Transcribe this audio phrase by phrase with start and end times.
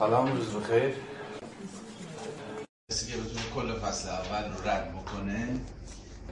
[0.00, 0.94] سلام روز بخیر.
[2.90, 5.60] کسی که بتونه کل فصل اول رو رد بکنه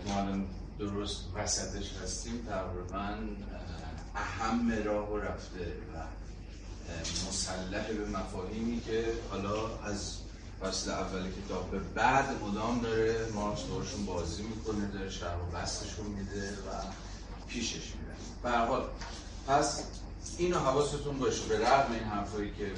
[0.07, 0.45] ما
[0.79, 2.47] درست وسطش هستیم.
[2.49, 3.15] تقریبا
[4.15, 5.99] اهم راه رفته و
[7.29, 10.17] مسلح به مفاهیمی که حالا از
[10.63, 13.27] فصل اول کتاب به بعد مدام داره.
[13.35, 16.83] مارکس باشون بازی می‌کنه داره شرح و بستشون میده و
[17.49, 18.85] پیشش میره به حال
[19.49, 19.83] پس
[20.39, 21.45] اینو حواستون باشه.
[21.49, 22.73] به رغم این حرفایی که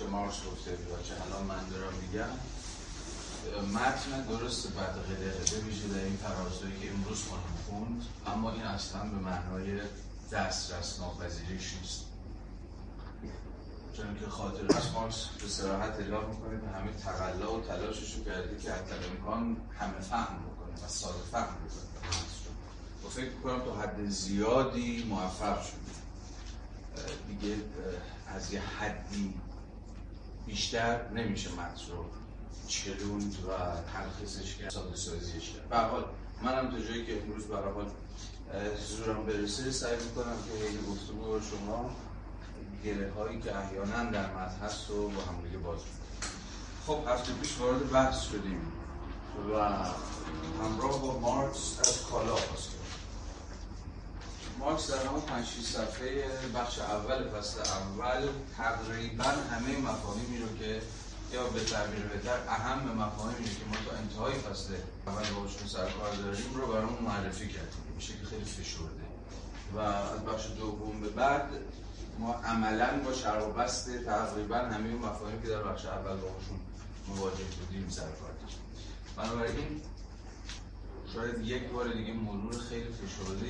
[0.00, 2.32] چه مارکس گفته و چه الان من دارم میگم
[3.74, 8.62] متن درست بعد قده قده میشه در این فرازهایی که امروز خواهیم خوند اما این
[8.62, 9.80] اصلا به معنای
[10.32, 12.04] دسترس ناپذیریش نیست.
[13.96, 18.24] چون که خاطر از مارکس به سراحت اعلام می‌کنه که همه تقلا و تلاشش رو
[18.24, 22.20] کرده که حتی امکان همه فهم بکنه و ساده فهم بکنه.
[23.04, 25.90] و فکر می‌کنم تا حد زیادی موفق شده.
[27.28, 27.56] دیگه
[28.26, 29.34] از یه حدی
[30.46, 32.04] بیشتر نمیشه متن رو
[32.68, 33.52] چلوند و
[33.92, 35.68] تلخیصش کرد ساده سازیش کرد.
[35.68, 36.04] به حال
[36.42, 37.90] منم تا جایی که امروز برای حال
[38.88, 41.90] زورم برسه سعی می‌کنم که این گفتگو شما
[42.84, 45.78] گره هایی که احیانا در متن هست رو با هم دیگه باز
[46.86, 48.72] خب هفته پیش وارد بحث شدیم
[49.54, 49.58] و
[50.64, 52.34] همراه با مارکس از کالا
[54.60, 60.82] مارکس در همون 5 صفحه بخش اول فصل اول تقریبا همه مفاهیمی رو که
[61.32, 64.74] یا به تعبیر بهتر اهم مفاهیمی که ما تا انتهای فصل
[65.06, 67.94] اول باشون سرکار داریم رو برامون معرفی کردیم.
[67.94, 69.04] به شکل خیلی فشرده
[69.74, 71.48] و از بخش دوم به بعد
[72.18, 76.60] ما عملا با شرح و بست تقریبا همه مفاهیمی که در بخش اول باشون
[77.08, 78.58] مواجه بودیم سرکار داریم.
[79.16, 79.80] بنابراین
[81.14, 83.46] شاید یک بار دیگه مرور خیلی فشرده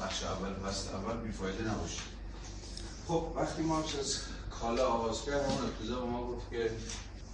[0.00, 2.02] بخش اول فصل اول بیفایده نباشه.
[3.08, 6.70] خب وقتی ما از کالا آغاز کرد همون ابتدا ما گفت که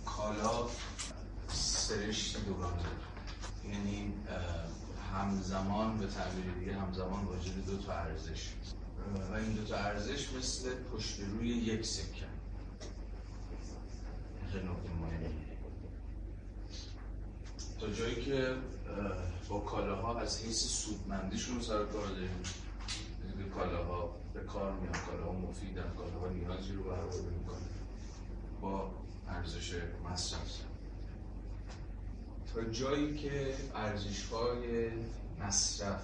[0.07, 0.67] کالا
[1.53, 3.75] سرشتی دوران داره.
[3.75, 4.13] یعنی
[5.15, 8.49] همزمان به تعبیر دیگه همزمان واجد دو تا ارزش.
[9.31, 12.27] و این دو تا ارزش مثل پشت روی یک سکه.
[14.53, 15.35] خیلی نکته مهمی
[17.81, 18.55] تا جایی که
[19.53, 22.43] با کالاها از حیث سودمندیشون سر کار داریم.
[23.39, 24.93] که کالاها به کار میان.
[24.93, 27.57] کالاها مفیدن کالاها نیازی رو برآورده می‌کنن.
[28.61, 28.91] با
[29.29, 29.75] ارزش
[30.11, 30.61] مصرف.
[32.55, 34.91] تا جایی که ارزش های
[35.41, 36.03] مصرف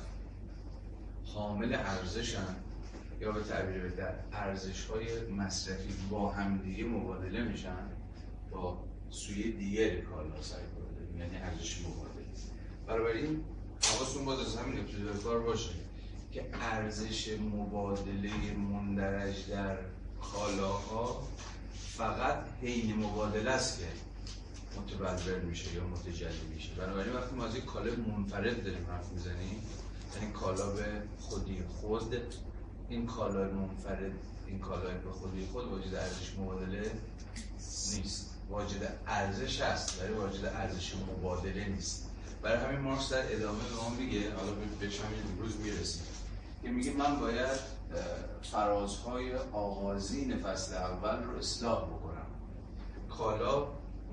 [1.25, 2.57] حامل ارزشن
[3.21, 7.89] یا به تعبیر بهتر ارزش های مصرفی با همدیگه مبادله میشن
[8.51, 12.08] با سوی دیگر کالا کنید یعنی ارزش مبادله.
[12.89, 13.45] بنابراین
[13.83, 15.71] حواستون باید از همین ابتدای کار باشه
[16.33, 19.79] که ارزش مبادله مندرج در
[20.23, 21.29] کالاها
[21.97, 23.85] فقط حین مبادله است که
[24.81, 26.75] متبلور میشه یا متجلی میشه.
[26.75, 29.63] بنابراین وقتی ما از یک کالا منفرد داریم حرف می‌زنیم
[30.15, 30.85] یعنی کالا به
[31.21, 32.17] خودی خود
[32.89, 34.13] این کالا منفرد
[34.47, 36.91] این کالا به خودی خود واجد ارزش مبادله
[37.95, 38.35] نیست.
[38.51, 42.08] واجد ارزش هست ولی واجد ارزش مبادله نیست.
[42.43, 46.03] برای همین مارکس در ادامه به ما میگه حالا بهش همین امروز می‌رسیم
[46.63, 47.79] که میگه من باید
[48.43, 52.27] فرازهای آغازین فصل اول رو اصلاح بکنم.
[53.09, 53.67] کالا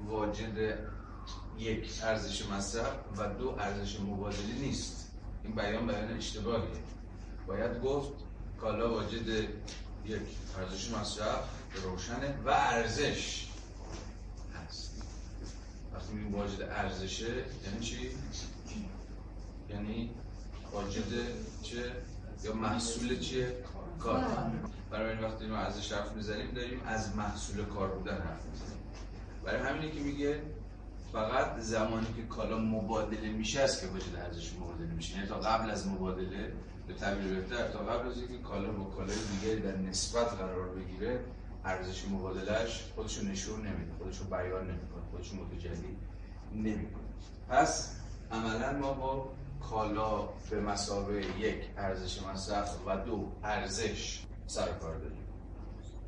[0.08, 0.78] واجد
[1.58, 5.12] یک ارزش مصرف و دو ارزش مبادله نیست.
[5.44, 6.84] این بیان بیان اشتباهیه.
[7.48, 8.12] باید گفت
[8.62, 9.28] کالا واجد
[10.06, 10.22] یک
[10.58, 11.44] ارزش مصرف
[11.84, 13.45] روشنه و ارزش
[16.36, 17.28] واجد ارزشه
[17.66, 18.10] یعنی چی؟
[19.70, 20.10] یعنی
[20.72, 21.04] واجد
[21.62, 21.92] چه؟
[22.44, 23.58] یا محصول چیه؟
[24.00, 24.24] کار
[24.92, 28.42] برای این وقتی ما ارزش حرف می‌زنیم داریم از محصول کار بودن حرف
[29.44, 30.42] برای همینه که میگه
[31.12, 35.70] فقط زمانی که کالا مبادله میشه است که واجد ارزش مبادله میشه یعنی تا قبل
[35.70, 36.54] از مبادله
[36.88, 41.20] به تعبیر بهتر تا قبل از اینکه کالا با کالای دیگه در نسبت قرار بگیره
[41.66, 45.98] ارزش مبادلهش خودشو نشون نمیده خودشو بیان نمی‌کنه خودشو متجلی
[46.56, 47.04] نمی‌کنه.
[47.50, 47.96] پس
[48.32, 49.30] عملا ما با
[49.70, 55.26] کالا به مسابقه یک ارزش مصرف و دو ارزش سر کار داریم.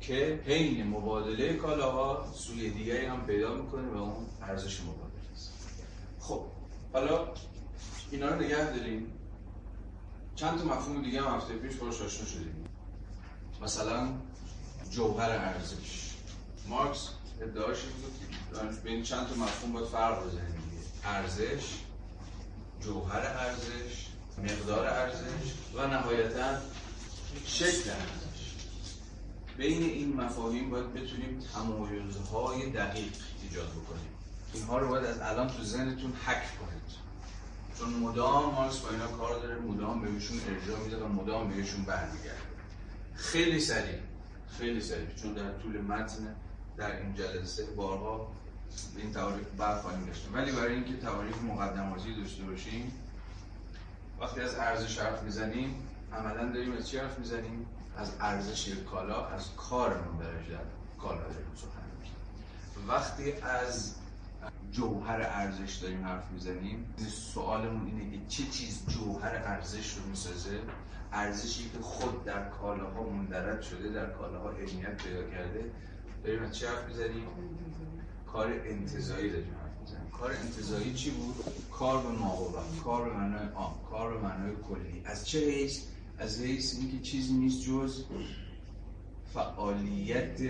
[0.00, 5.52] که حین مبادله کالاها سوی دیگری هم پیدا می‌کنه و اون ارزش مبادله است.
[6.20, 6.44] خب
[6.92, 7.28] حالا
[8.10, 9.12] اینا رو نگه داریم.
[10.34, 12.64] چند تا مفهوم دیگه هم هفته پیش باش آشنا شدیم.
[13.62, 14.08] مثلا
[14.90, 16.14] جوهر ارزش.
[16.68, 17.08] مارکس
[17.42, 20.62] ادعاش بود بین چند تا مفهوم باید فرق بزنیم
[21.04, 21.64] ارزش
[22.80, 24.06] جوهر ارزش
[24.38, 26.58] مقدار ارزش و نهایتا
[27.46, 28.54] شکل ارزش.
[29.56, 33.12] بین این مفاهیم باید بتونیم تمایزهای دقیق
[33.42, 34.10] ایجاد بکنیم.
[34.54, 37.08] اینها رو باید از الان تو ذهنتون حک کنید.
[37.78, 42.38] چون مدام مارکس با اینا کار داره مدام بهشون ارجاع میده و مدام بهشون برمیگرده.
[43.14, 43.98] خیلی سریع
[44.58, 46.36] خیلی سریع چون در طول متن
[46.78, 48.32] در این جلسه بارها
[48.96, 50.34] این تعاریف برخواهیم داشتیم.
[50.34, 52.92] ولی برای اینکه تعاریف مقدماتی داشته باشیم
[54.20, 55.74] وقتی از ارزش حرف می‌زنیم
[56.12, 57.66] عملا داریم از چی حرف می‌زنیم؟
[57.96, 60.26] از ارزش کالا از کارمون در
[60.98, 61.88] کالا داریم سخن
[62.88, 63.94] وقتی از
[64.72, 66.94] جوهر ارزش داریم حرف می‌زنیم
[67.34, 70.60] سوالمون اینه که چه چیز جوهر ارزش رو می‌سازه؟
[71.12, 75.70] ارزشی که خود در کالاها مندرد شده در کالاها علمیت پیدا کرده
[76.24, 76.84] داریم از چه حرف
[78.26, 80.10] کار انتظایی داریم حرف می‌زنیم.
[80.10, 85.02] کار انتظایی چی بود؟ کار به ماقبت کار به معنای عام کار به معنای کلی.
[85.04, 85.84] از چه حیث؟
[86.18, 88.04] از حیث اینکه چیزی نیست جز
[89.34, 90.40] فعالیت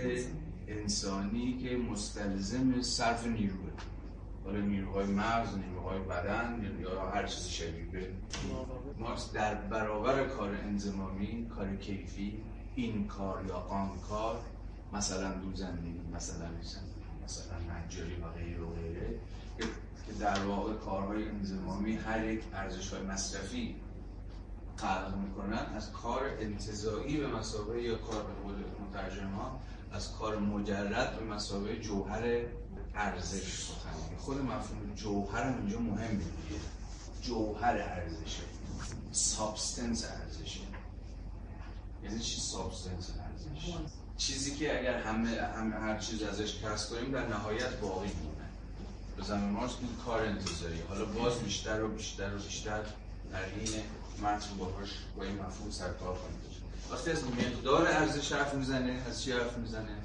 [0.68, 3.70] انسانی که مستلزم صرف نیروه.
[4.44, 8.08] حالا نیروهای مغز، نیروهای بدن یا هر چیزی شبیه به
[8.98, 12.40] مارکس در برابر کار انزمامی، کار کیفی،
[12.74, 14.40] این کار یا آن کار
[14.92, 16.48] مثلا دوزندگی، مثلا
[17.24, 19.20] مثلا نجاری و غیره و غیره
[20.06, 23.76] که در واقع کارهای انزمامی هر یک ارزش های مصرفی
[24.76, 28.54] خلق می‌کنن از کار انتزاعی به مثابه یا کار به قول
[28.88, 29.50] مترجمان
[29.92, 32.44] از کار مجرد به مثابه جوهر
[32.94, 36.60] ارزش سخن خود مفهوم جوهر هم اینجا مهمه دیگه.
[37.22, 38.42] جوهر ارزشه
[39.12, 40.60] substance ارزشه
[42.04, 43.74] یعنی چی substance ارزش؟
[44.18, 48.48] چیزی که اگر همه, همه هر چیز ازش کسر کنیم در نهایت باقی می‌مونه
[49.16, 52.80] به زعم مارکس این کار انتزاعی حالا باز بیشتر و بیشتر و بیشتر
[53.32, 53.68] در این
[54.22, 56.48] متن باهاش با این مفهوم سرکار کنید
[56.92, 59.96] وقتی از مقدار ارزش حرف می‌زنه از چی حرف می‌زنه؟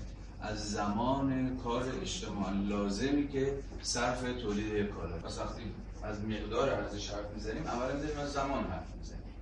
[0.42, 5.18] از زمان کار اجتماع لازمی که صرف تولید کالا.
[5.18, 5.62] پس وقتی
[6.04, 9.34] از مقدار ارزش حرف می‌زنیم اولا داریم از زمان حرف می‌زنیم.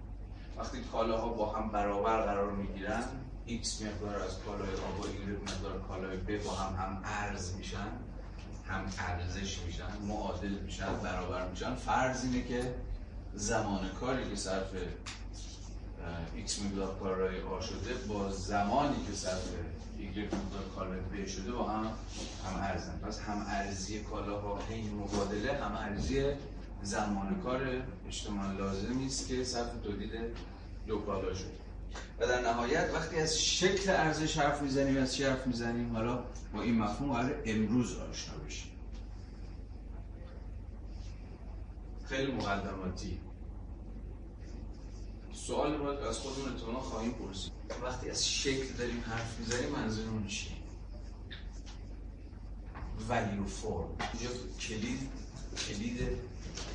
[0.57, 3.03] وقتی کالاها با هم برابر قرار می‌گیرن
[3.47, 7.87] x مقدار از کالای A با y مقدار کالای B با هم هم ارز میشن
[8.67, 11.75] هم ارزش میشن معادل میشن برابر میشن.
[11.75, 12.75] فرض اینه که
[13.33, 14.69] زمان کاری که صرف
[16.47, 19.49] x مقدار کالای A شده با زمانی که صرف
[19.99, 21.85] y مقدار کالای B شده با هم
[22.45, 22.99] هم ارزن.
[22.99, 26.25] پس هم ارزی کالاها این مبادله هم ارزی
[26.83, 27.61] زمان کار
[28.07, 30.11] اجتماع لازمی است که صرف تولید
[30.87, 31.70] دو کالا شده
[32.19, 36.23] و در نهایت وقتی از شکل ارزش حرف می‌زنیم از چی حرف می‌زنیم؟ حالا
[36.53, 38.71] با این مفهوم قرار امروز آشنا بشیم.
[42.05, 43.19] خیلی مقدماتی.
[45.33, 47.51] سوال باید از خودمون اتمانا خواهیم پرسید.
[47.83, 50.51] وقتی از شکل داریم حرف می‌زنیم منظورمون چیه؟
[53.09, 54.29] ولیو فرم اینجا
[54.59, 55.09] کلید
[55.67, 55.99] کلید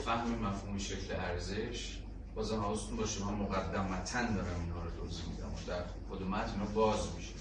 [0.05, 1.99] فهم مفهوم شکل ارزش.
[2.37, 7.01] بازم حواستون باشه من مقدمتن دارم اینها رو توضیح میدم و در خود متن باز
[7.17, 7.33] میشه.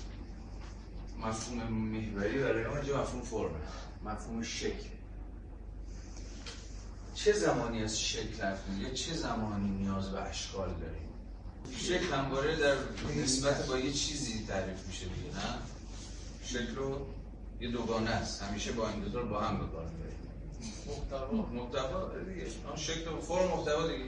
[1.19, 3.59] مفهوم محوری برای ما اینجا مفهوم فرمه.
[4.05, 4.89] مفهوم شکل.
[7.15, 11.09] چه زمانی از شکل حرف یا چه زمانی نیاز به اشکال داریم
[11.77, 12.75] شکل همواره در
[13.17, 15.55] نسبت با یه چیزی تعریف میشه دیگه نه؟
[16.43, 17.07] شکل رو
[17.59, 18.43] یه دوگانه است.
[18.43, 19.85] همیشه با این دو با هم به کار
[20.87, 21.31] محتوا.
[21.31, 22.45] محتوا دیگه.
[22.75, 24.03] شکل و فرم محتوا دیگه.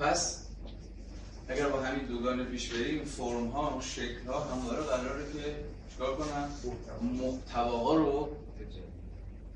[0.00, 0.46] پس
[1.48, 6.16] اگر با همین دوگانه پیش بریم فرم ها و شکل ها همواره قراره که چیکار
[6.16, 6.48] کنن؟
[7.02, 8.36] محتوا رو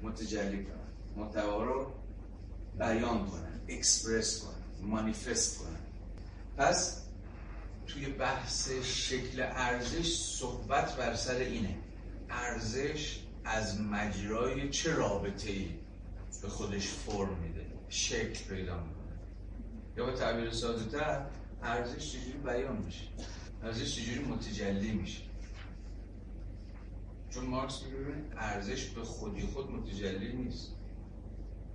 [0.02, 1.24] متجلی کنن.
[1.24, 1.92] محتوا رو
[2.78, 5.80] بیان کنن اکسپرس کنن مانیفست کنن.
[6.56, 7.02] پس
[7.86, 11.76] توی بحث شکل ارزش صحبت بر سر اینه.
[12.30, 15.68] ارزش از مجرای چه رابطه ای
[16.42, 18.93] به خودش فرم میده؟ شکل پیدا می‌کنه.
[19.96, 21.26] یا با تعبیر ساده تر
[21.62, 23.04] ارزش چجوری بیان میشه؟
[23.62, 25.22] ارزش چجوری متجلی میشه؟
[27.30, 27.96] چون مارکس میگه
[28.36, 30.70] ارزش به خودی خود متجلی نیست.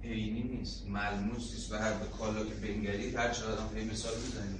[0.03, 0.87] عینی نیست.
[0.87, 4.59] ملموس نیست و هر به کالای بنگری هر چقدر هم مثال بزنید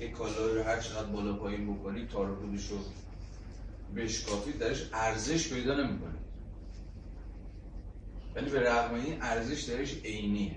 [0.00, 2.78] یک کالای رو هر چقدر بالا پایین بکنید تار خودش رو
[3.96, 6.20] بشکافید درش ارزش پیدا نمی‌کنید
[8.34, 10.56] ولی به رغم این ارزش درش عینیه.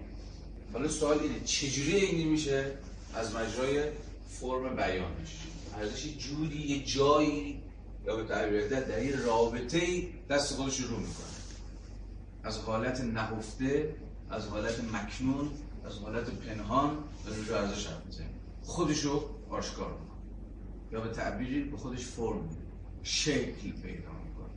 [0.73, 2.71] حالا سوال اینه چجوری عینی میشه؟
[3.15, 3.83] از مجرای
[4.29, 5.37] فرم بیانش.
[5.77, 7.61] ارزش جوری یه جایی
[8.05, 11.25] یا به تعبیر در این رابطه دست خودش رو می‌کنه.
[12.43, 13.95] از حالت نهفته
[14.29, 15.49] از حالت مکنون
[15.85, 17.97] از حالت پنهان به رجوع ارزش حرف
[18.63, 20.19] خودش رو آشکار می‌کنه.
[20.91, 22.61] یا به تعبیری به خودش فرم میده.
[23.03, 24.53] شکل پیدا می‌کنه.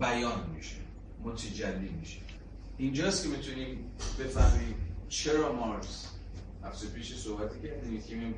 [0.00, 0.76] بیان میشه.
[1.24, 2.18] متجلی میشه.
[2.78, 4.74] اینجاست که می‌تونیم بفهمیم
[5.08, 6.06] چرا مارکس
[6.64, 8.34] هفته پیش صحبتی کردیم که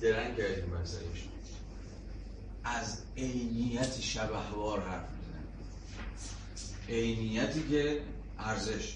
[0.00, 1.28] درنگ کردیم مسئلهش
[2.64, 5.42] از عینیت شبهوار حرف می‌زنه
[6.88, 8.02] عینیتی که
[8.38, 8.94] ارزش.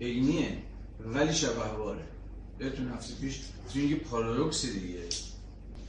[0.00, 0.58] عینیه
[1.00, 2.04] ولی شبهواره
[2.58, 3.40] بهتون هفته پیش
[3.72, 4.98] تو یه پارادوکس دیگه.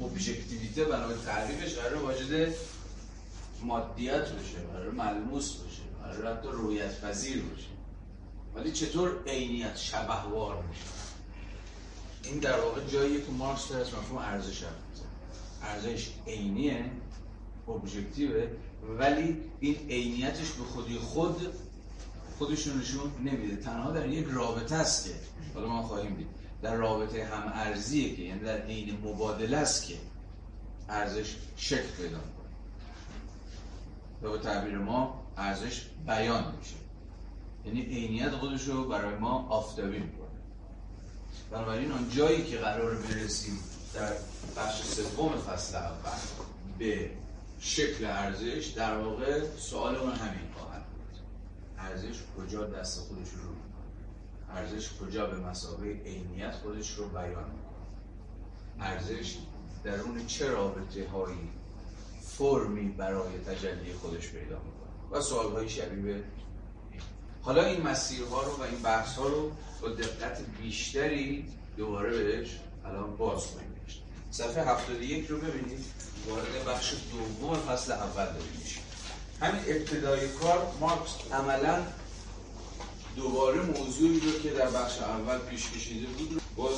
[0.01, 2.53] ابژکتیویته بنا به تعریفش قرار واجد
[3.63, 7.74] مادیت باشه قرار ملموس باشه قرار حتی رویت پذیر باشه.
[8.55, 10.81] ولی چطور عینیت شبهوار میشه؟
[12.23, 14.63] این در واقع جاییه که مارکس در از مفهوم ارزش
[15.63, 16.91] ارزش عینیه
[17.67, 18.47] ابژکتیوه
[18.99, 21.47] ولی این عینیتش به خودی خود
[22.37, 23.55] خودش نشون نمیده.
[23.55, 25.11] تنها در یک رابطه است که
[25.53, 26.27] حالا ما خواهیم دید.
[26.61, 29.95] در رابطه هم ارزیه که یعنی در عین مبادله است که
[30.89, 32.45] ارزش شکل پیدا می‌کنه.
[34.21, 36.84] به تعبیر ما ارزش بیان میشه.
[37.65, 40.25] یعنی عینیت خودش رو برای ما آفتابی می‌کنه.
[41.51, 43.59] بنابراین آن جایی که قرار برسیم
[43.93, 44.13] در
[44.57, 46.17] بخش سوم فصل اول
[46.79, 47.11] به
[47.59, 51.19] شکل ارزش در واقع سوال اون همین خواهد بود.
[51.77, 57.75] ارزش کجا دست خودش رو می‌کنه؟ ارزش کجا به مسابقه عینیت خودش رو بیان می‌کنه؟
[58.79, 59.37] ارزش
[59.83, 61.49] درون چه رابطه هایی
[62.21, 66.23] فرمی برای تجلی خودش پیدا می‌کنه؟ و سوال های شبیه
[67.45, 71.45] حالا این مسیرها رو و این بحث ها رو با دقت بیشتری
[71.77, 72.49] دوباره بهش
[72.85, 73.75] الان باز کنیم
[74.31, 75.85] صفحه 71 رو ببینید.
[76.27, 78.79] وارد بخش دوم فصل اول داریم میشه
[79.41, 81.83] همین ابتدای کار مارکس عملا
[83.15, 86.69] دوباره موضوعی رو که در بخش اول پیش کشیده بود با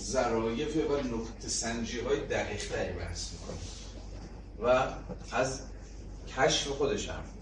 [0.00, 3.56] ظرایف و نقطه سنجی های دقیق بحث می‌کنه.
[4.62, 4.92] و
[5.32, 5.60] از
[6.36, 7.35] کشف خودش حرف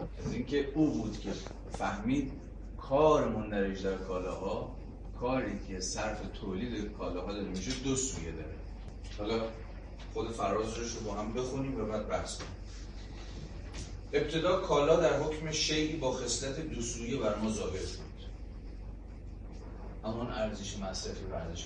[0.00, 1.30] از اینکه او بود که
[1.78, 2.32] فهمید
[2.78, 4.76] کار مندرج در کالاها
[5.20, 8.54] کاری که صرف تولید کالاها داره میشه دو سویه داره.
[9.18, 9.48] حالا
[10.14, 12.50] خود فرازش رو با هم بخونیم و بعد بحث کنیم.
[14.12, 18.06] ابتدا کالا در حکم شیعی با خصلت دو سویه بر ما ظاهر شد.
[20.04, 21.64] همان ارزش مصرفی و ارزش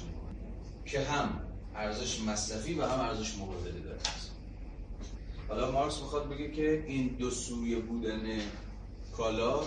[0.87, 1.41] که هم
[1.75, 3.99] ارزش مصرفی و هم ارزش مبادله داره.
[5.51, 8.23] حالا مارکس می‌خواد بگه که این دو سویه بودن
[9.17, 9.61] کالا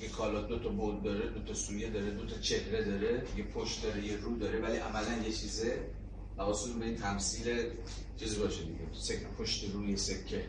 [0.00, 3.44] که کالا دو تا بود داره دو تا سویه داره دو تا چهره داره یه
[3.44, 5.80] پشت داره یه رو داره ولی عملا یه چیزه.
[6.38, 7.70] حواستون به این تمثیل
[8.16, 8.78] چیز باشه دیگه.
[8.92, 10.44] سکه پشت روی سکه.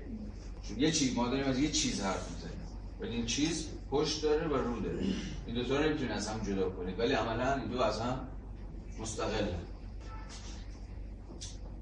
[0.67, 2.59] چون یه چیز ما داریم از یه چیز حرف می‌زنیم.
[2.99, 5.03] ولی این چیز پشت داره و رو داره.
[5.47, 6.99] این دو تا رو از هم جدا کنید.
[6.99, 8.27] ولی عملا این دو از هم
[8.99, 9.47] مستقل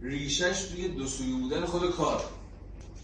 [0.02, 2.37] ریشش توی دو سوی بودن خود کار.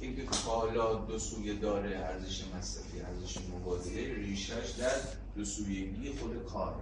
[0.04, 4.92] اینکه کالا دو سویه داره ارزش مصرفی ارزش مبادله ریشش در
[5.36, 6.76] دو سویگی خود کاره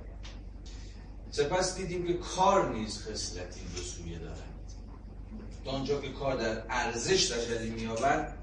[1.31, 4.51] سپس دیدیم که کار نیز خصلتی دو سویه دارد
[5.65, 8.37] تا آنجا که کار در ارزش تجلی مییابد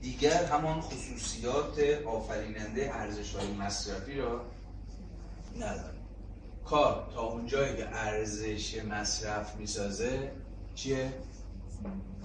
[0.00, 4.44] دیگر همان خصوصیات آفریننده ارزش های مصرفی را
[5.56, 6.00] نداره
[6.64, 10.32] کار تا اونجایی که ارزش مصرف می‌سازه
[10.74, 11.12] چیه؟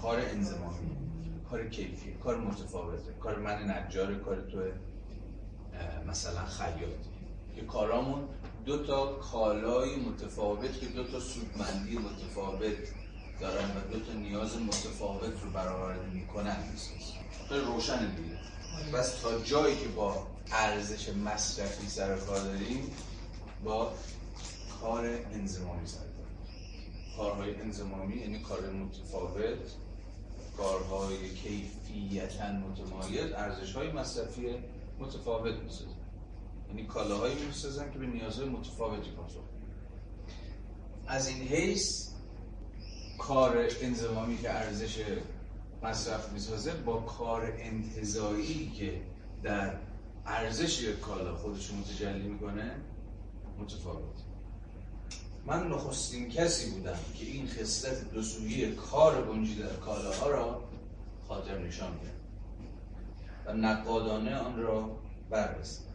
[0.01, 1.04] کار انزمامی.
[1.49, 4.57] کار کیفی کار متفاوته کار من نجار کار تو
[6.07, 7.09] مثلا خیاطی
[7.55, 8.27] که کارامون
[8.65, 12.75] دو تا کالای متفاوت که دو تا سودمندی متفاوت
[13.39, 16.57] دارن و دو تا نیاز متفاوت رو برآورده می‌کنن.
[17.49, 18.37] خیلی روشن دیگه.
[18.93, 22.91] بس تا جایی که با ارزش مصرفی سر کار داریم
[23.63, 23.93] با
[24.81, 25.99] کار انزمامی سر
[27.17, 29.59] کارهای انزمامی یعنی کار متفاوت
[30.57, 34.47] کارهای کیفیتا متمایز ارزش های مصرفی
[34.99, 35.89] متفاوت می‌سازن.
[36.69, 39.39] یعنی کالاهایی می‌سازن که به نیازهای متفاوتی پاسخ
[41.07, 42.09] از این حیث
[43.17, 45.03] کار انزمامی که ارزش
[45.83, 49.01] مصرف می‌سازه با کار انتظایی که
[49.43, 49.77] در
[50.25, 52.75] ارزش کالا خودش متجلی می‌کنه
[53.59, 54.14] متفاوت.
[55.45, 58.21] من نخستین کسی بودم که این خصلت دو
[58.75, 60.63] کار گنجی در کالاها را
[61.27, 62.15] خاطر نشان کرد
[63.45, 64.99] و نقادانه آن را
[65.29, 65.85] بررسید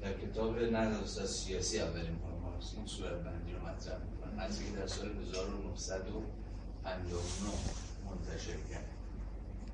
[0.00, 4.86] در کتاب نظر سیاسی اولین بار مارکس این صورت بندی رو مطرح می‌کنه از در
[4.86, 7.18] سال 1959
[8.06, 8.88] منتشر کرد.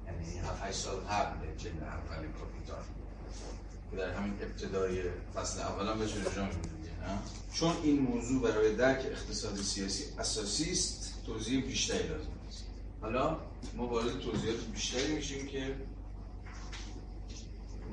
[0.07, 2.83] یعنی 7 سال قبل جلد اول کاپیتال
[3.91, 5.03] که در همین ابتدای
[5.35, 6.45] فصل اول هم بهش رجوع
[7.55, 12.65] چون این موضوع برای درک اقتصاد سیاسی اساسی است توضیح بیشتری لازم است
[13.01, 13.37] حالا
[13.77, 15.77] ما وارد توضیحات بیشتری میشیم که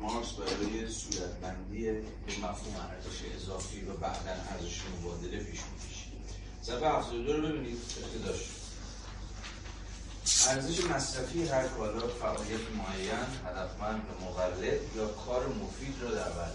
[0.02, 2.02] مارکس برای صورتبندی به
[2.42, 6.06] مفهوم ارزش اضافی و بعدا ارزش مبادله پیش می‌کشه.
[6.62, 7.78] صفحه 72 رو ببینید
[8.26, 8.50] داشت
[10.48, 16.52] ارزش مصرفی هر کالا فعالیت معین هدفمند و مولد یا کار مفید را در بر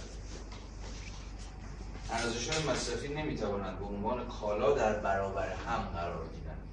[2.12, 6.68] ارزش های مصرفی نمی‌توانند به عنوان کالا در برابر هم قرار گیرند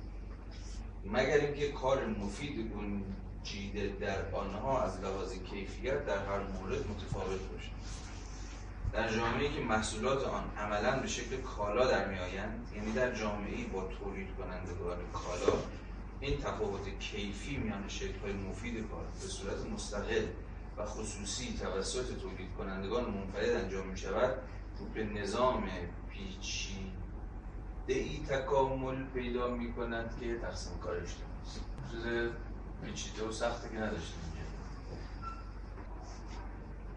[1.05, 7.77] مگر اینکه کار مفید گنجیده در آنها از لحاظ کیفیت در هر مورد متفاوت باشد؟
[8.93, 13.81] در جامعه که محصولات آن عملا به شکل کالا در میآیند یعنی در جامعه با
[13.81, 15.57] تولید کنندگان کالا
[16.19, 17.83] این تفاوت کیفی میان
[18.23, 20.25] های مفید کار به صورت مستقل
[20.77, 24.37] و خصوصی توسط تولید کنندگان منفرد انجام می شود
[24.93, 25.69] به نظام
[26.09, 26.87] پیچیده
[27.87, 31.59] ای تکامل پیدا می کند که تقسیم کار اجتماعی است
[31.91, 32.31] چیز
[32.83, 34.27] پیچیده و سختی که نداشتیم.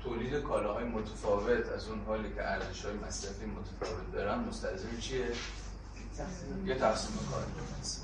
[0.02, 5.26] تولید کالاهای متفاوت از اون حالی که ارزش های مصرفی متفاوت دارن مستلزم چیه؟
[6.66, 7.42] یه تقسیم کار.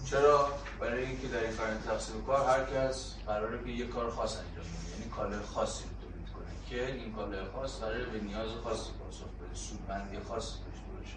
[0.05, 0.49] چرا؟
[0.81, 4.65] برای اینکه در این فرآیند تقسیم کار هر کس قراره که یه کار خاص انجام
[4.65, 4.99] بده.
[4.99, 6.47] یعنی کالای خاصی رو تولید کنه.
[6.71, 11.17] که این کالای خاص قراره به نیاز خاصی پاسخ سودمندی خاصی داشته باشه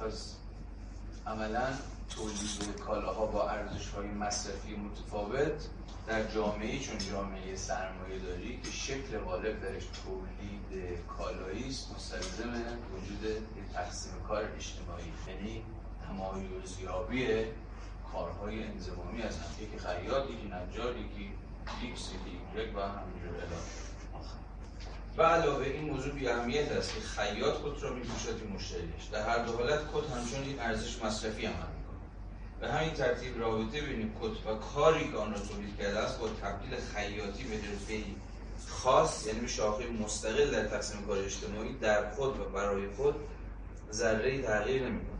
[0.00, 0.34] پس
[1.26, 1.72] عملا
[2.10, 5.68] تولید کالاها با ارزش های مصرفی متفاوت
[6.06, 12.52] در جامعه چون جامعه سرمایه داری که شکل غالب درش تولید کالایی است مستلزم
[12.94, 15.12] وجود تقسیم کار اجتماعی.
[15.28, 15.62] یعنی
[16.06, 17.26] تمایزیابی
[18.12, 21.32] کارهای انضمامی از هم یکی خیاط یکی نجار یکی
[21.82, 23.40] X یکی و همینجور
[25.16, 29.38] و علاوه این موضوع بی اهمیت است که خیاط خود را میپوشد مشتریش در هر
[29.38, 31.98] دو حالت کت همچون یک ارزش مصرفی عمل می‌کنه
[32.60, 36.28] به همین ترتیب رابطه بین کد و کاری که آن را تولید کرده است با
[36.28, 38.04] تبدیل خیاطی به حرفه
[38.68, 43.14] خاص یعنی به شاخه مستقل در تقسیم کار اجتماعی در خود و برای خود
[43.92, 45.14] ذره تغییر نمی‌کنه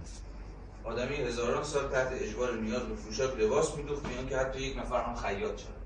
[0.84, 5.02] آدمی هزاران سال تحت اجبار نیاز به پوشاک لباس میدوخت میان که حتی یک نفر
[5.02, 5.84] هم خیاط شد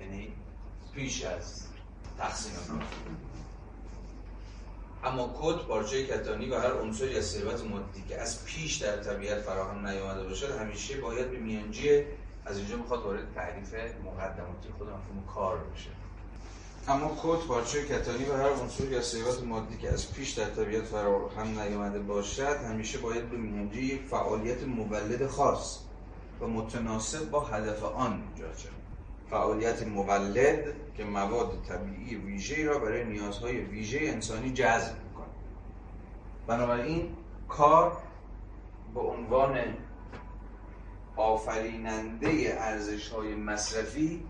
[0.00, 0.32] یعنی
[0.94, 1.65] پیش از
[2.18, 2.82] تقسیم کار
[5.04, 9.38] اما کد پارچه کتانی و هر عنصری از ثروت مادی که از پیش در طبیعت
[9.38, 12.04] فراهم نیامده باشد همیشه باید به میانجی
[12.46, 13.74] از اینجا می‌خواد وارد تعریف
[14.04, 15.90] مقدماتی خود مفهوم کار بشه.
[16.88, 20.84] اما کد پارچه کتانی و هر عنصری از ثروت مادی که از پیش در طبیعت
[20.84, 25.78] فراهم نیامده باشد همیشه باید به میانجی یک فعالیت مولد خاص
[26.40, 28.75] و متناسب با هدف آن ایجاد شد
[29.30, 35.26] فعالیت مولد که مواد طبیعی ویژه را برای نیازهای ویژه انسانی جذب می‌کنه
[36.46, 37.16] بنابراین
[37.48, 37.96] کار
[38.94, 39.58] به عنوان
[41.16, 44.22] آفریننده ارزش های مصرفی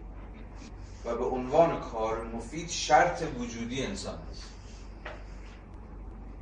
[1.05, 4.43] و به عنوان کار مفید شرط وجودی انسان است.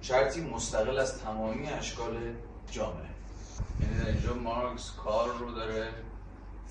[0.00, 2.34] شرطی مستقل از تمامی اشکال
[2.70, 3.08] جامعه.
[3.80, 5.88] یعنی در اینجا مارکس کار رو داره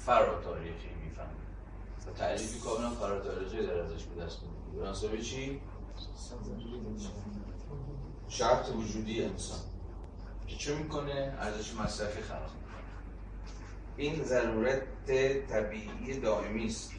[0.06, 0.92] فراتاریخی.
[2.11, 4.39] تعریفی کاملا فراتاریخی در ازش به دست
[5.03, 5.61] میده چی؟
[8.29, 9.59] شرط وجودی انسان
[10.47, 12.49] که چه می‌کنه؟ ارزش مصرفی خلق
[13.97, 14.83] این ضرورت
[15.49, 16.91] طبیعی دائمی است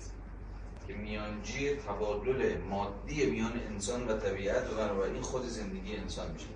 [0.86, 6.46] که میانجی تبادل مادی میان انسان و طبیعت و بنابراین خود زندگی انسان میشه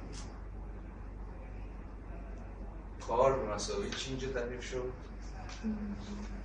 [3.08, 4.92] کار به مسابقه چی اینجا تعریف شد؟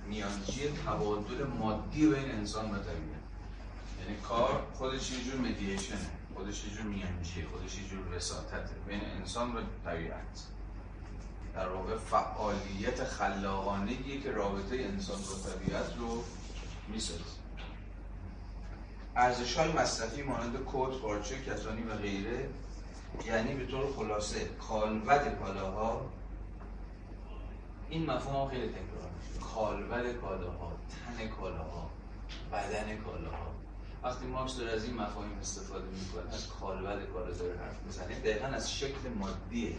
[0.08, 3.24] میانجی تبادل مادی بین انسان و طبیعت.
[4.00, 9.00] یعنی کار خودش یه جور مدییشنه خودش یه جور میانجی خودش یه جور وساطته بین
[9.20, 10.46] انسان و طبیعت.
[11.54, 16.24] در واقع فعالیت خلاقانه که رابطه انسان با طبیعت رو
[16.88, 17.20] می‌سازه.
[19.16, 22.48] ارزش های مصرفی مانند کد، پارچه، کتانی و غیره
[23.26, 26.10] یعنی به طور خلاصه کالبد کالاها
[27.90, 29.10] این مفهوم خیلی تکرار
[29.54, 31.90] کالبد کالاها تن کالاها
[32.52, 33.54] بدن کالاها.
[34.02, 38.18] وقتی مارکس داره از این مفاهیم استفاده می‌کنه از کالبد کالا داره حرف می‌زنه.
[38.20, 39.78] دقیقا از شکل مادی یه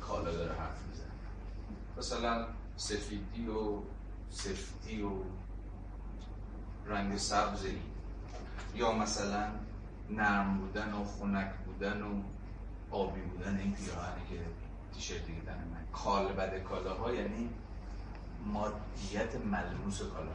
[0.00, 1.12] کالا داره حرف می‌زنه.
[1.98, 2.46] مثلا
[2.76, 3.78] سفیدی و
[4.30, 5.10] سفتی و
[6.86, 7.78] رنگ سبزی
[8.74, 9.48] یا مثلا
[10.10, 12.22] نرم بودن و خنک بودن و
[12.90, 14.40] آبی بودن این پیراهنی که
[14.94, 15.92] تیشرتی که من.
[15.92, 17.50] کالبد کالاها یعنی
[18.46, 20.30] مادیت ملموس کالا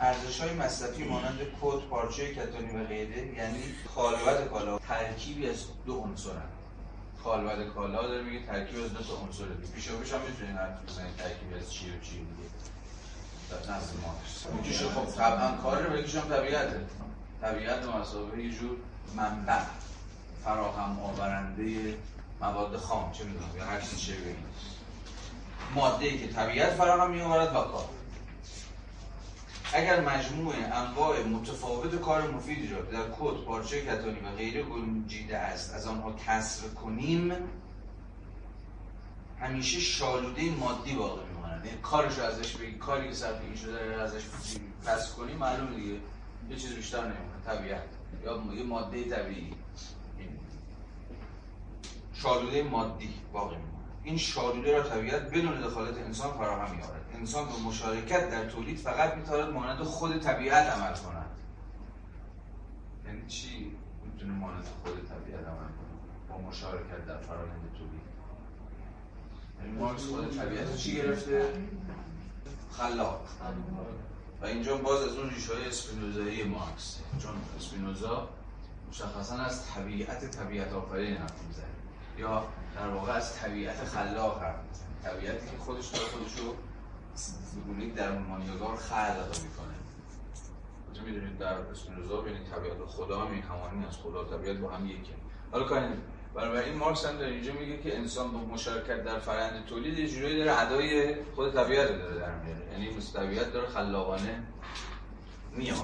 [0.00, 3.62] ارزش های مصرفی مانند کد پارچه کتانی و غیره یعنی
[3.94, 4.78] کالبد کالا.
[4.78, 6.30] ترکیبی از دو عنصر
[7.24, 9.44] کالبد کالا داره میگه ترکیب از دو تا عنصر
[9.74, 12.48] پیش پیش هم می‌تونین حرف بزنید ترکیب از چی و چی دیگه
[13.50, 14.14] در نزد ما.
[14.62, 16.80] میگه خب طبعا کار رو بگیشم طبیعته
[17.40, 18.76] طبیعت مسابقه یه جور
[19.16, 19.60] منبع.
[20.44, 21.94] فراهم آورنده
[22.40, 24.46] مواد خام چه می‌دونم یا هر چیز چه بگیم
[25.74, 27.88] ماده ای که طبیعت فراهم می آورد و کار.
[29.72, 35.74] اگر مجموع انواع متفاوت کار مفیدی را در کد، پارچه کتانی و غیره گنجیده است
[35.74, 37.32] از آنها کسر کنیم
[39.40, 44.22] همیشه شالوده مادی باقی میمانند یعنی کارش ازش بگی کاری که صرف این شده ازش
[44.86, 46.00] پس کنیم معلوم دیگه
[46.50, 47.82] یه چیز بیشتر نمیمونه طبیعت.
[48.24, 49.54] یا یه ماده طبیعی.
[52.22, 53.84] شالوده مادی باقی میمونه.
[54.04, 57.04] این شالوده را طبیعت بدون دخالت انسان فراهم میآورد.
[57.14, 61.30] انسان به مشارکت در تولید فقط می‌تواند مانند خود طبیعت عمل کند.
[63.06, 63.72] یعنی چی
[64.12, 68.08] می‌تونه مانند خود طبیعت عمل کنه با مشارکت در فرآیند تولید.
[69.60, 71.52] یعنی مارکس خود طبیعت چی گرفته؟
[72.70, 73.20] خلاق.
[74.42, 76.98] و اینجا باز از اون ریشه های اسپینوزایی مارکس.
[77.22, 78.28] چون اسپینوزا
[78.90, 81.67] مشخصا از طبیعت طبیعت آفرین حرف می‌زنه.
[82.18, 84.54] یا در واقع از طبیعت خلاق حرف
[85.04, 86.54] طبیعتی که خودش داره خودشو
[87.56, 89.74] بگونه در مانیادار خلق می‌کنه.
[90.90, 95.12] کجا می‌دونید در اسپینوزا بینید طبیعت خدا هم همانی از خدا طبیعت با هم یکی
[95.52, 95.86] حالا کاری
[96.34, 100.38] بنابراین مارکس هم در اینجا میگه که انسان با مشارکت در فرآیند تولید یه جورایی
[100.38, 102.72] داره ادای خود طبیعت رو داره در میاره.
[102.72, 104.42] یعنی مثل طبیعت داره خلاقانه
[105.52, 105.76] میاد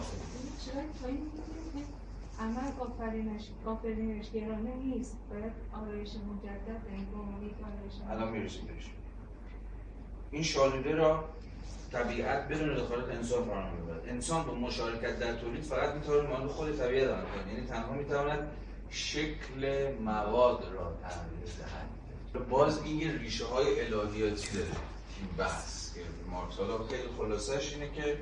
[2.40, 5.16] عمل آفرینش آفرینش گرانه نیست.
[5.31, 8.90] باید آرایش مجدد این آرایش الان می‌رسیم بهش.
[10.31, 11.25] این شالوده را
[11.92, 14.09] طبیعت بدون دخالت انسان فراهم می‌کند.
[14.09, 17.49] انسان با مشارکت در تولید فقط می‌تواند مانند خود طبیعت عمل کند.
[17.49, 18.51] یعنی تنها می‌تواند
[18.90, 22.49] شکل مواد را تغییر دهد.
[22.49, 24.66] باز این یه ریشه های الهیاتی داره.
[25.20, 25.97] این بحث
[26.31, 28.18] مارکس حالا خیلی خلاصش اینه که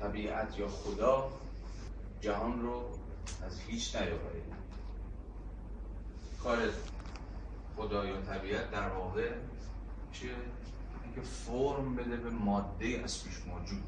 [0.00, 1.30] طبیعت یا خدا
[2.20, 2.82] جهان رو
[3.46, 4.52] از هیچ نیاورید
[6.42, 6.58] کار
[7.76, 9.30] خدا یا طبیعت در واقع
[10.12, 10.30] چیه؟
[11.04, 13.82] اینکه فرم بده به ماده از پیش موجود.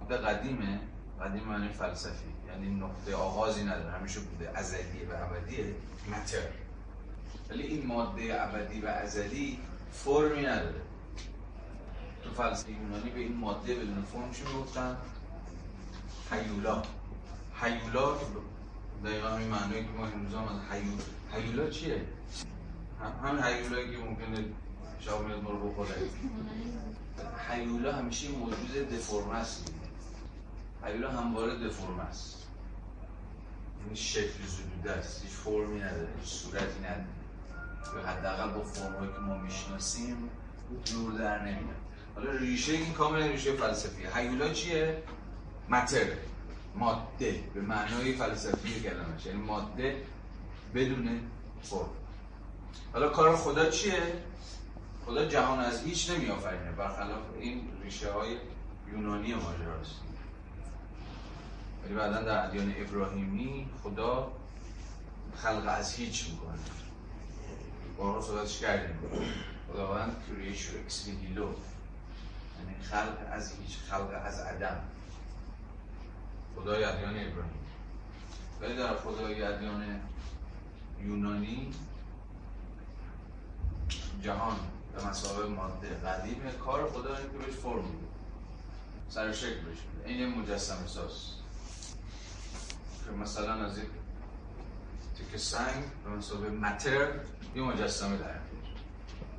[0.00, 0.80] ماده قدیمه.
[1.20, 2.32] قدیم معنی فلسفی.
[2.48, 3.90] یعنی نقطه آغازی نداره.
[3.90, 5.74] همیشه بوده ازلی و ابدیه
[6.08, 6.38] متر
[7.50, 9.58] ولی این ماده ابدی و ازلی
[9.92, 10.80] فرمی نداره.
[12.24, 14.96] تو فلسفه یونانی به این ماده بدون فرم چی می‌گفتن؟
[16.30, 16.82] حیولا
[17.60, 18.14] حیولا
[19.04, 22.02] دقیقا همین معنی که ما امروز هم از حیول حیولا چیه؟
[23.22, 24.44] هم حیولایی که ممکنه
[25.00, 25.94] شما میاد ما رو بخوره.
[27.48, 29.74] حیولا همیشه موجود دفرمه است
[30.84, 32.46] حیولا همواره دفرمه است
[33.86, 35.22] این شکل زدوده است.
[35.22, 37.04] هیچ فرمی نداره هیچ صورتی نداره.
[37.96, 40.30] یا حداقل با فرمایی که ما می‌شناسیم
[40.84, 41.76] جور در نمیاد.
[42.14, 44.16] حالا ریشه این کاملا ریشه فلسفیه.
[44.16, 45.02] حیولا چیه؟
[45.68, 46.06] متر.
[46.74, 50.02] ماده به معنای فلسفی کلمش یعنی ماده
[50.74, 51.20] بدون
[51.62, 51.88] فرم
[52.92, 54.02] حالا کار خدا چیه؟
[55.06, 56.72] خدا جهان از هیچ نمیآفرینه.
[56.72, 58.36] برخلاف این ریشه های
[58.92, 60.00] یونانی ماجراست.
[61.84, 64.32] ولی بعدا در ادیان ابراهیمی خدا
[65.36, 66.58] خلق از هیچ می‌کنه.
[67.98, 68.98] بارها صحبتش کردیم؟
[69.72, 74.80] خداوند کریشو اکس یعنی خلق از هیچ خلق از عدم.
[76.56, 77.62] خدای ادیان ابراهیم
[78.60, 80.00] ولی در خدای ادیان
[81.00, 81.72] یونانی
[84.22, 84.56] جهان
[84.96, 86.52] به مسابقه ماده قدیمه.
[86.52, 88.06] کار خدا که بهش فرم میده.
[89.08, 91.12] سر شکل بهش این یه مجسم ساز.
[93.04, 93.84] که مثلا از یک
[95.16, 97.08] تیک سنگ به مسابقه متر
[97.54, 98.34] یه مجسمه در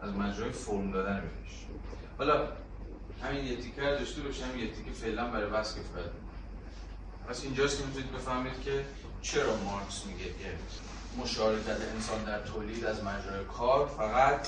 [0.02, 1.66] از مجرای فرم دادن بهش.
[2.18, 2.48] حالا
[3.24, 6.23] همین یه تیکه داشته باشم یه تیکه فعلا برای بس کفایت
[7.30, 8.86] پس اینجاست که می‌تونید بفهمید که
[9.22, 10.58] چرا مارکس میگه که
[11.18, 14.48] مشارکت انسان در تولید از مجرای کار فقط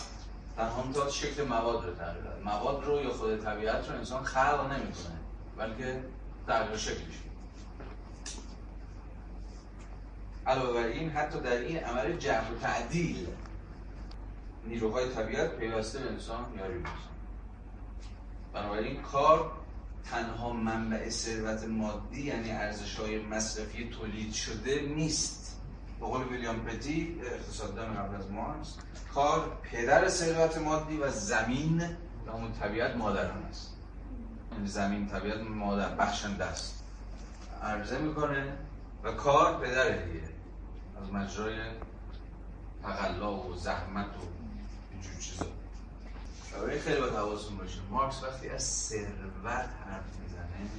[0.58, 4.72] تنها می‌تواند شکل مواد رو تغییر داد مواد رو یا خود طبیعت رو انسان خلق
[4.72, 5.16] نمی‌کنه
[5.58, 6.04] بلکه
[6.48, 7.16] تغییر شکلش
[10.48, 13.28] علاوه بر این حتی در این عمل جبر و تعدیل
[14.66, 16.94] نیروهای طبیعت پیوسته به انسان یاری می‌کنه.
[18.54, 19.52] بنابراین کار
[20.12, 25.62] تنها منبع ثروت مادی یعنی ارزش های مصرفی تولید شده نیست.
[26.00, 28.76] به قول ویلیام پتی اقتصاددان قبل از مارکس
[29.14, 31.82] کار پدر ثروت مادی و زمین
[32.28, 33.78] و اون طبیعت مادران است.
[34.52, 36.84] یعنی زمین طبیعت مادر بخشنده است.
[37.64, 38.54] عرضه می‌کنه
[39.04, 40.30] و کار پدر دیگه
[41.02, 41.60] از مجرای
[42.84, 44.20] تقلا و زحمت و
[44.92, 45.46] اینجور چیزا.
[46.62, 47.80] برای خیلی باید حواستون باشه.
[47.90, 50.70] مارکس وقتی از ثروت حرف می‌زنه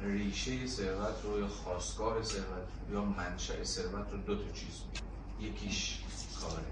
[0.00, 4.80] ریشه ثروت رو یا خواستگاه ثروت یا منشأ ثروت رو دو تا چیز
[5.40, 6.00] یکیش
[6.40, 6.64] کاره.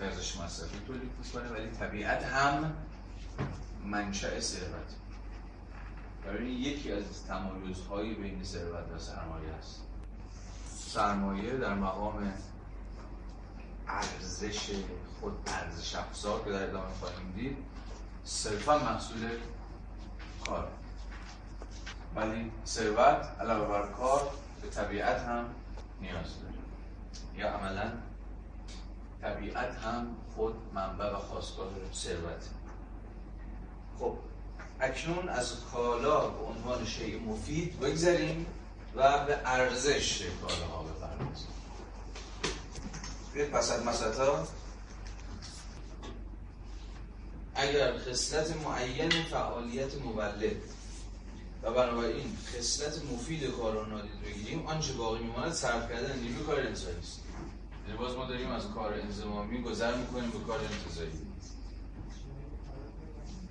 [0.00, 2.74] ارزش مصرفی تولید می‌کنه ولی طبیعت هم
[3.84, 4.94] منشأ ثروت
[6.24, 9.82] برای یکی از تمایزهای بین ثروت و سرمایه است.
[10.76, 12.32] سرمایه در مقام
[13.88, 14.70] ارزش
[15.20, 17.56] خود ارزش افزار که در ادامه خواهیم دید.
[18.24, 19.30] صرفا محصول
[20.46, 20.68] کار.
[22.16, 24.30] ولی ثروت علاوه بر کار
[24.62, 25.44] به طبیعت هم
[26.00, 26.54] نیاز داره.
[27.36, 27.92] یا عملا
[29.22, 32.48] طبیعت هم خود منبع و خواستگاه ثروت.
[33.98, 34.14] خب
[34.80, 38.46] اکنون از کالا به عنوان شیء مفید بگذاریم
[38.96, 41.48] و به ارزش کالاها بپردازیم.
[43.34, 43.84] بیاید پس از
[47.54, 50.56] اگر خصلت معین فعالیت مولد
[51.62, 56.60] و بنابراین خصلت مفید کار رو نادید بگیریم آنچه باقی میماند؟ صرف کردن نیروی کار
[56.60, 57.20] انسانی است.
[57.86, 61.10] یعنی باز ما داریم از کار انزمامی گذر می‌کنیم به کار انتظایی.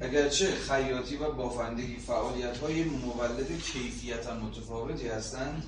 [0.01, 5.63] اگرچه خیاطی و بافندگی فعالیت های مولد کیفیتا متفاوتی هستند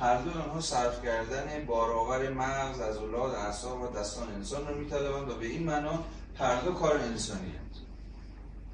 [0.00, 5.30] هر دو آنها صرف کردن بارآور مغز از اولاد اعصاب و دستان انسان را میطلبند
[5.30, 6.04] و به این معنا
[6.38, 7.80] هر دو کار انسانی هست.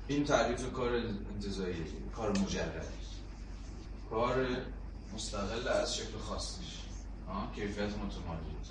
[0.08, 0.94] این تعریف کار
[1.34, 1.84] انتظایی
[2.16, 2.86] کار مجرد.
[4.10, 4.46] کار
[5.14, 6.80] مستقل از شکل خاصش
[7.54, 8.70] کیفیت متمایز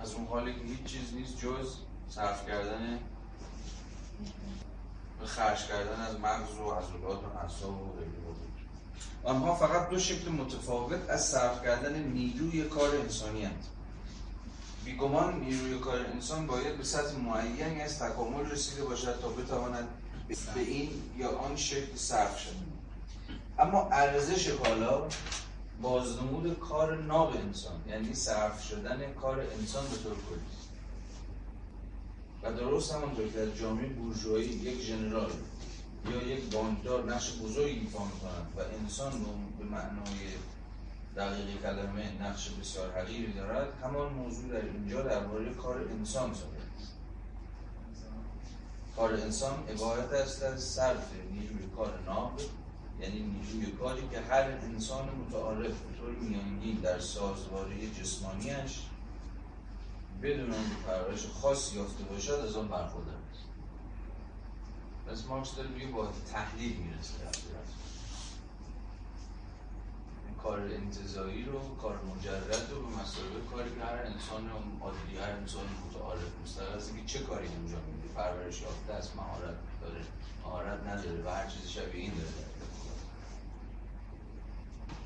[0.00, 1.76] از اون حالی که هیچ چیز نیست جز
[2.08, 2.98] صرف کردن
[5.24, 8.12] خرج کردن از مغز و عضلات و اعصاب و غیره.
[9.24, 13.70] آنها فقط دو شکل متفاوت از صرف کردن نیروی کار انسانی هست
[14.84, 19.88] بیگمان نیروی کار انسان باید به سطح معینی از تکامل رسیده باشد تا بتواند
[20.54, 22.54] به این یا آن شکل صرف شد
[23.58, 25.08] اما ارزش کالا
[25.82, 30.40] بازنمود کار ناب انسان یعنی صرف شدن کار انسان به طور کلی.
[32.42, 35.30] و درست همانطور که در جامعه بورژوایی یک ژنرال
[36.10, 39.12] یا یک بانکدار نقش بزرگی ایفا می‌کنند و انسان
[39.58, 40.28] به معنای
[41.16, 43.68] دقیق کلمه نقش بسیار حقیری دارد.
[43.82, 46.62] همان موضوع در اینجا درباره کار انسان صادر
[48.96, 52.40] کار انسان عبارت است از صرف نیروی کار ناب
[53.00, 58.80] یعنی نیروی کاری که هر انسان متعارف به طور میانگین در سازواری جسمانیش
[60.22, 63.44] بدون اون پرورش خاصی یافته باشد از آن برخوردار است.
[65.08, 67.14] پس مارکس داره میگه با تحلیل می‌رسه.
[70.42, 74.50] کار انتظایی رو کار مجرد رو به مسابقه کاری که هر انسان
[74.80, 78.14] عادی هر انسان متعارف مستقل از اینکه چه کاری انجام میده.
[78.14, 80.02] پرورش یافته است مهارت داره.
[80.44, 82.52] مهارت نداره و هر چیز شبیه این داره.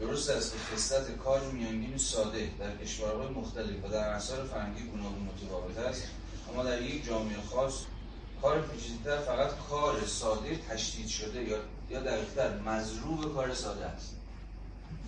[0.00, 5.22] درست است که خصلت کار میانگین ساده در کشورهای مختلف و در اثار فرنگی گوناگون
[5.22, 6.02] متفاوت است.
[6.52, 7.74] اما در یک جامعه خاص
[8.42, 11.58] کار پیچیده‌تر فقط کار ساده تشدید شده یا
[11.90, 14.16] یا دقیقتر مضروب کار ساده است.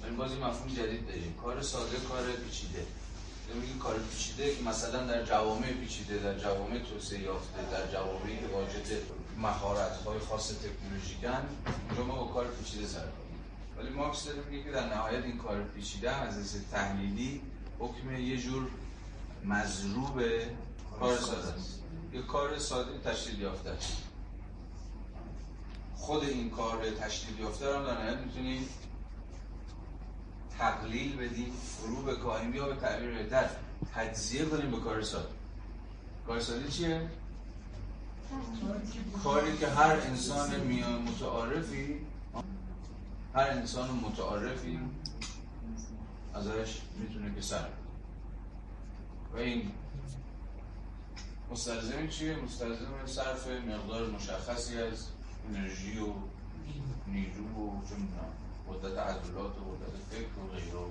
[0.05, 1.35] این بازی مفهوم جدید داریم.
[1.43, 2.87] کار ساده کار پیچیده.
[3.55, 8.47] میگه کار پیچیده که مثلا در جوامع پیچیده در جوامع توسعه یافته در جوامعی که
[9.39, 11.49] مهارت های خاص تکنولوژیکن
[11.89, 13.05] اونجا ما با کار پیچیده سر
[13.79, 17.41] ولی مارکس داره میگه که در نهایت این کار پیچیده از از تحلیلی
[17.79, 18.69] حکم یه جور
[19.45, 20.23] مضروب
[21.01, 21.83] کار ساده است.
[22.13, 23.71] یه کار ساده تشکیل یافته
[25.97, 28.69] خود این کار تشکیل یافته رو در نهایت می‌تونیم
[30.59, 33.49] تقلیل بدیم فرو بکاهیم یا به تعبیر بهتر
[33.95, 35.29] تجزیه کنیم به کار ساده
[36.27, 37.11] کار ساده چیه؟
[39.25, 40.51] کاری که هر انسان
[41.09, 42.01] متعارفی
[43.35, 44.79] هر انسان متعارفی
[46.35, 47.69] ازش می‌تونه که سر
[49.35, 49.71] و این
[51.51, 55.07] مستلزم چیه؟ مستلزم صرف مقدار مشخصی از
[55.49, 56.13] انرژی و
[57.07, 57.81] نیرو و
[58.73, 60.89] قدرت عضلات و قدرت فکر و غیره و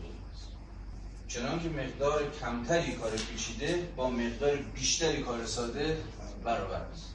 [1.27, 6.03] چنان که مقدار کمتری کار پیچیده با مقدار بیشتری کار ساده
[6.43, 7.13] برابر است.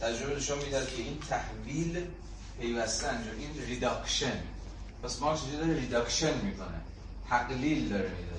[0.00, 2.04] تجربه نشان می‌دهد که این تحویل
[2.60, 4.42] پیوسته انجام این reduction
[5.02, 6.80] پس مارکس داره؟ reduction می‌کنه.
[7.28, 8.36] تقلیل داره میده.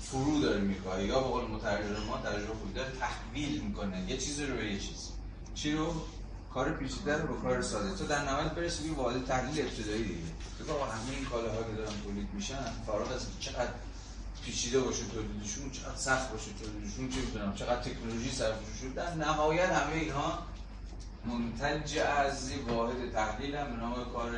[0.00, 4.10] فرو داره می‌کنه یا به قول مترجم ما ترجمه خوبی داره تحویل می‌کنه.
[4.10, 5.08] یه چیزی رو به یه چیز.
[5.54, 5.94] چی رو؟
[6.54, 7.94] کار پیچیده رو به کار ساده.
[7.94, 10.20] تو در نهایت برسی به واحد تحلیل ابتدایی دیگه.
[10.58, 13.70] تو همه این کالاها که دارن تولید میشن فارغ از چقدر
[14.44, 19.70] پیچیده باشه تولیدشون چقدر سخت باشه تولیدشون چه می‌دونم چقدر تکنولوژی صرف شده در نهایت
[19.70, 20.38] همه اینها
[21.26, 24.34] منتج ارزی واحد تحلیل هم به نام کار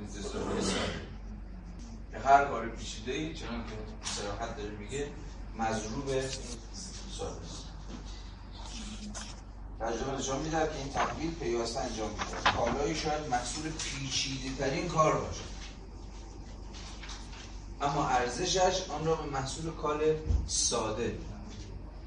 [0.00, 1.10] انتصابی ساده.
[2.12, 3.72] که هر کار پیچیده ای چنان که
[4.10, 5.08] سراحت داره میگه
[5.58, 6.06] مضروب
[7.18, 7.59] ساده
[9.80, 15.20] تجربه نشان میده که این تحویل پیوسته انجام میده کالایی شاید محصول پیچیده ترین کار
[15.20, 15.40] باشه
[17.82, 20.00] اما ارزشش آن را به محصول کال
[20.46, 21.18] ساده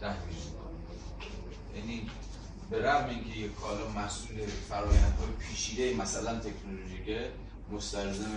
[0.02, 0.36] تحویل
[1.76, 2.10] یعنی
[2.70, 7.32] به رغم اینکه یک کالا محصول فرایندهای پیچیده مثلا تکنولوژیکه
[7.72, 8.32] مستلزم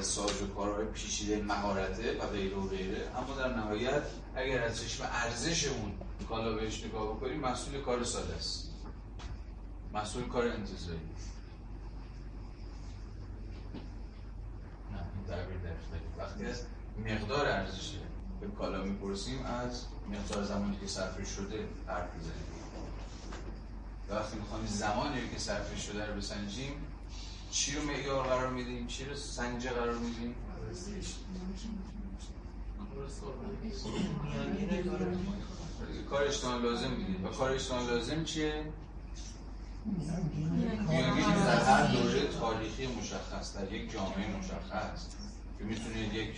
[0.00, 3.10] ساز و کارهای پیچیده مهارته و غیره و غیره.
[3.16, 4.02] اما در نهایت
[4.34, 5.92] اگر از چشم ارزش اون
[6.28, 8.70] کالا بهش نگاه بکنیم محصول کار ساده است.
[9.92, 10.98] محصول کار انتظاری
[14.92, 15.58] نه این دقیقه
[16.18, 16.62] وقتی از
[17.06, 17.92] مقدار ارزش
[18.40, 22.44] به کالا می‌پرسیم از مقدار زمانی که صرفش شده حرف می‌زنیم.
[24.10, 26.72] وقتی می‌خوایم زمانی که صرفش شده رو بسنجیم
[27.50, 30.34] چی رو معیار قرار میدیم؟ چی رو سنجه قرار میدیم؟
[36.10, 38.64] کار اجتماع لازم میدیم و کار اجتماع لازم چیه؟
[40.88, 45.06] میانگینی در هر دوره تاریخی مشخص در یک جامعه مشخص
[45.58, 46.30] که می‌تونه یک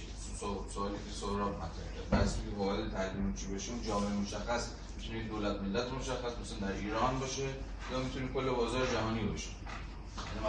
[0.74, 5.60] سوالی که سهراب مطرح بس که واحد تعلیم چی بشه اون جامعه مشخص می‌تونه دولت
[5.60, 7.48] ملت مشخص مثلا در ایران باشه
[7.92, 9.48] یا می‌تونه کل بازار جهانی باشه.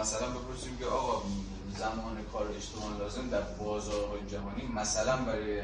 [0.00, 1.22] مثلا بپرسیم که آقا
[1.78, 5.62] زمان کار اجتماع لازم در بازارهای جهانی مثلا برای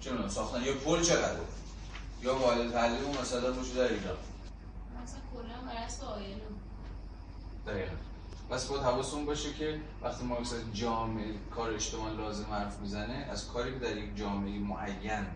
[0.00, 1.40] چه ساختن یا پل چقدره
[2.22, 4.16] یا واحد تعلیم مثلا باشه در ایران؟
[5.02, 6.44] مثلا کلا برای آیلو
[7.66, 7.94] دقیقا.
[8.50, 13.72] بس باید باشه که وقتی ما مثلا جامعه کار اجتماع لازم حرف می‌زنه از کاری
[13.72, 15.26] که در یک جامعه معین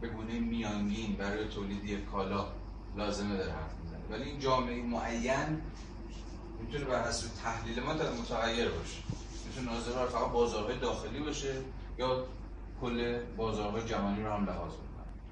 [0.00, 2.46] به گونه میانگین برای تولید یک کالا
[2.96, 4.00] لازمه داره حرف می‌زنه.
[4.10, 5.62] ولی این جامعه معین
[6.60, 8.96] می‌تونه بر حسب تحلیل ما متغیر باشه.
[9.46, 11.54] می‌تونه ناظر بر فقط بازارهای داخلی باشه
[11.98, 12.24] یا
[12.80, 14.72] کل بازارهای جهانی رو هم لحاظ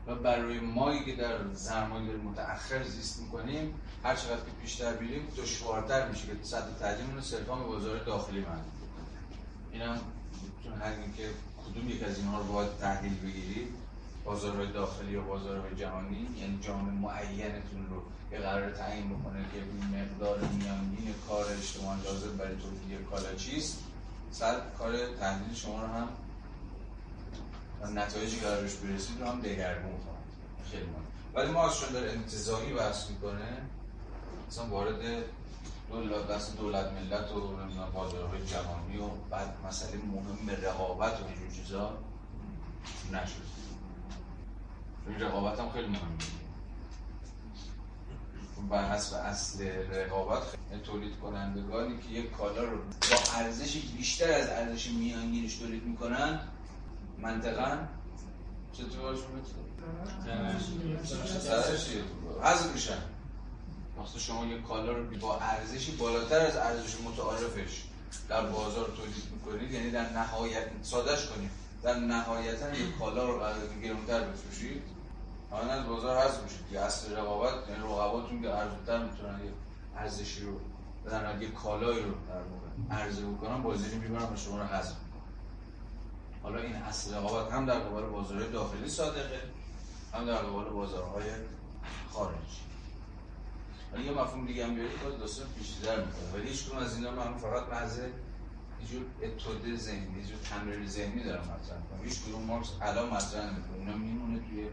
[0.06, 6.08] و برای مایی که در زمانی متأخر زیست می‌کنیم هر چقدر که پیشتر بیریم دشوارتر
[6.08, 8.72] میشه که سطح تعلیم رو صرفا به بازار داخلی محدود
[9.72, 10.00] این هم
[10.80, 11.28] هر که
[11.64, 13.68] کدوم یک از اینها رو باید تحلیل بگیرید
[14.24, 18.02] بازارهای داخلی و بازارهای جهانی یعنی جامعه معینتون رو
[18.32, 19.58] یه قرار تعیین بکنه که
[19.96, 23.78] مقدار میانگین کار اجتماع لازم برای تولید یک کالا چیست؟
[24.30, 26.08] سر کار تحلیل شما رو هم
[27.82, 30.22] و نتایجی که قرارش برسید رو هم دگرگون خواهد
[30.70, 31.02] خیلی مهم
[31.34, 33.62] ولی ما از داره انتظایی بحث می‌کنه.
[34.48, 35.24] مثلا وارد
[35.90, 37.40] دولت دست دولت ملت و
[37.94, 41.98] بازارهای جهانی و بعد مسئله مهم رقابت و اینجور چیزا
[43.12, 43.52] نشد.
[45.08, 46.41] این رقابت هم خیلی مهمه.
[48.70, 50.42] بر حسب اصل رقابت
[50.84, 56.40] تولید کنندگانی که یک کالا رو با ارزش بیشتر از ارزش میانگینش تولید می‌کنن
[57.18, 57.78] منطقا
[58.72, 59.16] چطور؟
[62.42, 62.98] حذف میشن
[63.98, 67.82] وقتی شما یک کالا رو با ارزشی بالاتر از ارزش متعارفش
[68.28, 71.50] در بازار تولید می‌کنید یعنی در نهایت سادش کنید
[71.82, 74.82] در نهایتا یک کالا رو قرار گرونتر بفروشید.
[75.52, 79.52] آن از بازار حذف میشید که اصل رقابت یعنی رقباتون که ارزونتر می‌تونن یه
[79.96, 80.60] ارزشی رو
[81.06, 84.94] بدن یه کالایی رو در واقع عرضه بکنن بازاری می‌برن و شما رو حذف
[86.42, 89.40] حالا این اصل رقابت هم در قبال بازارهای داخلی صادقه
[90.14, 91.24] هم در قبال بازارهای
[92.12, 92.62] خارجی.
[93.92, 96.32] ولی یه مفهوم دیگه هم بیارید باز داستان پیچیده‌تر می‌کنه.
[96.34, 98.08] ولی هیچ از اینا من فقط محض یه
[98.88, 103.78] جور ذهنی یه تمرین ذهنی دارم مطرح کنم هیچ کدوم مارکس الان مطرح نمی‌کنه.
[103.78, 104.68] اینا میمونه توی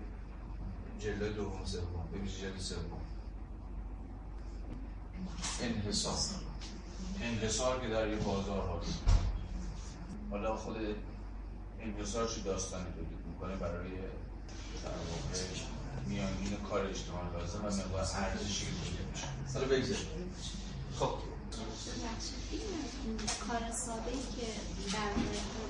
[1.00, 2.08] جلد دوم سوم.
[2.12, 3.02] به جلد سوم.
[5.62, 6.14] انحصار.
[7.22, 9.00] انحصار که در یه بازار هاست.
[10.32, 10.76] حالا خود
[11.82, 15.40] انحصار چی داستانی تولید می‌کنه برای در واقع
[16.08, 18.72] میانگین کار اجتماع لازم و مقدار ارزشی که
[19.12, 20.34] میشه حالا بگذاریم.
[21.00, 21.29] خب.
[23.48, 24.48] کار ساده ای که
[24.94, 25.12] در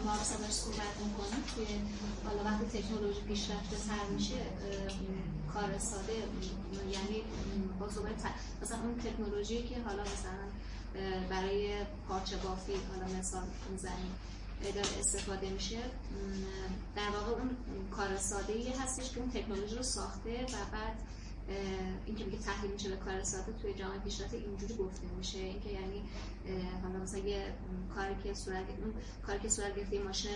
[0.06, 1.66] ما ازش صحبت می‌کنیم توی
[2.26, 4.36] حالا وقتی تکنولوژی پیشرفته تر میشه
[5.54, 6.14] کار ساده
[6.92, 7.24] یعنی
[7.80, 8.14] با صحبت
[8.62, 10.46] مثلا اون تکنولوژی که حالا مثلا
[11.30, 14.16] برای پارچه بافی حالا مثال می‌زنیم
[15.00, 15.78] استفاده میشه
[16.96, 17.50] در واقع اون
[17.92, 20.96] کار ساده ای هستش که اون تکنولوژی رو ساخته و بعد
[22.06, 25.40] اینکه میگه تحلیل میشه به کار ساده توی جامعه پیشرفته اینجوری گفته میشه.
[25.40, 26.04] اینکه یعنی
[26.84, 27.54] حالا مثلا یه
[27.96, 28.94] کاری که صورت اون
[29.26, 30.32] کاری که صورت گرفته ماشین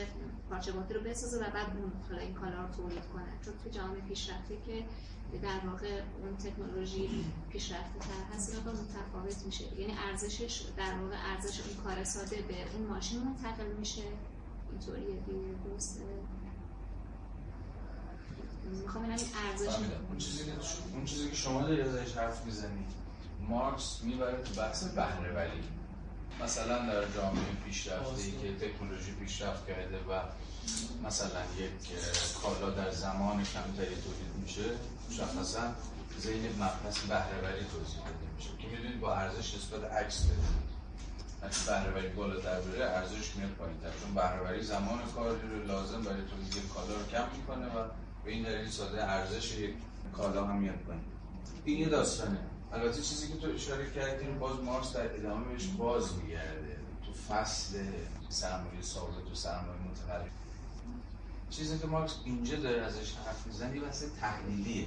[0.49, 3.23] پارچه باطی رو بسازه و بعد اون حالا این کالا رو تولید کنه.
[3.45, 4.85] چون توی جامعه پیشرفته که
[5.41, 9.79] در واقع اون تکنولوژی پیشرفته تر هست و متفاوت میشه.
[9.79, 14.03] یعنی ارزشش در واقع ارزش اون کار ساده به اون ماشین منتقل میشه.
[14.71, 16.01] اینطوریه دیگه درسته؟
[18.69, 19.13] می‌خوام این
[19.49, 19.75] ارزش
[20.09, 20.51] اون چیزی که
[20.93, 22.87] اون چیزی که شما داری ازش حرف می‌زنید.
[23.49, 25.63] مارکس می‌بره تو بحث بهره ولی.
[26.43, 30.21] مثلا در جامعه پیشرفته ای که تکنولوژی پیشرفت کرده و
[31.07, 31.71] مثلا یک
[32.41, 34.65] کالا در زمان کمتری تولید میشه
[35.09, 35.73] مشخصا
[36.19, 38.49] زین مبحث بهرهوری توضیح داده میشه.
[38.59, 40.33] که می‌دونید با ارزش نسبت عکس بده.
[41.41, 43.89] وقتی بهرهوری بالاتر بره ارزش میاد پایینتر.
[44.01, 47.87] چون بهرهوری زمان کاری رو لازم برای تولید کالا رو کم می‌کنه و
[48.25, 49.73] به این دلیل ساده ارزش یک
[50.13, 51.01] کالا هم میاد پایین
[51.65, 52.37] این یه داستانه.
[52.73, 56.77] البته چیزی که تو اشاره کردی باز مارکس در ادامه بهش باز میگرده.
[57.05, 57.77] تو فصل
[58.29, 60.31] سرمایه ثابت و سرمایه متقلب
[61.49, 63.81] چیزی که مارکس اینجا داره ازش حرف می‌زنه یه
[64.21, 64.85] تحلیلیه.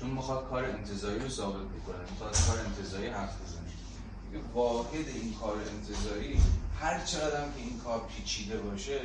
[0.00, 3.66] چون می‌خواد کار انتظایی رو ثابت بکنه می‌خواد کار انتظایی حرف بزنه.
[4.54, 6.40] واحد این کار انتظایی
[6.80, 9.00] هر چقدر که این کار پیچیده باشه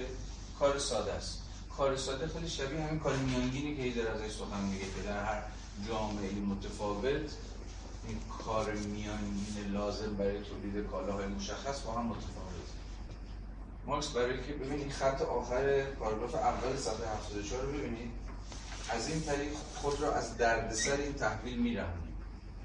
[0.59, 1.40] کار ساده است.
[1.77, 5.43] کار ساده خیلی شبیه همین کار میانگینی که ایدر ازش سخن میگه که در هر
[5.87, 7.31] جامعه متفاوت
[8.07, 12.51] این کار میانگین لازم برای تولید کالاهای مشخص با هم متفاوت.
[13.85, 18.11] مارکس برای که ببینید خط آخر پاراگراف اول صفحه 74 رو ببینید
[18.89, 22.15] از این طریق خود را از دردسر این تحویل میرهانیم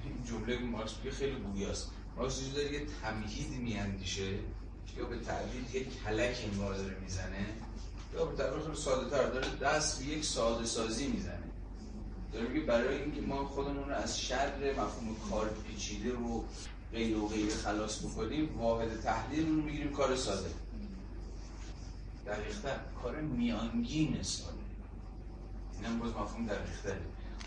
[0.05, 4.31] این جمله مارکس خیلی گویاست مارکس داره یه تمهید میاندیشه
[4.97, 7.47] یا به تعبیر یک کلک این داره می‌زنه.
[8.17, 11.43] یا به تعبیر ساده تر داره دست به یک ساده سازی می‌زنه.
[12.33, 16.43] داره میگه برای اینکه ما خودمون رو از شر مفهوم کار پیچیده و
[16.93, 20.51] غیر و غیر خلاص بکنیم واحد تحلیل رو می‌گیریم کار ساده.
[22.27, 24.53] دقیقتر کار میانگین ساده.
[25.77, 27.01] این هم باز مفهوم دقیقتره.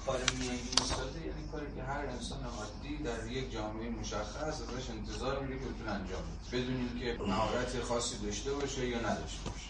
[0.06, 5.40] کار میانگین ساده یعنی کاری که هر انسان عادی در یک جامعه مشخص ازش انتظار
[5.40, 6.62] میره که بتونه انجام بده.
[6.62, 9.69] بدون اینکه مهارت خاصی داشته باشه یا نداشته باشه.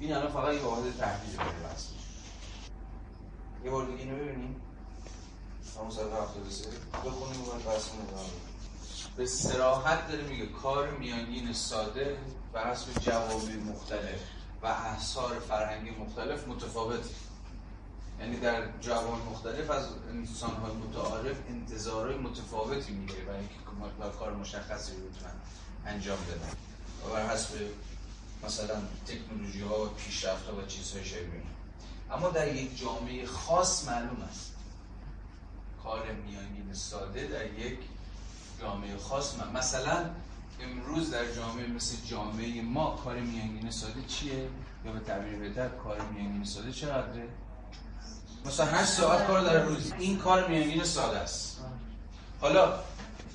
[0.00, 1.86] این الان فقط یه واحد تحلیل برای بحث
[3.64, 4.60] یه بار دیگه اینو ببینیم.
[5.78, 6.68] همون صفحه 73
[7.04, 7.88] بخونیم و بحث
[9.16, 12.16] به سراحت داره میگه کار میانگین ساده
[12.52, 14.20] بر حسب جوابی مختلف
[14.62, 17.04] و احصار فرهنگی مختلف متفاوت
[18.20, 23.54] یعنی در جواب مختلف از انسان‌های متعارف انتظارهای متفاوتی می‌گیره برای اینکه
[24.18, 25.28] کار مشخصی رو
[25.86, 26.52] انجام بدن.
[27.04, 27.54] و بر حسب
[28.46, 28.74] مثلا
[29.06, 31.42] تکنولوژی ها پیشرفت ها و چیزهای شبیه
[32.10, 34.52] اما در یک جامعه خاص معلوم است.
[35.82, 37.78] کار میانگین ساده در یک
[38.60, 39.52] جامعه خاص من.
[39.52, 40.10] مثلا
[40.60, 44.48] امروز در جامعه مثل جامعه ما کار میانگین ساده چیه؟
[44.84, 47.28] یا به تعبیر بهتر کار میانگین ساده چقدره؟
[48.46, 49.92] مثلا 8 ساعت کار در روز.
[49.98, 51.60] این کار میانگین ساده است.
[52.40, 52.78] حالا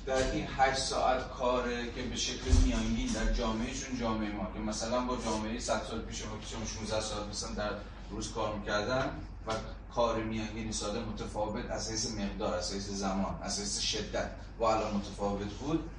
[0.06, 4.50] در این 8 ساعت کاره که به شکل میانگین در جامعهشون جامعه ما.
[4.54, 7.70] که مثلا با جامعه 100 سال پیش ما که 16 ساعت مثلا در
[8.10, 9.10] روز کار می‌کردن
[9.46, 9.52] و
[9.94, 14.94] کار میانگین ساده متفاوت از حیث مقدار از حیث زمان از حیث شدت و الان
[14.94, 15.90] متفاوت بود.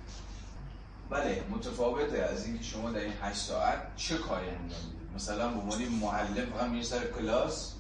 [1.10, 5.60] بله متفاوته از اینکه شما در این 8 ساعت چه کاری انجام می‌دید؟ مثلا به
[5.60, 7.74] عنوان معلم فقط میرید سر کلاس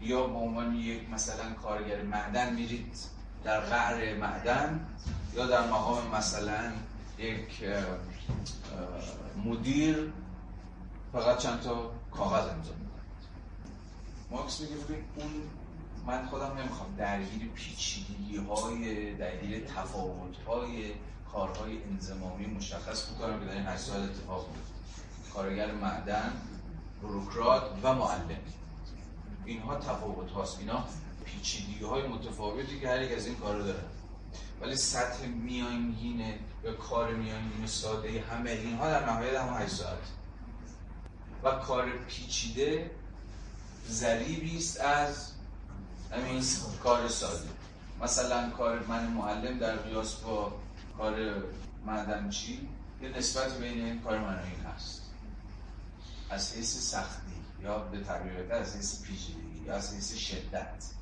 [0.00, 3.15] یا به عنوان یک مثلا کارگر معدن میرید؟
[3.46, 4.86] در قعر معدن
[5.34, 6.72] یا در مقام مثلا
[7.18, 7.64] یک
[9.44, 10.12] مدیر
[11.12, 12.72] فقط چند تا کاغذ امضا
[14.30, 15.30] مارکس میگه ببین اون
[16.06, 20.92] من خودم نمی‌خوام درگیر پیچیدگی های درگیر تفاوت های
[21.32, 24.64] کارهای انزمامی مشخص بکنم که در این 8 سال اتفاق بود
[25.34, 26.32] کارگر معدن
[27.02, 28.38] بروکرات و معلم.
[29.44, 30.84] اینها تفاوت هاست اینا
[31.26, 33.84] پیچیدگی های متفاوتی که هر از این کارو دارن.
[34.60, 39.98] ولی سطح میانگین یا کار میانگین ساده همه اینها در نهایت هم 8 ساعت.
[41.42, 42.90] و کار پیچیده
[43.90, 45.32] ذریبی است از
[46.12, 46.42] همین
[46.82, 47.48] کار ساده.
[48.02, 50.52] مثلا کار من معلم در قیاس با
[50.98, 51.42] کار
[51.86, 52.68] معدنچی
[53.02, 55.02] یه نسبت بین کار من این هست.
[56.30, 60.95] از حیث سختی یا به تعبیر از حیث پیچیدگی یا از حیث شدت.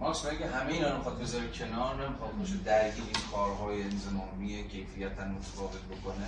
[0.00, 5.20] مارکس میگه همه اینا رو می‌خواد بذاره کنار نمی‌خواد باشه درگیر این کارهای انزمامی کیفیت
[5.20, 6.26] متفاوت بکنه.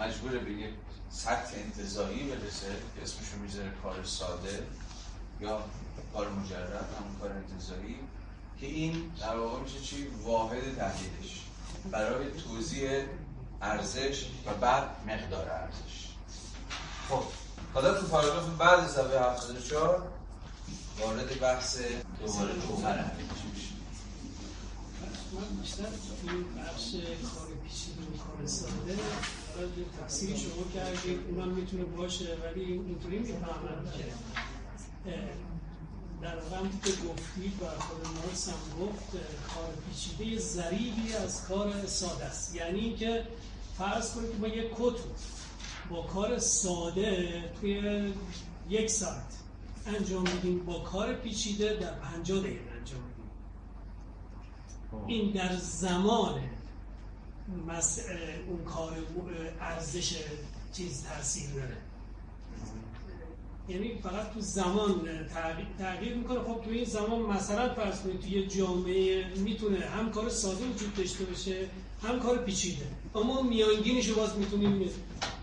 [0.00, 0.74] مجبور به یک
[1.10, 2.66] سطح انتظایی برسه
[2.96, 4.66] که اسمشو می‌ذاره کار ساده
[5.40, 5.62] یا
[6.12, 7.98] کار مجرد همون کار انتظایی
[8.60, 11.44] که این در واقع میشه چی؟ واحد تحلیلش
[11.90, 12.90] برای توضیح
[13.62, 16.08] ارزش و بعد مقدار ارزش.
[17.08, 17.22] خب
[17.74, 20.17] حالا تو پاراگراف بعد صفحه 74
[21.00, 21.78] وارد بحث
[22.20, 23.04] دوباره جوهر
[25.32, 25.82] من بیشتر
[26.22, 26.92] این بخش
[27.34, 28.96] کار پیچیده و کار ساده
[29.54, 29.68] حالا
[30.02, 34.04] تفسیری شما کردید اونم می‌تونه باشه ولی اینطوری می‌فهمم که
[36.22, 39.10] در واقع که گفتید و خود مارکس هم گفت
[39.54, 42.54] کار پیچیده ضریبی از کار ساده است.
[42.54, 43.24] یعنی اینکه
[43.78, 45.00] فرض کنید که ما یک کت
[45.90, 48.12] با کار ساده توی
[48.68, 49.37] یک ساعت
[49.88, 53.30] انجام میدیم با کار پیچیده در 50 دقیقه انجام میدیم.
[55.06, 56.40] این در زمان
[57.66, 58.00] مس...
[58.48, 58.96] اون کار
[59.60, 60.16] ارزش
[60.72, 61.76] چیز تاثیر داره.
[63.68, 66.38] یعنی فقط تو زمان تغییر, تغییر می‌کنه.
[66.38, 70.94] خب تو این زمان مثلا فرض کنید تو یه جامعه می‌تونه هم کار ساده وجود
[70.94, 71.66] داشته باشه
[72.02, 72.86] هم کار پیچیده.
[73.14, 74.90] اما میانگینش رو باز می‌تونیم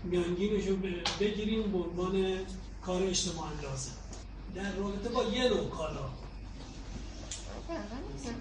[0.04, 0.76] میانگینش رو
[1.20, 2.38] بگیریم به عنوان
[2.82, 3.95] کار اجتماعا لازم.
[4.56, 6.08] در رابطه با یه نوع کالا.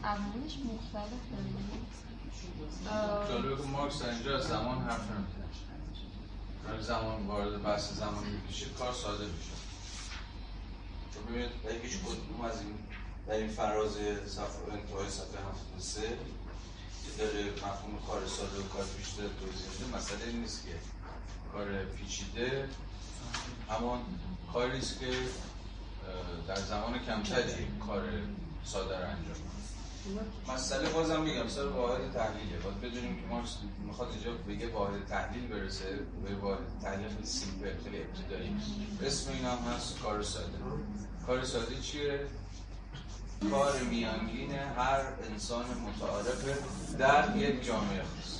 [0.03, 1.36] اولش مختلفه
[3.28, 5.45] جالبه که مارکس در اینجا از زمان حرف نمی‌زنه.
[6.66, 9.51] ولی زمان وارد بحث زمان میشه کار ساده میشه.
[11.13, 12.78] چون ببینید در هیچ کدوم از این
[13.28, 13.91] در این فراز
[14.28, 15.39] صفحه انتهای صفحه
[15.78, 20.72] 73 که داره مفهوم کار ساده و کار پیچیده توضیح میده مسئله این نیست که
[21.53, 22.70] کار پیچیده
[23.70, 23.99] همان
[24.53, 25.11] کاری است که
[26.47, 28.03] در زمان کمتری کار
[28.64, 29.36] ساده رو انجام
[30.53, 32.58] مسئله بازم میگم سر واحد تحلیله.
[32.64, 37.84] باید بدونیم که مارکس می‌خواد اینجا بگه واحد تحلیل برسه به واحد تحلیل خیلی سیمپل
[37.84, 38.56] خیلی ابتدایی.
[39.06, 40.58] اسم این هم هست کار ساده.
[41.28, 42.20] کار ساده چیه؟
[43.51, 45.01] کار میانگین هر
[45.32, 46.45] انسان متعارف
[46.99, 48.39] در یک جامعه خاص.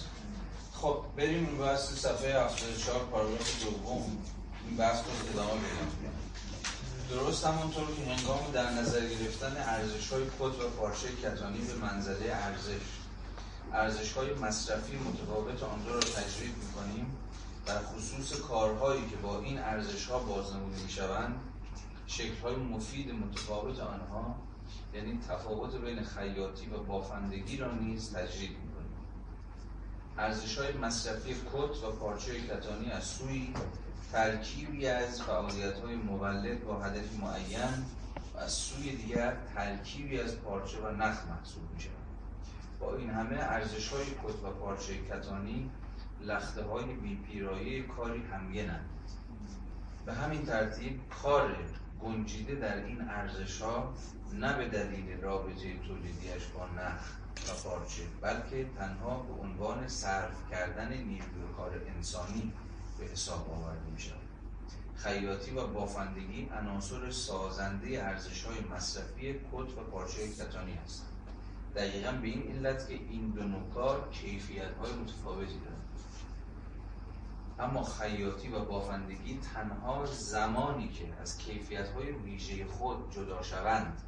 [0.74, 4.18] خب بریم این بحث صفحه 74 پاراگراف دوم.
[4.68, 6.24] این بحث رو ادامه بدیم
[7.10, 12.32] درست همونطور که هنگام در نظر گرفتن ارزش های کت و پارچه کتانی به منزله
[12.34, 12.82] ارزش
[13.74, 17.18] ارزش های مصرفی متفاوت آن را تجرید می‌کنیم
[17.66, 21.39] در خصوص کارهایی که با این ارزش ها بازنموده می‌شوند
[22.08, 24.36] شکل های مفید متفاوت آنها
[24.93, 28.95] یعنی تفاوت بین خیاطی و بافندگی را نیز تجرید می‌کنیم.
[30.18, 33.53] ارزش های مصرفی کت و پارچه کتانی از سوی
[34.16, 37.86] ترکیبی از فعالیت های مولد با هدفی معین
[38.34, 41.91] و از سوی دیگر ترکیبی از پارچه و نخ محسوب می شود.
[42.80, 45.72] با این همه ارزش های کت و پارچه کتانی
[46.22, 48.89] لخته های بیپیرایه کاری همگنند
[50.05, 51.55] به همین ترتیب کار
[52.03, 53.93] گنجیده در این ارزش ها
[54.34, 57.11] نه به دلیل رابطه تولیدیش با نخ
[57.49, 62.53] و پارچه بلکه تنها به عنوان صرف کردن نیروی کار انسانی
[62.99, 64.25] به حساب آورده می شود
[64.95, 71.09] خیاطی و بافندگی عناصر سازنده ارزش های مصرفی کت و پارچه کتانی هستند.
[71.75, 75.85] دقیقا به این علت که این دو نوع کیفیت های متفاوتی دارند.
[77.59, 84.01] اما خیاطی و بافندگی تنها زمانی که از کیفیت های ویژه خود جدا شوند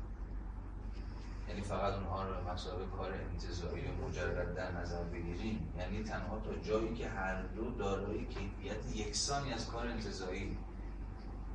[1.50, 5.74] یعنی فقط اونها رو به مسابقه کار انتظاری مجرد در نظر بگیریم.
[5.78, 10.58] یعنی تنها تا جایی که هر دو دارای کیفیت یکسانی از کار انتظاری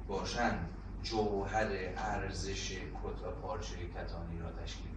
[0.09, 0.68] باشند
[1.03, 4.93] جوهر ارزش کت و پارچه کتانی را تشکیل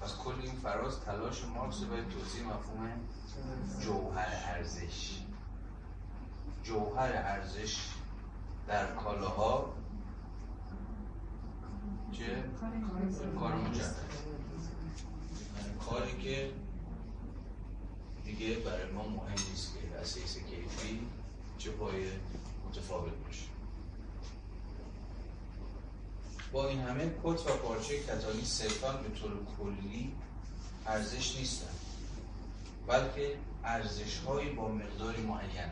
[0.00, 2.90] پس کل این فراز تلاش مارکس به توضیح مفهوم
[3.80, 5.22] جوهر ارزش.
[6.62, 7.88] جوهر ارزش
[8.68, 9.72] در کالاها
[12.12, 12.24] چه؟
[13.40, 13.78] کار یعنی
[15.88, 16.50] کاری که
[18.24, 21.00] دیگه برای ما مهم نیست که از حیث کیفی
[21.58, 22.06] چه پای
[22.68, 23.44] متفاوت باشه
[26.52, 30.12] با این همه کت و پارچه کتانی صرفا به طور کلی
[30.86, 31.76] ارزش نیستند
[32.86, 35.70] بلکه ارزش هایی با مقداری معین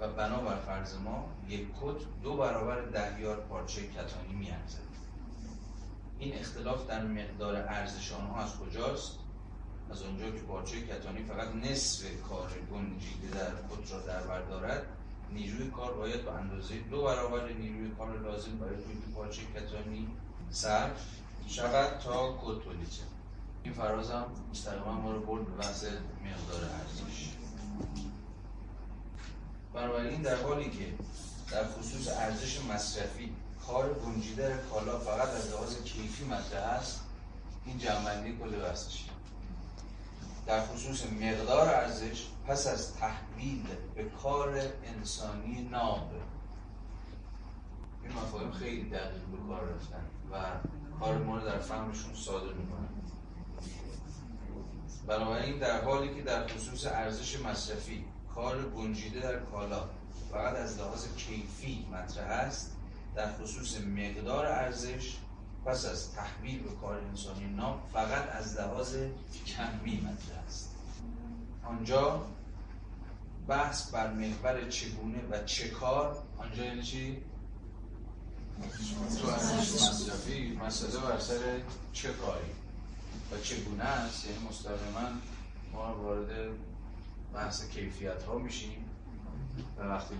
[0.00, 4.86] و بنابر فرض ما یک کت دو برابر ده یار پارچه کتانی میارزد.
[6.18, 9.18] این اختلاف در مقدار ارزش آنها از کجاست؟
[9.90, 14.86] از آنجا که پارچه کتانی فقط نصف کار گنجیده در کت را در بر دارد
[15.32, 20.08] نیروی کار باید به اندازه دو برابر نیروی کار لازم برای تولید پارچه کتانی
[20.50, 21.06] صرف
[21.46, 23.06] شود تا کت تولید شود.
[23.64, 27.32] این فراز هم مستقیما ما رو برد به بحث مقدار ارزش.
[29.76, 30.94] بنابراین در حالی که
[31.50, 33.32] در خصوص ارزش مصرفی
[33.66, 37.00] کار گنجیده کالا فقط از لحاظ کیفی مطرح است
[37.66, 39.10] این جنبندی کل بحثشه
[40.46, 46.10] در خصوص مقدار ارزش پس از تحویل به کار انسانی ناب
[48.02, 50.36] این مفاهیم خیلی دقیق به کار رفتن و
[51.00, 52.88] کار ما رو در فهمشون ساده می‌کنن.
[55.06, 58.04] بنابراین در حالی که در خصوص ارزش مصرفی
[58.36, 59.84] کار گنجیده در کالا.
[60.30, 62.72] فقط از لحاظ کیفی مطرح است.
[63.14, 65.16] در خصوص مقدار ارزش
[65.66, 68.96] پس از تحویل به کار انسانی نام فقط از لحاظ
[69.46, 70.70] کمی مطرح است.
[71.64, 72.26] آنجا
[73.48, 76.18] بحث بر محور چگونه و چه کار.
[76.38, 77.22] آنجا یعنی چی؟
[79.20, 81.60] تو ارزش مصرفی مسئله بر سر
[81.92, 82.50] چه کاری
[83.32, 85.08] و چگونه است؟ یعنی مستقیما
[85.72, 86.28] ما وارد
[87.34, 88.90] بحث کیفیت ها میشیم.
[89.78, 90.14] و وقتی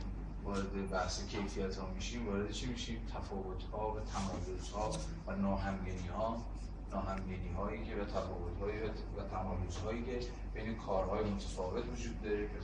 [0.44, 4.90] وارد بحث کیفیت ها میشیم وارد چی میشیم؟ تفاوت ها و تمایز ها
[5.26, 6.42] و ناهمگنی ها
[6.90, 8.78] ناهمگنی هایی که و تفاوت هایی
[9.16, 12.58] و تمایز هایی که بین کارهای متفاوت وجود داره که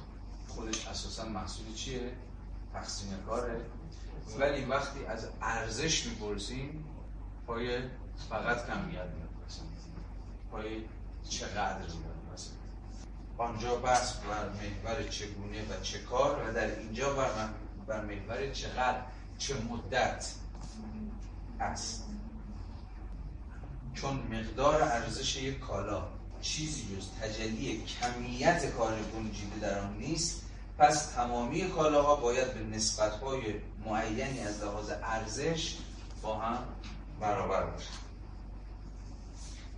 [0.48, 2.12] خودش اساسا محصول چیه؟
[2.72, 3.60] تقسیم کاره.
[4.38, 6.84] ولی وقتی از ارزش می‌پرسیم
[7.46, 7.82] پای
[8.28, 9.28] فقط کمیت میاد
[10.50, 10.84] پای
[11.28, 12.11] چقدر مثلا
[13.38, 17.30] آنجا بحث بر محور چگونه و چه کار و در اینجا بر,
[17.86, 19.00] بر محور چقدر
[19.38, 20.32] چه مدت
[21.60, 22.04] است.
[23.94, 26.02] چون مقدار ارزش یک کالا
[26.40, 30.42] چیزی جز تجلی کمیت کار گنجیده در آن نیست
[30.78, 33.54] پس تمامی کالاها باید به نسبت‌های
[33.86, 35.76] معینی از لحاظ ارزش
[36.22, 36.58] با هم
[37.20, 37.98] برابر باشند.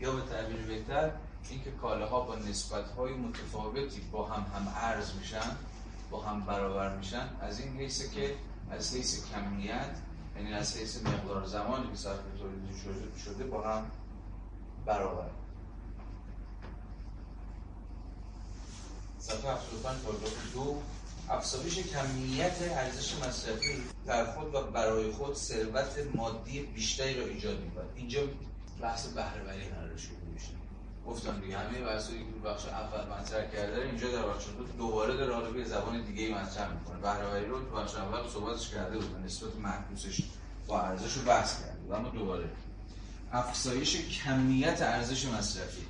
[0.00, 1.10] یا به تعبیر بهتر
[1.50, 5.56] اینکه کالاها با نسبت‌های متفاوتی با هم هم ارز میشن
[6.10, 8.34] با هم برابر میشن از این حیث که
[8.70, 9.96] از حیث کمیت
[10.36, 13.90] یعنی از حیث مقدار زمانی که صرف تولید شده با هم
[14.86, 15.30] برابر.
[19.18, 20.82] صفحه 75 پاراگراف دو
[21.30, 27.88] افزایش کمیت ارزش مصرفی در خود و برای خود ثروت مادی بیشتری را ایجاد می‌کند.
[27.96, 28.20] اینجا
[28.80, 30.08] بحث بهره وری قرار میشه
[31.06, 35.30] گفتم دیگه همه بحثایی که بخش اول مطرح کرده اینجا در بخش دو دوباره در
[35.30, 36.98] حالا به زبان دیگه ای مطرح می‌کنه.
[36.98, 40.22] وری رو تو بخش اول صحبتش کرده بود نسبت معکوسش
[40.66, 42.50] با ارزش رو بحث کرده اما دوباره.
[43.32, 45.82] افزایش کمیت ارزش مصرفی.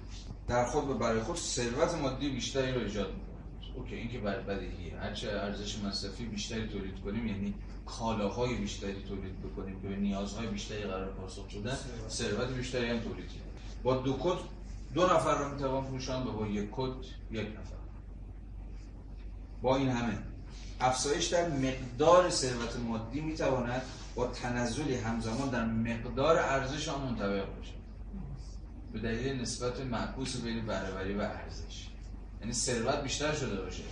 [0.48, 3.74] در خود و برای خود ثروت مادی بیشتری رو ایجاد می‌کنه.
[3.76, 4.98] اوکی این که بدیهیه.
[4.98, 7.54] هرچه ارزش مصرفی بیشتری تولید کنیم یعنی
[7.86, 12.48] کالاهای بیشتری تولید بکنیم که به نیازهای بیشتری قرار پاسخ شدن ثروت.
[12.48, 13.42] بیشتری هم تولید کنیم.
[13.82, 14.38] با دو کد
[14.94, 17.74] دو نفر رو می‌توان فروشان و با یک کد یک نفر.
[19.62, 20.18] با این همه
[20.80, 23.82] افزایش در مقدار ثروت مادی می‌تواند
[24.14, 27.84] با تنزلی همزمان در مقدار ارزش آن منطبق باشد.
[28.92, 31.88] به دلیل نسبت معکوس بین بهرهوری و ارزش.
[32.40, 33.82] یعنی ثروت بیشتر شده باشه.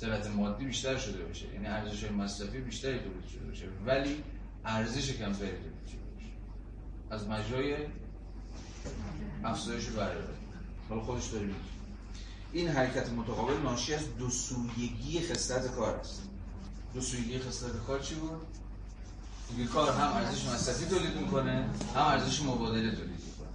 [0.00, 1.54] ثروت مادی بیشتر شده باشه.
[1.54, 3.66] یعنی ارزش مصرفی بیشتری تولید شده باشه.
[3.86, 4.24] ولی
[4.64, 6.00] ارزش کمتری تولید شده
[7.10, 7.76] از مجرای
[9.44, 10.24] افزایش بهره
[10.88, 11.48] حالا خودش داره
[12.52, 16.22] این حرکت متقابل ناشی از دو سویگی خصلت کار است.
[16.94, 18.46] دو سویگی خصلت کار چی بود؟
[19.50, 23.48] دیگه کار هم ارزش مصرفی تولید می‌کنه هم ارزش مبادله تولید می‌کنه.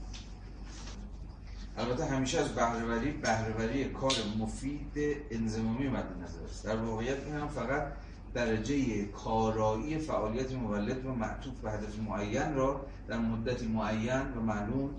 [1.77, 4.91] البته همیشه از بهرهوری بهرهوری کار مفید
[5.31, 7.87] انضمامی مد نظر است در واقعیت این هم فقط
[8.33, 14.89] درجه کارایی فعالیت مولد و معطوف به هدف معین را در مدتی معین و معلوم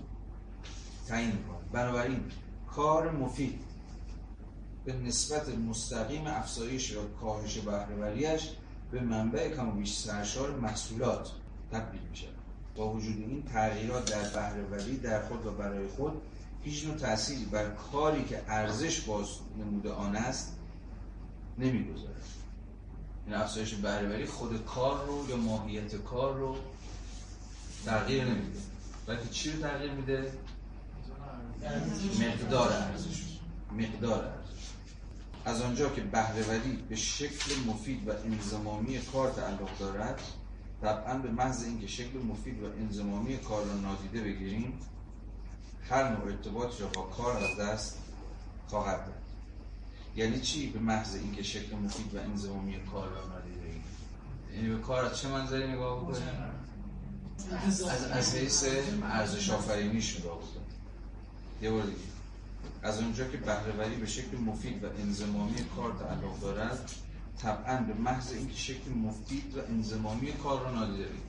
[1.11, 1.57] تعیین می‌کنه.
[1.71, 2.23] بنابراین
[2.75, 3.59] کار مفید
[4.85, 8.49] به نسبت مستقیم افزایش و کاهش بهرهوریش
[8.91, 11.31] به منبع کم و بیش سرشار محصولات
[11.71, 12.27] تبدیل میشه.
[12.75, 16.21] با وجود این تغییرات در بهرهوری در خود و برای خود
[16.63, 19.27] هیچ نوع تأثیری بر کاری که ارزش باز
[19.59, 20.57] نموده آن است
[21.57, 22.23] نمی‌گذارد.
[23.25, 26.55] این افزایش بهرهوری خود کار رو یا ماهیت کار رو
[27.85, 28.59] تغییر نمیده.
[29.07, 30.31] بلکه چی رو تغییر میده؟
[32.19, 33.39] مقدار ارزش
[33.71, 34.71] مقدار ارزش.
[35.45, 40.21] از آنجا که بهرهوری به شکل مفید و انضمامی کار تعلق دارد
[40.81, 44.79] طبعا به محض اینکه شکل مفید و انضمامی کار را نادیده بگیریم
[45.89, 47.97] هر نوع ارتباطی را با کار از دست
[48.67, 49.21] خواهد داد.
[50.15, 53.83] یعنی چی؟ به محض اینکه شکل مفید و انضمامی کار را نادیده بگیریم
[54.55, 56.23] یعنی به کار از چه منظری نگاه بکنیم؟
[57.67, 57.81] از
[58.11, 58.65] از حیث
[59.03, 60.60] ارزش آفرینیش نگاه بکنیم.
[61.61, 61.97] یه بار دیگه.
[62.83, 66.91] از اونجا که بهرهوری به شکل مفید و انضمامی کار تعلق دارد
[67.37, 71.21] طبعا به محض اینکه شکل مفید و انضمامی کار رو نادیده بگیریم.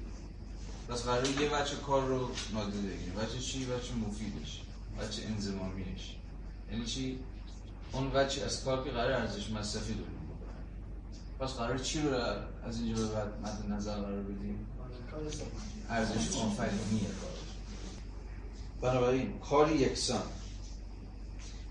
[0.88, 3.14] پس قرار یه بچه کار رو نادیده بگیریم.
[3.14, 4.60] بچه چی؟ بچه مفیدش.
[5.00, 6.16] بچه انضمامیش.
[6.70, 7.18] یعنی چی؟
[7.92, 10.22] اون بچه از کار که قرار ارزش مصرفی داریم
[11.40, 12.14] پس قرار چی رو
[12.64, 14.66] از اینجا به بعد مد نظر قرار بدیم؟
[15.90, 17.31] ارزش آفرینی کار.
[18.82, 20.22] بنابراین کار یکسان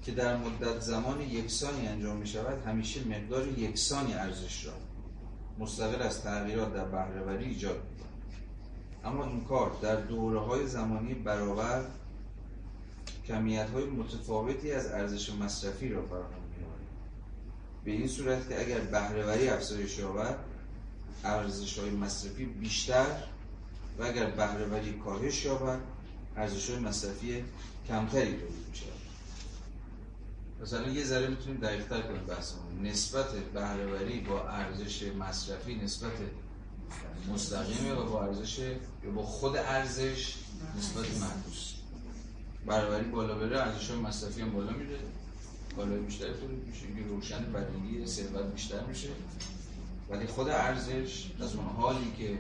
[0.04, 4.74] که در مدت زمان یکسانی انجام می شود همیشه مقدار یکسانی ارزش را
[5.60, 8.02] مستقل از تغییرات در بهرهوری ایجاد می
[9.04, 11.84] اما این کار در دوره های زمانی برابر
[13.28, 16.66] کمیت های متفاوتی از ارزش مصرفی را فراهم می
[17.84, 20.36] به این صورت که اگر بهرهوری افزایش یابد
[21.24, 23.24] ارزش های مصرفی بیشتر
[24.00, 25.80] و اگر بهرهوری کاهش یابد
[26.38, 27.44] ارزش مصرفی
[27.88, 28.92] کمتری تولید می شود
[30.62, 32.86] مثلا یه ذره می‌تونیم دقیق تر کنیم بحثمون.
[32.86, 36.12] نسبت بهرهوری با ارزش مصرفی نسبت
[37.34, 40.36] مستقیمه و با ارزش یا با خود ارزش
[40.78, 41.74] نسبت معکوس
[42.66, 45.00] بهرهوری بالا بره ارزش مصرفی هم بالا میره.
[45.78, 49.08] بالا بیشتر تولید میشه که روشن بدیهی ثروت بیشتر میشه.
[50.10, 52.38] ولی خود ارزش از اون حالی که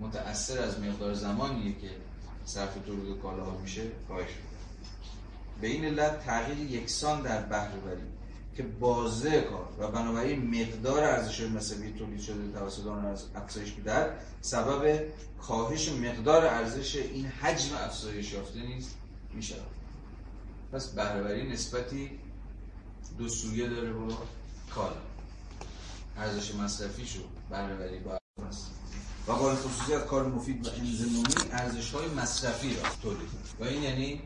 [0.00, 1.90] متأثر از مقدار زمانیه که
[2.48, 4.28] صرف تولید کالاها میشه کاهش
[5.60, 8.02] به این علت تغییر یکسان در بهرهوری
[8.56, 9.68] که بازه کار.
[9.78, 15.00] و بنابراین مقدار ارزش مصرفی تولید شده توسط آن از افزایش در سبب
[15.42, 18.96] کاهش مقدار ارزش این حجم افزایش یافته نیست.
[19.32, 19.54] میشه
[20.72, 22.10] پس بهرهوری نسبتی
[23.18, 24.08] دو سویه داره با
[24.74, 24.96] کالا
[26.16, 27.20] ارزش مصرفی شو
[27.50, 28.18] بهرهوری با
[29.28, 33.28] و با خصوصیت کار مفید و انضمامی ارزش های مصرفی را تولید
[33.60, 34.20] و این یعنی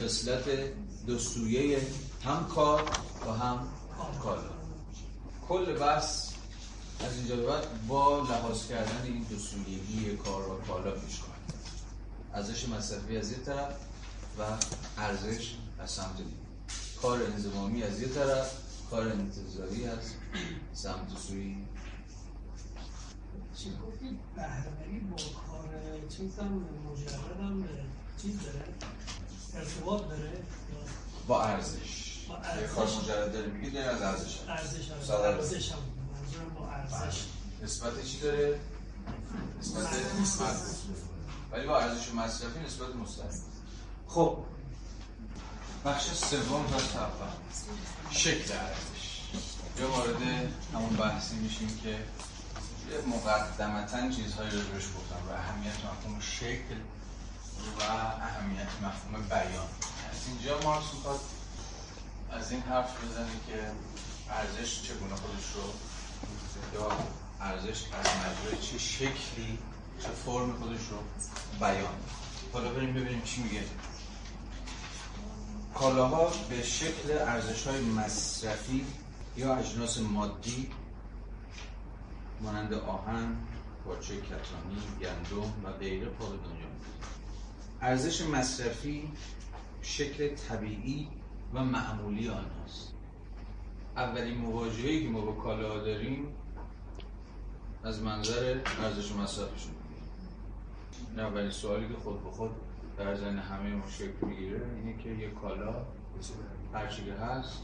[0.00, 0.44] خصلت
[1.06, 1.86] دو سویه
[2.24, 2.90] هم کار
[3.26, 3.68] و هم
[4.22, 4.50] کالا
[5.48, 6.28] کل بحث
[7.00, 11.54] از اینجا به بعد با لحاظ کردن این دو سویگی کار و کالا پیش خواهد
[12.34, 13.74] ارزش مصرفی از یه طرف
[14.38, 14.42] و
[14.98, 16.30] ارزش از سمت دیگه.
[17.02, 18.52] کار انضمامی از یه طرف
[18.90, 19.98] کار انتظاری از
[20.74, 21.56] سمت سوی
[23.62, 25.68] چی گفتی؟ بهرهوری با کار
[26.08, 27.64] چیزم مجرد هم
[28.22, 28.64] چیز داره؟
[29.54, 30.42] ارتباط داره؟
[31.26, 32.16] با ارزش.
[32.60, 32.66] یه.
[32.66, 34.50] کار مجرد داره میگه داره از ارزش هم.
[34.50, 34.90] ارزش.
[35.10, 35.72] ارزش.
[35.72, 35.78] هم
[36.14, 37.24] منظورم با ارزش.
[37.62, 38.60] نسبت چی داره؟
[40.22, 40.56] نسبت.
[41.52, 43.42] ولی با ارزش مصرفی نسبت مستقیم.
[44.08, 44.38] خب.
[45.84, 47.32] بخش سوم و تفهم
[48.10, 49.22] شکل ارزش.
[49.80, 50.22] یا وارد
[50.74, 51.98] همون بحثی میشیم که
[53.06, 55.28] مقدمتا چیزهایی رو روش گفتم.
[55.28, 56.76] و اهمیت مفهوم شکل
[57.78, 57.82] و
[58.22, 59.68] اهمیت مفهوم بیان.
[60.10, 61.20] از اینجا مارکس می‌خواد
[62.32, 63.70] از این حرف بزنه که
[64.30, 65.62] ارزش چگونه خودش رو
[66.74, 66.90] یا
[67.40, 69.58] ارزش از مجموعه چه شکلی
[70.02, 70.96] چه فرم خودش رو
[71.60, 71.94] بیان.
[72.52, 73.62] حالا بریم ببینیم چی میگه.
[75.74, 78.86] کالاها به شکل ارزش های مصرفی
[79.36, 80.70] یا اجناس مادی
[82.42, 83.36] مانند آهن،
[83.84, 86.66] پارچه کتانی، گندم و غیره پا دنیا.
[87.80, 89.12] ارزش مصرفی
[89.82, 91.08] شکل طبیعی
[91.54, 92.94] و معمولی آنهاست
[93.96, 96.26] اولین مواجهه‌ای که ما با کالاها داریم
[97.84, 99.72] از منظر ارزش مصرفشون.
[101.10, 102.50] این اولین سوالی که خود به خود
[102.98, 105.86] در ذهن همه ما شکل می‌گیره اینه که یه کالا
[106.74, 107.62] هرچی که هست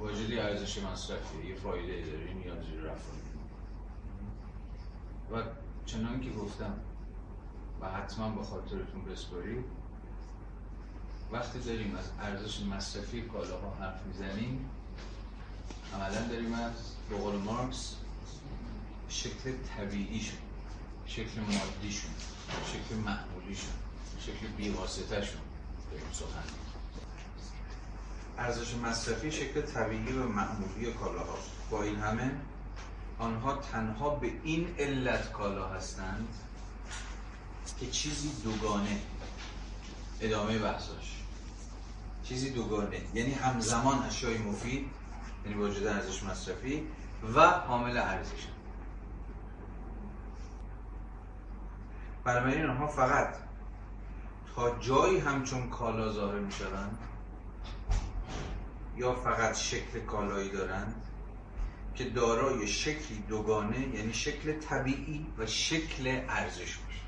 [0.00, 1.46] واجدی ارزش مصرفیه.
[1.46, 3.29] یه فایده داره نیازی رو رفع
[5.32, 5.42] و
[5.86, 6.74] چنان که گفتم
[7.80, 9.64] و حتما با خاطرتون بسپارید
[11.32, 14.70] وقتی داریم از ارزش مصرفی کالاها حرف می‌زنیم
[15.94, 16.72] عملا داریم از
[17.10, 17.94] به قول مارکس
[19.08, 20.38] شکل طبیعیشون
[21.06, 22.10] شکل مادیشون
[22.66, 23.74] شکل معمولیشون
[24.20, 25.40] شکل بیواسطه شون
[25.90, 26.42] داریم سخن
[28.38, 31.38] ارزش مصرفی شکل طبیعی و معمولی کالاها
[31.70, 32.30] با این همه
[33.20, 36.28] آنها تنها به این علت کالا هستند
[37.80, 39.00] که چیزی دوگانه
[40.20, 41.22] ادامه بحثاش
[42.24, 44.90] چیزی دوگانه یعنی همزمان اشیای مفید
[45.44, 46.86] یعنی واجد ارزش مصرفی
[47.34, 48.46] و حامل ارزش.
[52.24, 53.34] بنابراین آنها فقط
[54.54, 56.98] تا جایی همچون کالا ظاهر می شوند
[58.96, 60.99] یا فقط شکل کالایی دارند
[61.94, 67.00] که دارای شکلی دوگانه یعنی شکل طبیعی و شکل ارزش باشه.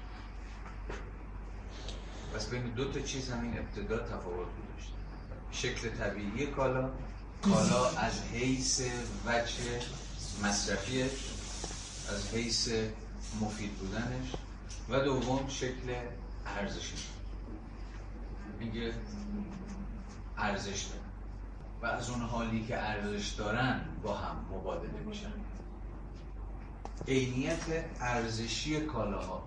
[2.35, 4.95] پس بین دو تا چیز همین ابتدا تفاوت گذاشته.
[5.53, 6.91] شکل طبیعی کالا
[7.43, 8.81] کالا از حیث
[9.27, 9.81] وجه
[10.43, 11.11] مصرفیش
[12.09, 12.69] از حیث
[13.41, 14.33] مفید بودنش
[14.89, 15.95] و دوم شکل
[16.47, 17.07] ارزشش
[18.61, 18.93] میگه
[20.39, 21.02] ارزش داره.
[21.83, 25.33] و از اون حالی که ارزش دارن با هم مبادله میشن.
[27.09, 29.43] عینیت ارزشی کالاها.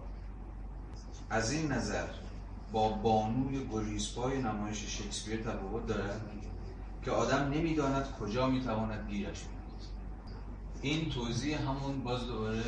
[1.30, 2.08] از این نظر
[2.72, 6.22] با بانوی گریزپای نمایش شکسپیر تفاوت دارد
[7.06, 9.82] که آدم نمی‌داند کجا می‌تواند گیرش بیند
[10.82, 12.64] این توضیح همون باز دوباره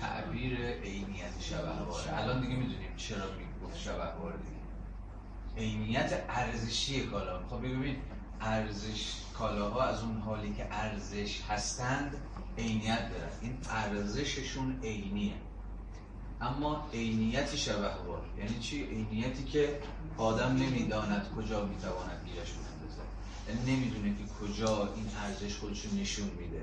[0.00, 2.18] تعبیر عینیت شبهواره.
[2.18, 5.66] الان دیگه می‌دونیم چرا می‌گفت شبهواره دیگه.
[5.66, 7.96] عینیت ارزشی کالا خب ببین
[8.40, 12.16] ارزش کالاها از اون حالی که ارزش هستند
[12.58, 13.30] عینیت دارن.
[13.40, 15.32] این ارزششون عینیه.
[16.40, 18.22] اما عینیت شبهوار.
[18.38, 19.80] یعنی چی؟ عینیتی که
[20.16, 23.02] آدم نمی‌داند کجا می‌تواند گیرش بندازه
[23.48, 26.62] یعنی نمی‌دونه که کجا این ارزش خودش نشون میده.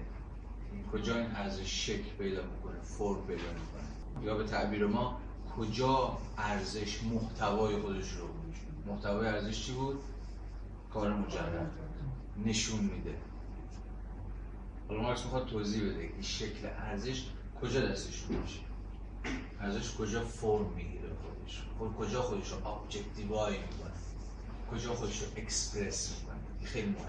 [0.93, 4.25] کجا این ارزش شکل پیدا می‌کنه فرم پیدا می‌کنه.
[4.25, 5.19] یا به تعبیر ما
[5.57, 8.27] کجا ارزش محتوای خودش رو
[8.93, 9.99] محتوای ارزش چی بود؟
[10.97, 11.71] کار مجرد
[12.45, 13.15] نشون میده.
[14.87, 17.25] حالا مارکس می‌خواد توضیح بده این شکل ارزش
[17.61, 18.59] کجا دستش میشه.
[19.61, 21.63] ارزش کجا فرم می‌گیره خودش.
[21.77, 23.93] خود کجا خودش رو objectify می‌کنه.
[24.71, 26.67] کجا خودش رو اکسپرس می‌کنه.
[26.67, 27.07] خیلی مهمه.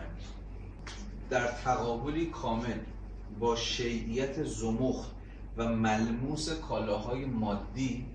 [1.30, 2.78] در تقابلی کامل
[3.40, 5.10] با شیئیت زمخت
[5.56, 8.06] و ملموس کالاهای مادی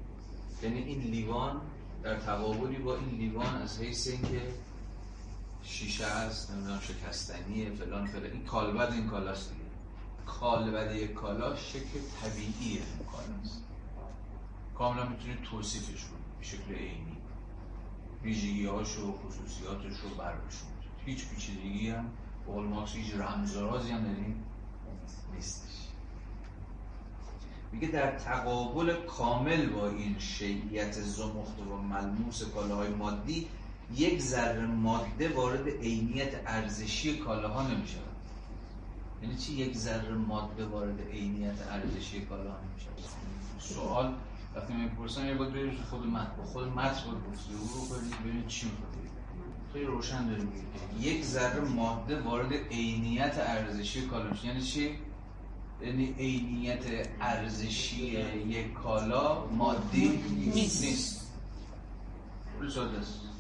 [0.64, 1.62] یعنی این لیوان
[2.04, 4.42] در تقابلی با این لیوان از حیث اینکه
[5.64, 8.32] شیشه است نمی‌دونم شکستنیه فلان فلان.
[8.32, 9.64] این کالبد این کالاست دیگه.
[10.26, 13.64] کالبد یک کالا شکل طبیعی این کالاست
[14.78, 16.38] کاملا می‌تونید توصیفش کنید.
[16.40, 17.18] به شکل عینی.
[18.24, 20.70] ویژگی هاشو و خصوصیاتش رو برشون
[21.06, 22.06] هیچ پیچیدگی هم
[22.48, 24.36] قول ماکس هیچ رمزرازی هم این
[25.36, 25.70] نیستش.
[27.72, 33.48] میگه در تقابل کامل با این شیعیت زمخت و ملموس کالاهای مادی
[33.96, 37.98] یک ذره ماده وارد عینیت ارزشی کالاها نمیشه
[39.22, 42.90] یعنی چی یک ذره ماده وارد عینیت ارزشی کالاها نمیشه
[43.60, 44.14] سوال
[44.56, 48.94] وقتی می‌پرسن یه باید برید خود متن خود متن باید گفتگو رو ببینید چی می‌خواد
[49.74, 51.08] خیلی روشن داره میگه.
[51.10, 54.46] یک ذره ماده وارد عینیت ارزشی کالا میشه.
[54.48, 54.90] یعنی چی؟
[55.82, 58.06] یعنی عینیت ارزشی
[58.48, 60.08] یک کالا مادی
[60.54, 60.84] نیست.
[60.84, 61.34] نیست.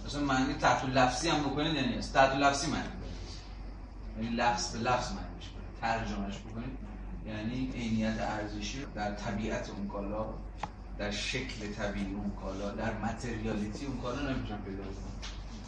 [0.06, 2.88] مثلا معنی تحت لفظی هم بکنید یعنی است تحت لفظی معنی
[4.18, 6.78] یعنی لفظ به لفظ معنیش کنید ترجمهش بکنید.
[7.26, 10.26] یعنی عینیت ارزشی در طبیعت اون کالا
[10.97, 15.14] در شکل طبیعی اون کالا در متریالیتی اون کالا نمی‌تونم پیدا کنم.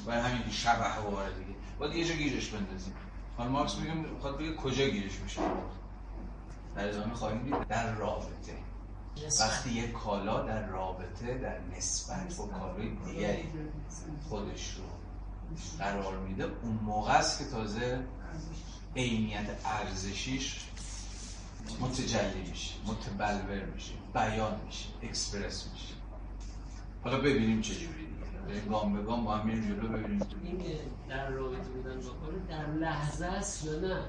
[0.06, 1.60] و همین شبه واره دیگه.
[1.80, 2.94] باید یه جا گیرش بندازیم.
[3.38, 5.42] حالا مارکس میگه می‌خواد بگه کجا گیرش میشه؟
[6.76, 8.64] در ادامه خواهیم دید در رابطه.
[9.39, 13.49] وقتی یک کالا در رابطه در نسبت با کالای دیگری
[14.30, 14.84] خودش رو
[15.80, 17.99] قرار میده اون موقع است که تازه
[18.95, 20.70] عینیت ارزشیش
[21.82, 25.93] متجلی میشه متبلور میشه بیان میشه اکسپرس میشه.
[27.03, 28.05] حالا ببینیم چجوری
[28.47, 28.59] دیگه.
[28.70, 30.57] گام به گام با هم میریم جلو ببینیم این
[31.09, 32.11] در رابطه بودن با
[32.49, 33.99] در لحظه است یا نه؟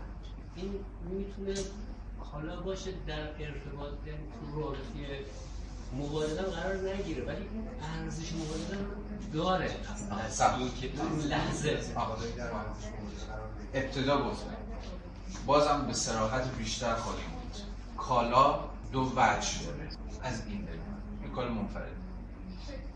[0.57, 0.75] این
[1.11, 1.55] می‌تونه
[2.37, 5.25] حالا باشه در ارتباط یعنی تو رابطه
[5.99, 8.87] مبادله قرار نگیره ولی اون ارزش مبادله
[9.33, 9.71] داره.
[10.29, 10.59] سب.
[10.81, 11.79] که اون لحظه.
[13.75, 14.57] ابتدا گفتم
[15.47, 17.57] بازم به سراحت بیشتر خواهیم بود.
[17.97, 18.61] کالا
[18.93, 19.89] دو وجه داره.
[20.23, 20.79] از این داره.
[21.23, 21.91] این کار منفرد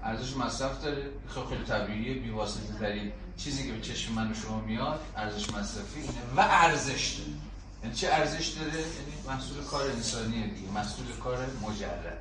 [0.03, 1.11] ارزش مصرف داره.
[1.28, 6.01] خیلی خیلی طبیعیه بیواسطه ترین چیزی که به چشم من و شما میاد ارزش مصرفی
[6.01, 7.49] اینه و ارزش داره.
[7.83, 12.18] یعنی چه ارزش داره؟ یعنی محصول کار انسانیه دیگه محصول کار مجرد.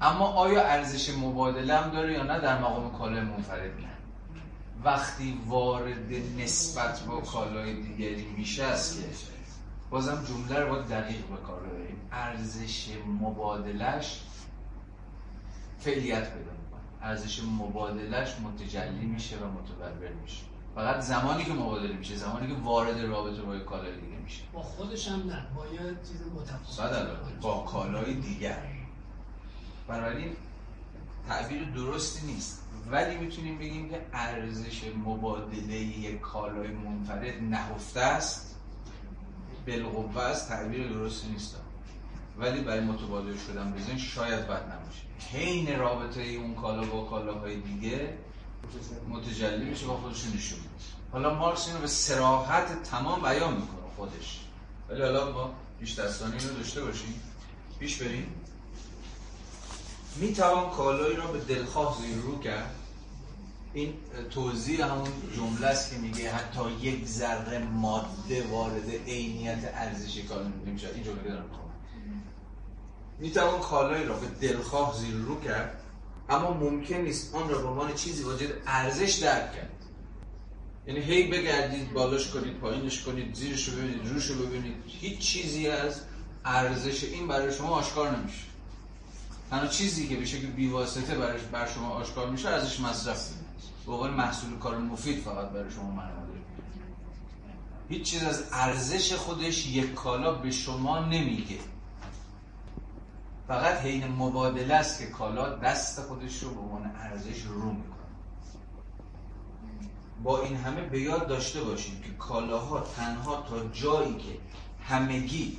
[0.00, 3.88] اما آیا ارزش مبادله هم داره یا نه؟ در مقام کالای منفرد نه.
[4.84, 9.06] وقتی وارد نسبت با کالای دیگری میشه است که
[9.90, 12.00] بازم جمله رو باید دقیق به کار ببریم.
[12.12, 12.88] ارزش
[13.20, 14.20] مبادلش
[15.78, 16.80] فعلیت پیدا می‌کنه.
[17.02, 20.42] ارزش مبادلش متجلی میشه و متبلور میشه.
[20.76, 24.42] فقط زمانی که مبادله میشه زمانی که وارد رابطه با کالای دیگه میشه.
[24.52, 28.58] با خودش هم نه با یه چیز متفاوت با کالای دیگر.
[29.88, 30.36] بنابراین
[31.28, 32.62] تعبیر درستی نیست.
[32.90, 38.56] ولی می‌تونیم بگیم که ارزش مبادله یک کالای منفرد نهفته است.
[39.66, 41.56] بالقوه است تعبیر درستی نیست.
[42.38, 45.02] ولی برای متبادل شدن بزنین شاید بد نباشه.
[45.32, 48.18] حین رابطه اون کالا با کالاهای دیگه
[49.08, 50.58] متجلی میشه با خودشون نشون
[51.12, 54.40] حالا مارکس اینو به سراحت تمام بیان می‌کنه خودش.
[54.88, 55.50] ولی حالا ما
[55.80, 57.20] پیش دستانی اینو داشته باشیم.
[57.78, 58.34] پیش بریم.
[60.16, 62.74] می‌توان کالایی را به دلخواه زیر رو کرد.
[63.74, 63.94] این
[64.30, 70.88] توضیح همون جمله است که میگه حتی یک ذره ماده وارد عینیت ارزشی کالا نمیشه
[70.94, 71.44] این جمله دارم
[73.18, 75.80] می‌توان کالایی را به دلخواه زیر رو کرد.
[76.30, 79.72] اما ممکن نیست آن را به عنوان چیزی واجد ارزش درک کرد.
[80.86, 84.76] یعنی هی بگردید بالاش کنید پایینش کنید زیرش رو ببینید روش رو ببینید.
[84.86, 86.00] هیچ چیزی از
[86.44, 88.44] ارزش این برای شما آشکار نمیشه.
[89.50, 93.30] تنها چیزی که به شکل بیواسطه برای بر شما آشکار میشه ارزش مصرف.
[93.86, 96.26] به عنوان محصول کار مفید فقط برای شما معنا
[97.88, 101.58] هیچ چیز از ارزش خودش یک کالا به شما نمیگه.
[103.48, 107.96] فقط حین مبادله است که کالا دست خودش رو به عنوان ارزش رو می‌کنه
[110.22, 114.38] با این همه به یاد داشته باشید که کالاها تنها تا جایی که
[114.84, 115.58] همگی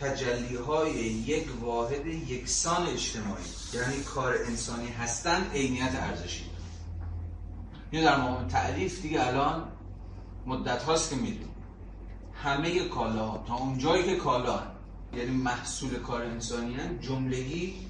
[0.00, 6.44] تجلی های یک واحد یکسان اجتماعی یعنی کار انسانی هستند عینیت ارزشی
[7.90, 9.68] اینو در مقام تعریف دیگه الان
[10.46, 11.48] مدت هاست که می‌دونیم
[12.42, 14.77] همه کالاها تا اون جایی که کالا.
[15.12, 17.88] یعنی محصول کار انسانی جملگی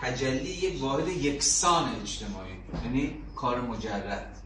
[0.00, 2.52] تجلی یک واحد یکسان اجتماعی.
[2.84, 4.36] یعنی کار مجرد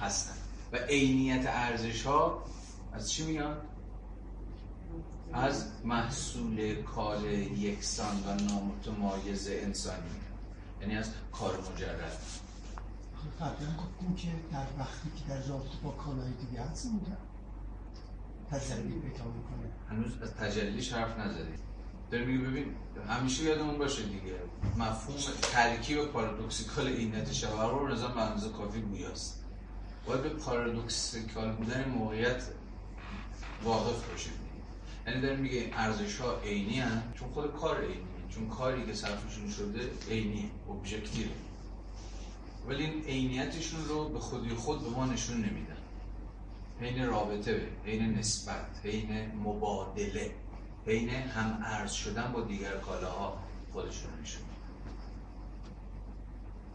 [0.00, 0.34] هستن.
[0.72, 2.44] و عینیت ارزش ها
[2.92, 3.62] از چی میاد؟
[5.32, 10.10] از محصول کار یکسان و نامتمایز انسانی.
[10.80, 12.18] یعنی از کار مجرد.
[13.40, 17.27] قبلا گفتیم که در وقتی که در رابطه با کالای دیگه هست میگم
[18.50, 19.68] تجلی پیدا می‌کنه.
[19.90, 21.54] هنوز از تجلیش حرف نزدیم.
[22.10, 22.74] داره میگه ببین
[23.08, 24.34] همیشه یادمون باشه دیگه.
[24.78, 29.44] مفهوم ترکیب پارادوکسیکال عینیت شبه رو نظام به کافی گویاست
[30.06, 32.42] باید به پارادوکسیکال بودن موقعیت
[33.64, 34.32] واقف باشید
[35.06, 36.82] یعنی داره میگه این ارزش ها عینی
[37.14, 39.80] چون خود کار عینیه چون کاری که صرفشون شده
[40.10, 41.26] عینیه ابژکتیو
[42.68, 45.77] ولی این عینیتشون رو به خودی خود به ما نشون نمیدن.
[46.80, 50.30] حین رابطه حین نسبت حین مبادله
[50.86, 54.42] حین هم ارز شدن با دیگر کالاها خودشون نشون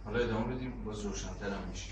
[0.06, 1.90] حالا ادامه بدیم باز روشنتر هم میشه.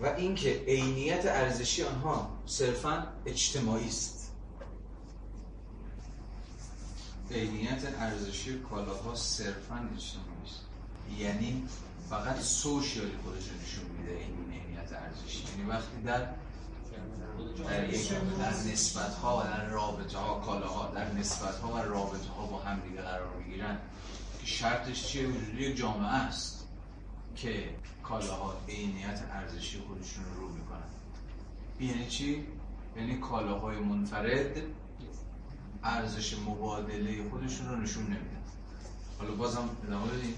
[0.00, 4.32] و اینکه عینیت ارزشی آنها صرفا اجتماعی است.
[7.30, 10.60] عینیت ارزشی کالاها صرفا اجتماعی است.
[11.18, 11.68] یعنی
[12.10, 15.44] فقط سوشیالی خودش نشون میده این عینیت ارزشی.
[15.48, 16.28] یعنی وقتی در
[17.68, 17.86] در
[18.38, 22.58] در نسبت ها و در رابطه ها کالاها در نسبت ها و رابطه ها با
[22.58, 23.78] هم دیگه قرار می‌گیرن.
[24.40, 26.66] که شرطش چیه؟ وجود یک جامعه است
[27.36, 27.70] که
[28.02, 30.90] کالاها عینیت ارزشی خودشون رو رو می‌کنن.
[31.80, 32.46] یعنی چی؟
[32.96, 34.56] یعنی کالاهای منفرد
[35.84, 38.42] ارزش مبادله خودشون رو نشون نمیدن.
[39.18, 40.34] حالا بازم ادامه بدیم.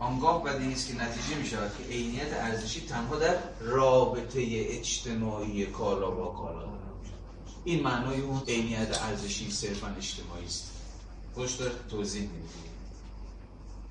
[0.00, 6.10] آنگاه بدی است که نتیجه می شود که عینیت ارزشی تنها در رابطه اجتماعی کالا
[6.10, 6.70] با کالا
[7.64, 10.70] این معنای اون عینیت ارزشی صرفا اجتماعی است.
[11.34, 12.48] خوش داره توضیح میده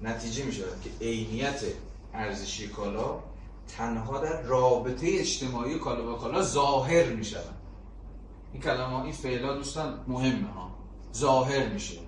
[0.01, 1.61] نتیجه می شود که عینیت
[2.13, 3.19] ارزشی کالا
[3.77, 7.55] تنها در رابطه اجتماعی کالا با کالا ظاهر می شود
[8.53, 10.71] این کلمه این فعلا دوستان مهمه ها.
[11.15, 11.99] ظاهر میشه.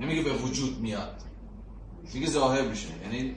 [0.00, 1.22] نمیگه به وجود میاد.
[2.14, 2.88] میگه ظاهر میشه.
[3.02, 3.36] یعنی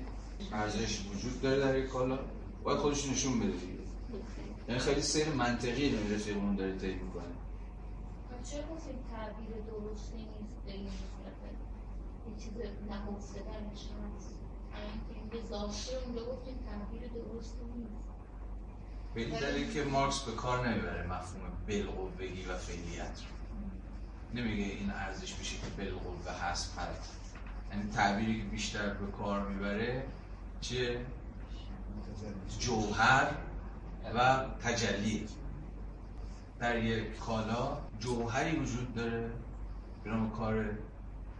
[0.51, 2.19] ارزش وجود داره در یک کالا
[2.63, 3.73] باید خودش نشون بده دیگه.
[4.67, 7.23] یعنی خیلی سیر منطقی رو رفیقمون داره طی می‌کنه.
[8.43, 11.39] چرا گفتیم تعبیر درستی نیست به این صورت؟
[12.27, 12.53] یه چیز
[12.89, 13.83] نهفته درش
[14.15, 14.29] هست
[15.13, 18.09] اینکه به ظاهر اونجا گفتیم تعبیر درستی نیست.
[19.13, 23.33] به این دلیل که مارکس به کار نمی‌بره مفهوم بالقوگی و فعلیت رو.
[24.39, 27.11] نمیگه این ارزش میشه که بالقوه هست هست
[27.71, 30.05] یعنی تعبیری که بیشتر به کار می‌بره
[30.63, 31.05] چیه؟
[32.59, 33.31] جوهر
[34.15, 35.27] و تجلی.
[36.59, 39.31] در یک کالا جوهری وجود داره
[40.03, 40.65] به نام کار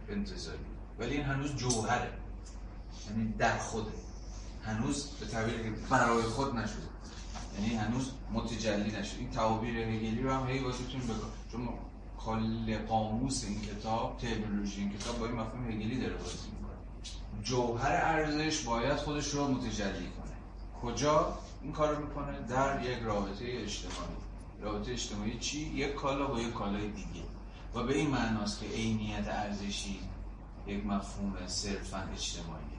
[0.08, 0.58] انتظاری
[0.98, 2.10] ولی این هنوز جوهره.
[3.10, 3.92] یعنی در خوده
[4.64, 6.88] هنوز به تعبیری که برای خود نشده.
[7.58, 9.18] یعنی هنوز متجلی نشده.
[9.18, 11.68] این تعابیر هگلی رو هم هی واسهتون بگم چون
[12.18, 16.53] کل قاموس این کتاب ترمینولوژی این کتاب با این مفهوم هگلی داره بازی
[17.42, 20.36] جوهر ارزش باید خودش رو متجلی کنه.
[20.82, 24.16] کجا این کار رو می‌کنه؟ در یک رابطه اجتماعی.
[24.62, 27.24] رابطه اجتماعی چی؟ یک کالا با یک کالای دیگه.
[27.74, 30.00] و به این معناست که عینیت ارزشی
[30.66, 32.74] یک مفهوم صرفا اجتماعی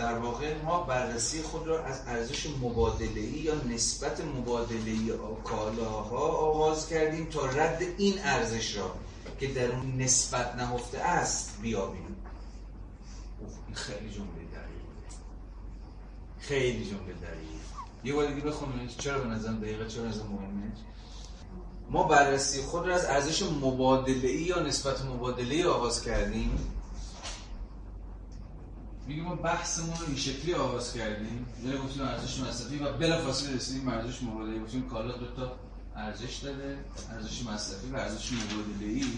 [0.00, 5.12] در واقع ما بررسی خود را از ارزش مبادله‌ای یا نسبت مبادله‌ای
[5.44, 8.90] کالاها آغاز کردیم تا رد این ارزش را
[9.40, 12.16] که در اون نسبت نهفته است بیابیم.
[13.90, 15.08] خیلی جمله بوده.
[16.38, 17.60] خیلی جمله دقیقی
[18.04, 20.72] یه بار دیگه بخونید چرا به نظرم دقیقه چرا نظرم مهمه.
[21.90, 26.58] ما بررسی خود را از ارزش مبادله‌ای یا نسبت مبادله‌ای آغاز کردیم.
[29.06, 31.46] میگه ما بحثمون رو این شکلی آغاز کردیم.
[31.64, 34.60] یعنی گفتیم ارزش مصرفی و بلافاصله رسیدیم ارزش مبادله‌ای.
[34.60, 35.52] گفتیم کالا دو تا
[35.96, 36.78] ارزش داده
[37.10, 38.94] ارزش مصرفی و ارزش مبادله‌ای.
[38.94, 39.16] میگه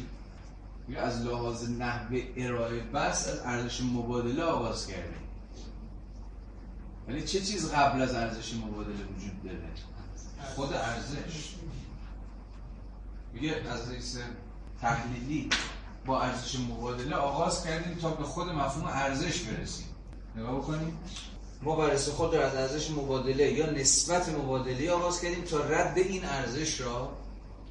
[0.97, 5.23] از لحاظ نحوه ارائه بحث از ارزش مبادله آغاز کردیم.
[7.09, 9.59] ولی چه چیز قبل از ارزش مبادله وجود داره؟
[10.55, 11.55] خود ارزش.
[13.33, 14.19] میگه از حیث
[14.81, 15.51] تحلیلی
[16.07, 19.87] با ارزش مبادله آغاز کردیم تا به خود مفهوم ارزش برسیم.
[20.37, 20.99] نگاه بکنیم.
[21.63, 26.25] ما بررسی خود را از ارزش مبادله یا نسبت مبادله آغاز کردیم تا رد این
[26.25, 27.13] ارزش را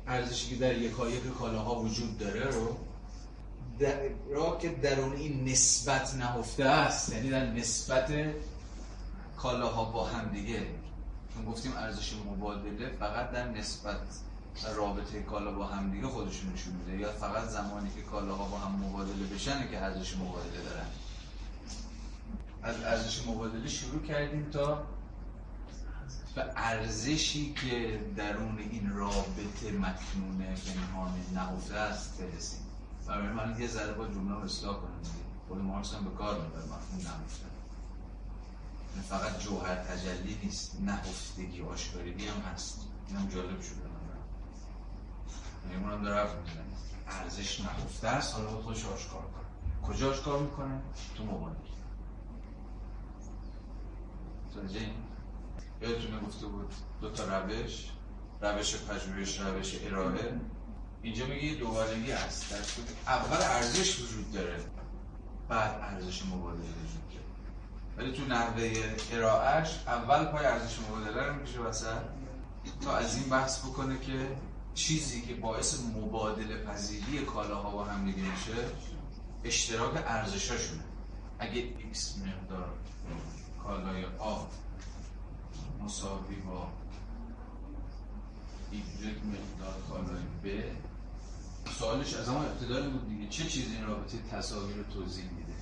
[0.07, 2.78] ارزشی که در یکایک کالاها وجود داره رو
[3.82, 8.13] در را که درون این نسبت نهفته است یعنی در نسبت
[9.38, 10.67] کالاها با هم دیگه.
[11.34, 13.97] چون گفتیم ارزش مبادله فقط در نسبت
[14.63, 18.57] و رابطه کالا با هم دیگه خودشون نشون میده یا فقط زمانی که کالاها با
[18.57, 20.86] هم مبادله بشن که ارزش مبادله دارن.
[22.63, 24.84] از ارزش مبادله شروع کردیم تا
[26.36, 32.61] به ارزشی که درون این رابطه مکنون پنهان نهفته است برسیم.
[33.12, 35.01] و برای من یه ذره با جمله رو اصلاح کنم.
[35.47, 36.99] خود مارکس هم به کار می‌بره مفهوم
[38.91, 42.88] یعنی فقط جوهر تجلی نیست نهفتگی آشکاریگی هم هست.
[43.07, 43.82] این هم جالب شده.
[43.84, 46.30] من یعنی اونم داره
[47.07, 49.88] ارزش نهفته است حالا باید خودش آشکار کنه.
[49.88, 50.82] کجا آشکار می‌کنه؟
[51.16, 51.24] تو
[54.49, 54.93] متوجه این؟
[55.82, 57.89] یادتونه گفته بود دو تا روش
[58.41, 60.39] روش پژوهش روش ارائه.
[61.04, 62.49] اینجا میگه یه دوبارگی هست.
[62.49, 62.58] در
[63.08, 64.60] اول ارزش وجود داره
[65.49, 67.26] بعد ارزش مبادله وجود داره.
[67.97, 72.02] ولی تو نحوه ارائهش اول پای ارزش مبادله رو می‌کشه وسط
[72.82, 74.28] تا از این بحث بکنه که
[74.74, 78.54] چیزی که باعث مبادله پذیری کالاها با هم دیگه میشه
[79.43, 80.84] اشتراک ارزشاشونه.
[81.39, 81.97] اگه x
[82.28, 82.70] مقدار
[83.64, 84.36] کالای آ
[85.84, 86.68] مساوی با
[88.74, 90.64] y مقدار کالای ب
[91.70, 93.28] سوالش از همون ابتدا بود دیگه.
[93.28, 95.53] چه چیزی این رابطه تساوی رو توضیح میده؟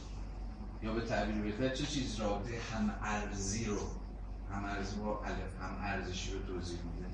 [0.84, 3.80] یا به تعبیر بهتر چه چیز رابطه هم ارزی رو
[4.54, 7.10] هم ارزی با الف هم ارزشی رو توضیح میده؟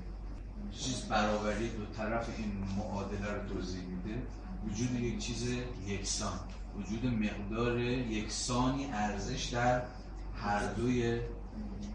[0.72, 4.22] چه چیز برابری دو طرف این معادله رو توضیح میده؟
[4.66, 5.48] وجود یک چیز
[5.86, 6.38] یکسان.
[6.76, 9.82] وجود مقدار یکسانی ارزش در
[10.36, 11.20] هر دوی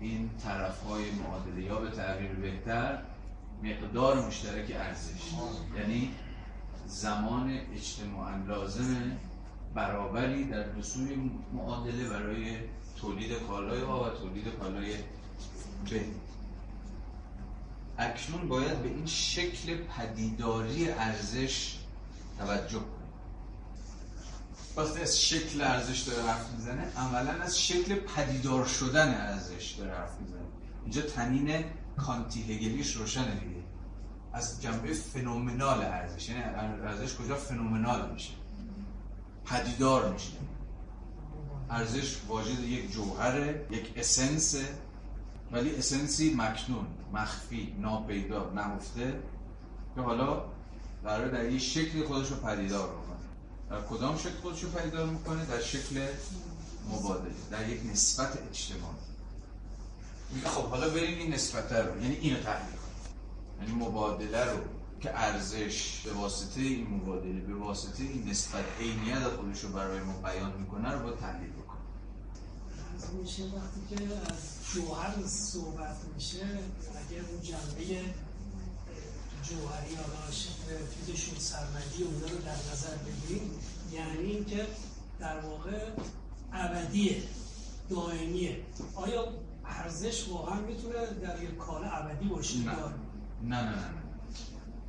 [0.02, 1.64] این طرف های معادله.
[1.64, 3.02] یا به تعبیر بهتر
[3.64, 5.22] مقدار مشترک ارزش.
[5.80, 6.12] یعنی
[6.92, 9.18] زمان اجتماعا لازم
[9.74, 10.82] برابری در دو
[11.54, 12.58] معادله برای
[13.02, 15.02] تولید کالای آ و تولید کالای ب
[17.98, 21.78] اکنون باید به این شکل پدیداری ارزش
[22.38, 23.12] توجه کنیم.
[24.78, 30.20] وقتی از شکل ارزش داره حرف می‌زنه عملا از شکل پدیدار شدن ارزش داره حرف
[30.22, 30.39] می‌زنه.
[30.84, 31.64] اینجا تنین
[31.98, 33.61] کانتی هگلیش روشنه دیگه.
[34.34, 36.30] از جنبه فنومنال ارزش.
[36.30, 38.34] یعنی ارزش کجا فنومنال میشه؟
[39.46, 40.32] پدیدار میشه.
[41.70, 44.56] ارزش واجد یک جوهره یک اسنس
[45.52, 49.20] ولی اسنسی مکنون مخفی ناپیدا نهفته
[49.95, 50.44] که حالا
[51.03, 53.18] قرار در یک شکل خودش رو پدیدار بکنه.
[53.70, 56.08] در کدام شکل خودش رو پدیدار می‌کنه؟ در شکل
[56.90, 58.95] مبادله در یک نسبت اجتماعی.
[60.45, 62.02] خب حالا بریم این نسبت رو.
[62.02, 62.81] یعنی اینو تحلیل
[63.62, 64.58] یعنی مبادله رو
[65.00, 70.14] که ارزش به واسطه این مبادله به واسطه این نسبت عینیت خودش رو برای ما
[70.14, 71.50] بیان می‌کنه رو با تحلیل
[72.96, 78.02] از میشه وقتی که از جوهر صحبت میشه اگر اون جنبه
[79.44, 79.96] جوهری
[80.32, 83.52] شکل فیزشون سرمدی اونا رو در نظر بگیریم
[83.92, 84.68] یعنی اینکه
[85.20, 85.90] در واقع
[86.54, 87.24] ابدیه
[87.90, 88.66] دائمیه.
[88.96, 89.28] آیا
[89.66, 92.76] ارزش واقعا می‌تونه در یک کالا ابدی باشه؟ نه.
[93.43, 94.01] یا نه نه نه.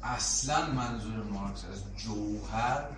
[0.03, 2.89] اصلا منظور مارکس از جوهر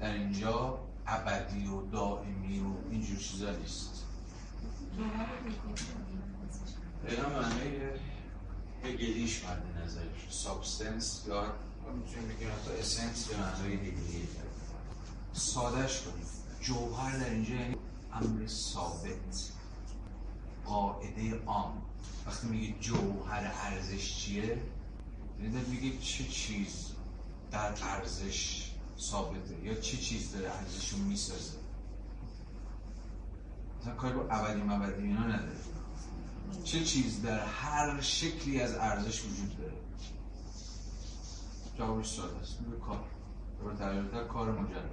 [0.00, 4.04] در اینجا ابدی و دائمی و اینجور چیزا نیست.
[7.06, 7.76] دقیقا معنی
[8.84, 10.30] هگلیش مد نظرش.
[10.30, 11.54] substance یا
[11.94, 14.28] می‌تونیم بگیم حتی اسنس به معنای هگلی
[15.32, 16.26] سادش کنیم.
[16.60, 17.76] جوهر در اینجا یعنی
[18.12, 19.50] امر ثابت
[20.64, 21.82] قاعده عام.
[22.26, 24.62] وقتی میگه جوهر ارزش چیه؟
[25.42, 26.92] یعنی میگه چه چیز
[27.50, 31.58] در ارزش ثابته یا چه چیز داره ارزش رو می‌سازه؟
[33.80, 35.60] مثلا کاری با اولی مبدی اینا نداره.
[36.64, 39.72] چه چیز در هر شکلی از ارزش وجود داره؟
[41.78, 43.04] جوابش ساده است میگه کار.
[43.60, 44.90] رو تعریفتر کار مجرد.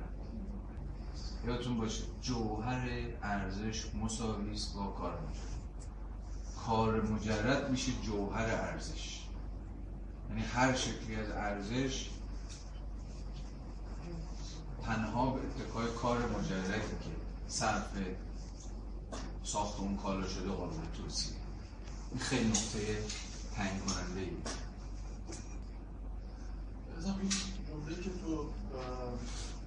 [1.47, 2.89] یادتون باشه جوهر
[3.21, 5.59] ارزش مساوی است با کار مجرد.
[6.65, 9.18] کار مجرد میشه جوهر ارزش.
[10.29, 12.09] یعنی هر شکلی از ارزش
[14.83, 17.11] تنها به اتکای کار مجردی که
[17.47, 17.89] صرف
[19.43, 21.37] ساخت اون کالا شده قابل توصیه
[22.11, 23.03] این خیلی نقطه
[23.55, 24.29] تعیین کننده ای
[27.21, 27.29] این
[27.67, 28.49] جمله که تو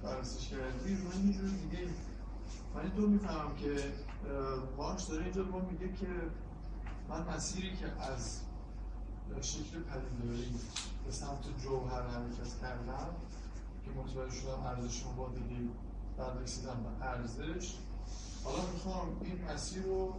[0.03, 1.87] بررسیش کردی من یه دیگه
[2.75, 3.93] من تو می‌فهمم که
[4.77, 6.07] مارکس داره اینجا با میگه که
[7.09, 8.39] من مسیری که از
[9.41, 10.55] شکل پدیداری
[11.05, 13.15] به سمت جوهر حرکت کردم
[13.85, 15.69] که متوجه شدم ارزش مبادلی
[16.17, 17.77] بعد رسیدم به ارزش.
[18.43, 20.13] حالا می‌خوام این مسیر رو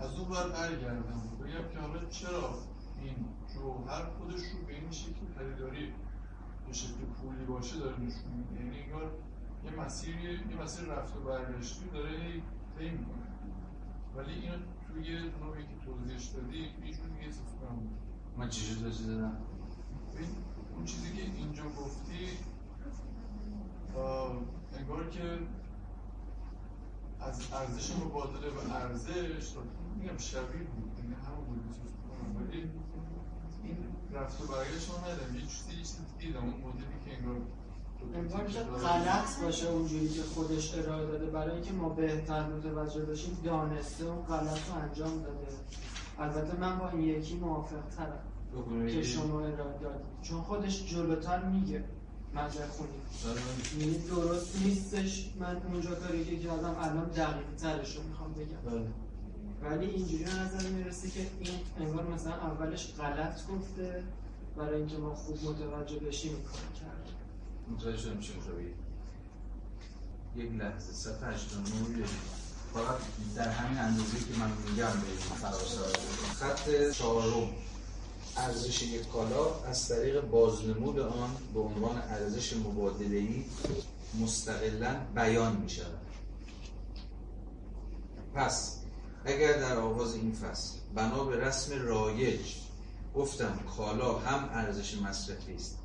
[0.00, 1.22] از اون بر برگردم.
[1.40, 2.58] بگم که حالا چرا
[3.00, 3.14] این
[3.54, 5.92] جوهر خودش رو به این شکل پدیداری
[6.66, 8.64] به شکل پولی باشه داره نشون میده.
[8.64, 9.12] یعنی انگار
[9.64, 12.42] یه مسیری یه مسیر رفت و برگشتی داره
[12.78, 13.26] طی می‌کنه.
[14.16, 17.30] ولی اینو توی نوعی که توضیحش دادی یه
[18.40, 19.36] من چجور توضیح دادم؟
[20.76, 22.28] اون چیزی که اینجا گفتی
[24.78, 25.38] انگار که
[27.20, 29.54] از ارزش مبادله به ارزش
[29.98, 32.70] میگم شبیه بود یعنی همون بود ولی
[33.64, 33.76] این
[34.12, 37.36] رفت و برگشت رو ندارم یه چیزی یه چیزی دیدم اون مدلی که انگار
[38.14, 41.26] انگار که غلط باشه اونجوری که خودش ارائه داده.
[41.26, 45.46] برای اینکه ما بهتر متوجه بشیم دانسته اون غلط رو انجام داده.
[46.18, 48.29] البته من با این یکی موافق ترم
[48.88, 51.84] که شما ارائه دادید چون خودش جلوتر میگه
[52.34, 52.90] مجر خونی.
[53.78, 55.30] یعنی درست نیستش.
[55.40, 58.82] من اونجا کاری که کردم الان دقیق ترش رو می‌خوام بگم.
[59.62, 64.02] ولی اینجوری نظر می‌رسه که این انگار مثلا اولش غلط گفته
[64.56, 67.08] برای اینکه ما خوب متوجه بشیم این کار کرد.
[67.70, 68.32] متوجه شدم چی
[70.36, 72.04] یک لحظه صفحه 89
[72.74, 72.96] فقط
[73.36, 75.82] در همین اندازه که من میگم به فراسا
[76.34, 77.48] خط چهارم.
[78.40, 83.44] ارزش یک کالا از طریق بازنمود آن به عنوان ارزش مبادله‌ای
[84.20, 86.00] مستقلا بیان می شود
[88.34, 88.80] پس
[89.24, 92.40] اگر در آغاز این فصل بنا به رسم رایج
[93.14, 95.78] گفتم کالا هم ارزش مصرفی است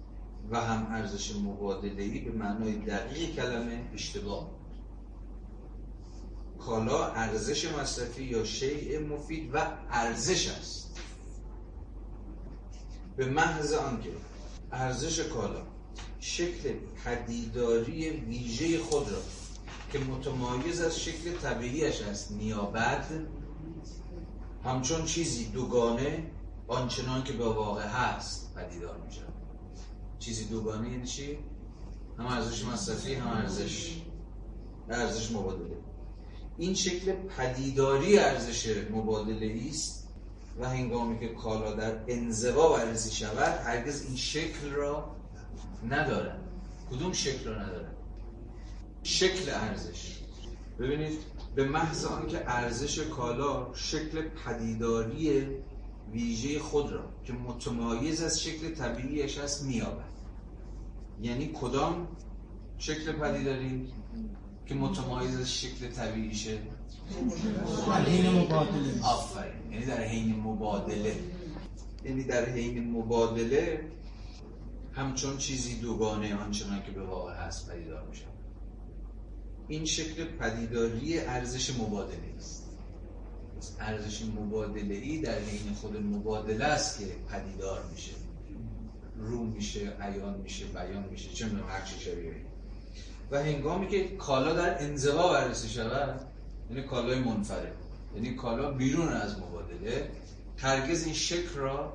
[0.51, 4.49] و هم ارزش مبادله‌ای به معنای دقیق کلمه اشتباه
[6.59, 9.57] کالا ارزش مصرفی یا شیء مفید و
[9.91, 10.99] ارزش است.
[13.17, 14.09] به محض آنکه
[14.71, 15.61] ارزش کالا
[16.19, 16.73] شکل
[17.05, 19.17] پدیداری ویژه خود را
[19.91, 23.05] که متمایز از شکل طبیعیش است نیابد
[24.63, 26.31] همچون چیزی دوگانه
[26.67, 29.33] آنچنان که به واقع هست پدیدار می شود
[30.19, 31.37] چیزی دوگانه یعنی چی؟
[32.19, 34.01] هم ارزش مصرفی هم ارزش
[34.89, 35.77] ارزش مبادله
[36.57, 40.04] این شکل پدیداری ارزش مبادله است
[40.59, 45.15] و هنگامی که کالا در انزوا بررسی شود هرگز این شکل را
[45.89, 46.39] ندارد.
[46.91, 47.95] کدوم شکل را ندارد؟
[49.03, 50.19] شکل ارزش.
[50.79, 51.19] ببینید
[51.55, 55.47] به محض آنکه ارزش کالا شکل پدیداری
[56.11, 60.15] ویژه خود را که متمایز از شکل طبیعیش است مییابد.
[61.21, 62.07] یعنی کدام
[62.77, 63.93] شکل پدیداری
[64.65, 66.57] که متمایز از شکل طبیعیشه؟
[67.87, 69.03] در حین مبادله.
[69.03, 69.71] آفرین.
[69.71, 71.15] یعنی در حین مبادله.
[72.05, 73.79] یعنی در حین مبادله
[74.93, 78.25] همچون چیزی دوگانه آنچنان که به واقع هست پدیدار میشه.
[79.67, 82.69] این شکل پدیداری ارزش مبادله است.
[83.79, 88.11] ارزش مبادله ای در حین خود مبادله است که پدیدار میشه.
[89.17, 92.35] رو میشه عیان میشه بیان میشه چه می‌دونم هر چی شبیه.
[93.31, 96.34] و هنگامی که کالا در انزوا بررسی شود
[96.69, 97.75] یعنی کالای منفرد.
[98.15, 100.11] یعنی کالا بیرون از مبادله.
[100.57, 101.93] هرگز این شکل را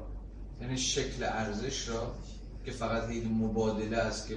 [0.60, 2.14] یعنی شکل ارزش را
[2.64, 4.36] که فقط حین مبادله است که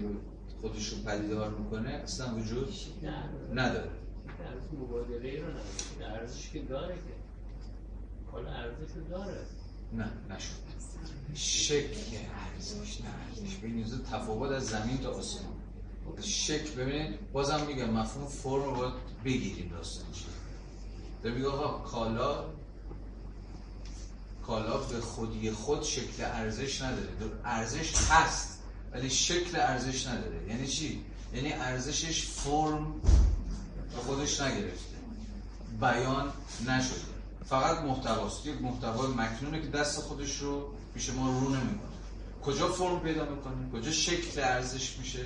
[0.61, 2.73] خودش رو پدیدار می‌کنه اصلا وجود
[3.53, 3.89] نداره.
[4.39, 6.22] ارزش مبادله رو نداره.
[6.22, 7.14] ارزش که داره که.
[8.31, 9.41] کالا ارزش داره.
[9.93, 10.64] نه نشد.
[11.34, 12.18] شکل
[12.55, 13.55] ارزش نه ارزش.
[13.55, 15.52] ببینید تفاوت از زمین تا آسمان.
[16.21, 17.31] شکل ببینید.
[17.31, 18.93] بازم میگم مفهوم فرم رو باید
[19.25, 20.23] بگیریم داستانش
[21.23, 22.45] داره میگه آقا کالا
[24.45, 27.09] کالا به خودی خود شکل ارزش نداره.
[27.45, 28.59] ارزش هست
[28.91, 30.47] ولی شکل ارزش نداره.
[30.49, 32.93] یعنی چی؟ یعنی ارزشش فرم
[33.95, 34.95] به خودش نگرفته.
[35.81, 36.31] بیان
[36.67, 37.13] نشده.
[37.45, 38.45] فقط محتواست.
[38.45, 41.93] یک محتوای مکنونه که دست خودش رو پیش ما رو نمی‌کنه.
[42.43, 45.25] کجا فرم پیدا می‌کنه؟ کجا شکل ارزش میشه؟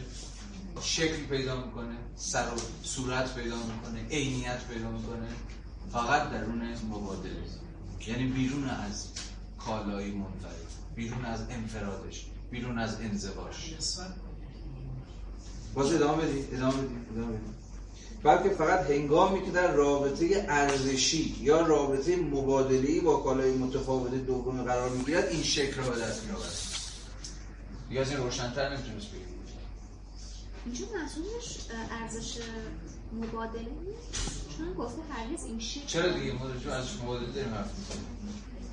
[0.81, 5.27] شکل پیدا می‌کنه سر و صورت پیدا می‌کنه عینیت پیدا می‌کنه.
[5.91, 7.33] فقط درون مبادله.
[8.07, 9.07] یعنی بیرون از
[9.57, 10.55] کالایی منفرد
[10.95, 13.73] بیرون از انفرادش بیرون از انزواش.
[15.73, 17.57] باز ادامه بدید ادامه بدید ادامه بدید
[18.23, 24.89] بلکه فقط هنگامی که در رابطه ارزشی یا رابطه مبادله‌ای با کالای متفاوت دوم قرار
[24.89, 26.53] می‌گیرد این شکل را به دست می‌یابد
[27.89, 29.26] دیگه از این روشن‌تر بگید
[30.67, 31.57] اینجا منظورش
[32.01, 32.37] ارزش
[33.13, 34.57] مبادله نیست.
[34.57, 38.05] چون گفته هرگز این شکل چرا دیگه؟ ما جو ارزش مبادله داریم حرف می‌زنیم.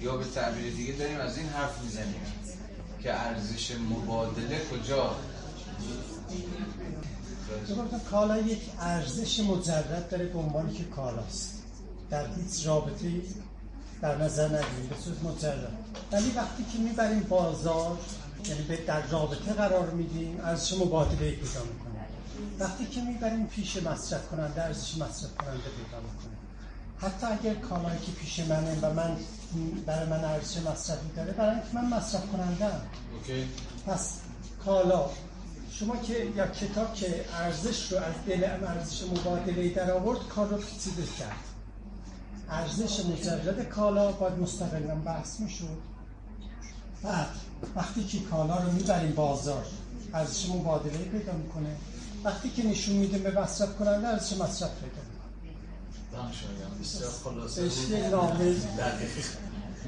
[0.01, 2.23] یا به تعبیر دیگه داریم از این حرف می‌زنیم
[3.03, 5.17] که ارزش مبادله کجا؟
[7.71, 11.63] گفتم کالا یک ارزش مجرد داره به عنوانی که کالاست.
[12.11, 13.23] در هیچ رابطه
[14.03, 15.77] در نظر نگیریم به صورت مجرد.
[16.13, 17.99] ولی وقتی که می‌بریم بازار
[18.49, 21.84] یعنی در رابطه قرار میدیم ارزش مبادله پیدا می‌کنه؟
[22.59, 26.35] وقتی که می‌بریم پیش مصرف کننده ارزش مصرف کننده پیدا می‌کنه.
[26.99, 29.17] حتی اگر کالایی که پیش منه و من
[29.87, 33.49] برای من ارزش مصرفی داره برای اینکه من مصرف کننده اوکی.
[33.87, 34.19] پس
[34.65, 35.11] کالا
[35.71, 40.57] شما که یا کتاب که ارزش رو از دل ارزش مبادله در آورد کار رو
[40.57, 41.45] پیچیده کرد.
[42.51, 45.79] ارزش مجرد کالا باید مستقلا بحث می‌شد.
[47.03, 47.29] بعد
[47.77, 49.67] وقتی که کالا رو می‌بریم بازار
[50.15, 51.77] ارزش مبادله پیدا می‌کنه.
[52.25, 55.25] وقتی که نشون میده به مصرف کننده ارزش مصرف پیدا می‌کنه؟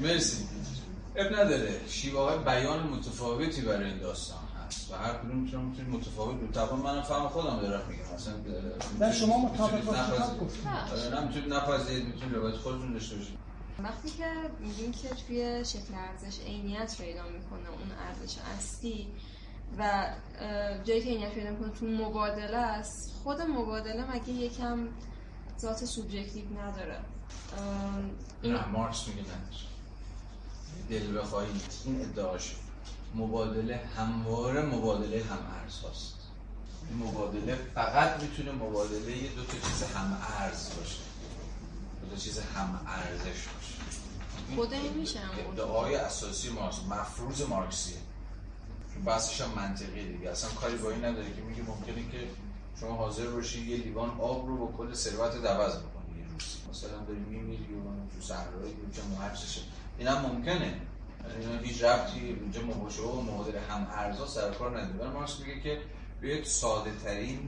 [0.01, 0.37] مرسی.
[1.15, 1.81] اب نداره.
[1.89, 4.37] شیوه های بیان متفاوتی برای این داستان
[4.67, 8.03] هست و هر کدوم می‌تونه می‌تونه متفاوت بود طبعا منم فهم خودم دارم میگم.
[8.15, 8.33] مثلا
[9.07, 10.67] نه شما مطابق با کتاب گفتید
[11.13, 13.37] نه می‌تونید نپذیرید می‌تونید روایت خودتون داشته باشید.
[13.83, 14.25] وقتی که
[14.59, 19.07] میگین که توی شکل ارزش عینیت پیدا می‌کنه اون ارزش اصلی
[19.77, 20.09] و
[20.83, 23.11] جایی که عینیت پیدا می‌کنه تو مبادله است.
[23.23, 24.87] خود مبادله مگه یکم
[25.59, 26.99] ذات سوبژکتیو نداره؟
[28.43, 29.67] نه مارکس میگه نداره
[30.89, 32.55] دل بخواهید این ادعاش.
[33.15, 36.15] مبادله همواره مبادله هم ارز هاست.
[36.89, 40.99] این مبادله فقط می‌تونه مبادله یه دو تا چیز هم ارز باشه.
[42.01, 44.55] دو تا چیز هم ارزش باشه.
[44.55, 45.19] خود این میشه
[45.53, 46.79] ادعای اساسی مارکس.
[46.89, 47.97] مفروض مارکسیه.
[49.05, 50.29] بحثش هم منطقیه دیگه.
[50.29, 52.27] اصلا کاری با این نداره که میگه ممکنه که
[52.79, 56.19] شما حاضر باشی یه لیوان آب رو با کل ثروت عوض بکنی.
[56.19, 59.61] یه روز مثلا داری میمیری و تو صحرایی که محرسشه
[59.97, 60.81] این هم ممکنه.
[61.39, 64.99] اینا هیچ ربطی اینجا مباشه و معادل هم ارزا سرکار نداره.
[64.99, 65.81] ولی مارکس میگه که
[66.21, 67.39] بیاید ساده ترین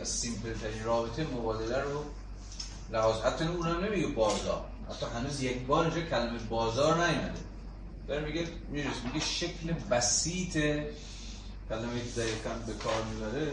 [0.00, 2.04] از سیمپل ترین رابطه مبادله رو
[2.92, 4.64] لحاظ حتی اون نمیگه بازار.
[4.90, 7.40] حتی هنوز یک بار اینجا کلمه بازار نیومده.
[8.08, 10.52] داره میگه میگه شکل بسیط
[11.68, 13.52] کلمه دقیقا به کار می‌بره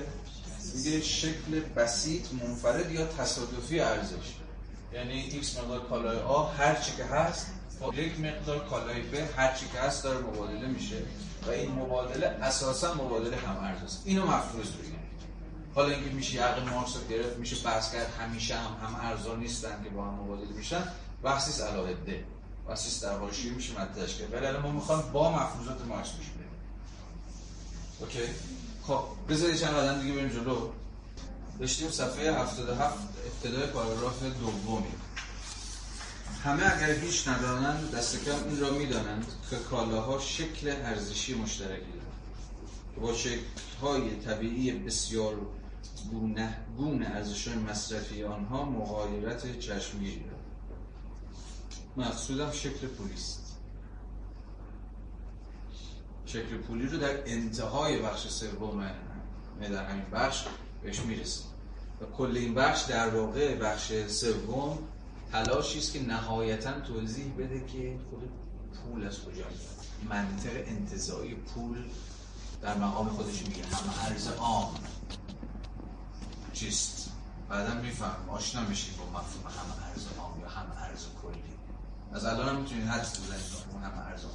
[0.75, 4.35] میگه شکل بسیط منفرد یا تصادفی ارزش.
[4.93, 7.47] یعنی X مقدار کالای آ هر چی که هست
[7.79, 10.95] با یک مقدار کالای ب هر چی که هست داره مبادله میشه
[11.47, 14.01] و این مبادله اساسا مبادله هم ارز است.
[14.05, 14.99] اینو مفروض بگیریم.
[15.75, 19.83] حالا اینکه میشه یقه مارکس رو گرفت میشه بحث کرد همیشه هم هم ارزا نیستن
[19.83, 20.83] که با هم مبادله میشن.
[21.23, 22.23] بحثی علی‌حده.
[22.69, 24.33] بحثی در حاشیه میشه مطرحش کرد.
[24.33, 26.49] ولی الان ما می‌خوایم با مفروضات مارکس بریم
[27.99, 28.33] اوکی؟
[28.83, 30.69] خب بذارید چند قدم دیگه بریم جلو.
[31.59, 34.87] داشتیم صفحه 77 ابتدای پاراگراف دومی.
[36.43, 42.13] همه اگر هیچ ندانند دست کم این را می‌دانند که کالاها شکل ارزشی مشترکی دارند.
[42.95, 45.35] که با شکل‌های طبیعی بسیار
[46.11, 50.38] گونه گونه ارزش‌های مصرفی آنها مغایرت چشمگیری دارد
[51.99, 53.57] مقصودم شکل پولی است.
[56.25, 58.91] شکل پولی رو در انتهای بخش سوم
[59.61, 60.45] در همین بخش
[60.83, 61.45] بهش می‌رسیم.
[62.01, 64.77] و کل این بخش در واقع بخش سوم
[65.31, 68.29] تلاشی است که نهایتا توضیح بده که خود
[68.73, 69.79] پول از کجا میاد.
[70.09, 71.83] منطق انتظایی پول
[72.61, 73.63] در مقام خودش میگه.
[73.65, 74.75] همه ارز عام
[76.53, 77.11] چیست؟
[77.49, 78.29] بعدا میفهم.
[78.29, 81.48] آشنا میشید با مفهوم همه ارز عام یا همه ارز کلی.
[82.13, 83.41] از الان هم می‌تونید حدس بزنید
[83.73, 84.25] اون همه ارز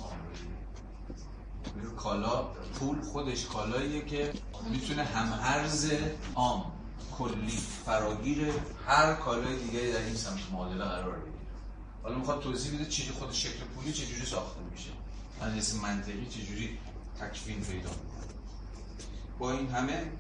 [1.97, 4.33] کالا پول خودش کالاییه که
[4.71, 5.93] می‌تونه هم ارز
[6.35, 6.73] عام
[7.19, 8.53] کلی فراگیر
[8.87, 11.35] هر کالای دیگه در این سمت معادله قرار بگیره.
[12.03, 14.91] حالا می‌خواد توضیح بده چیزی خود شکل پولی چجوری ساخته میشه.
[15.41, 16.79] از منطقی چجوری
[17.21, 18.35] تکوین پیدا می‌کنه.
[19.39, 20.13] با این همه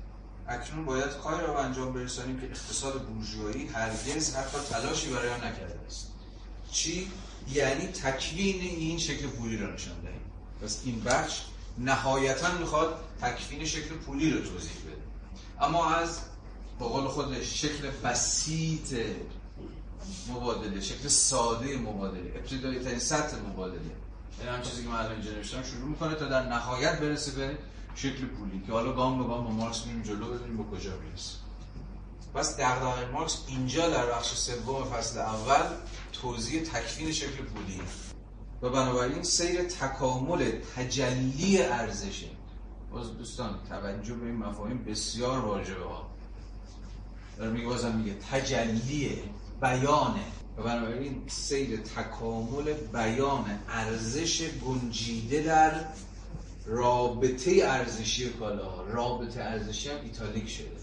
[0.48, 5.80] اکنون باید کاری را انجام برسانیم که اقتصاد بورژوایی هرگز حتی تلاشی برای آن نکرده
[5.86, 6.08] است.
[6.70, 7.12] چی؟
[7.52, 10.20] یعنی تکوین این شکل پولی را نشان دهیم.
[10.62, 11.40] پس این بخش
[11.78, 15.02] نهایتا می‌خواد تکوین شکل پولی رو توضیح بده.
[15.60, 16.18] اما از
[16.78, 18.96] با قول خودش شکل بسیط
[20.28, 23.80] مبادله شکل ساده مبادله ابتدایی ترین سطح مبادله.
[24.40, 27.58] این هم چیزی که من الان اینجا نوشتم شروع می‌کنه تا در نهایت برسه به
[27.94, 31.43] شکل پولی که حالا گام به گام با مارکس میریم جلو ببینیم به کجا می‌رسه.
[32.34, 35.76] پس دغدغه مارکس اینجا در بخش سوم فصل اول
[36.12, 37.80] توضیح تکوین شکل پولی
[38.62, 42.26] و بنابراین سیر تکامل تجلی ارزشه.
[42.90, 46.10] باز دوستان توجه به این مفاهیم بسیار واجبه ها.
[47.38, 49.22] داره میگه بازم میگه تجلی
[49.60, 50.24] بیانه
[50.58, 55.84] و بنابراین سیر تکامل بیان ارزش گنجیده در
[56.66, 60.73] رابطه ارزشی کالاها رابطه ارزشی هم ایتالیک شده.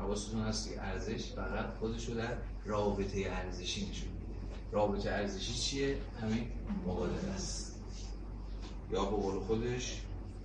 [0.00, 4.34] حواستون هست که ارزش فقط خودشو در رابطه ارزشی نشون میده.
[4.72, 6.46] رابطه ارزشی چیه؟ همین
[6.86, 7.76] مبادله است.
[8.92, 10.00] یا به قول خودش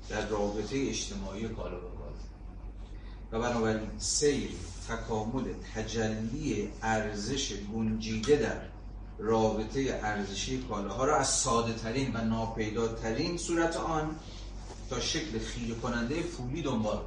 [0.10, 2.16] در رابطه اجتماعی کالا با کالا.
[3.32, 4.50] و بنابراین سیر
[4.90, 5.44] تکامل
[5.76, 8.62] تجلی ارزش گنجیده در
[9.18, 14.16] رابطه ارزشی کالاها را از ساده ترین و ناپیداترین صورت آن
[14.90, 17.00] تا شکل خیره کننده پولی دنبال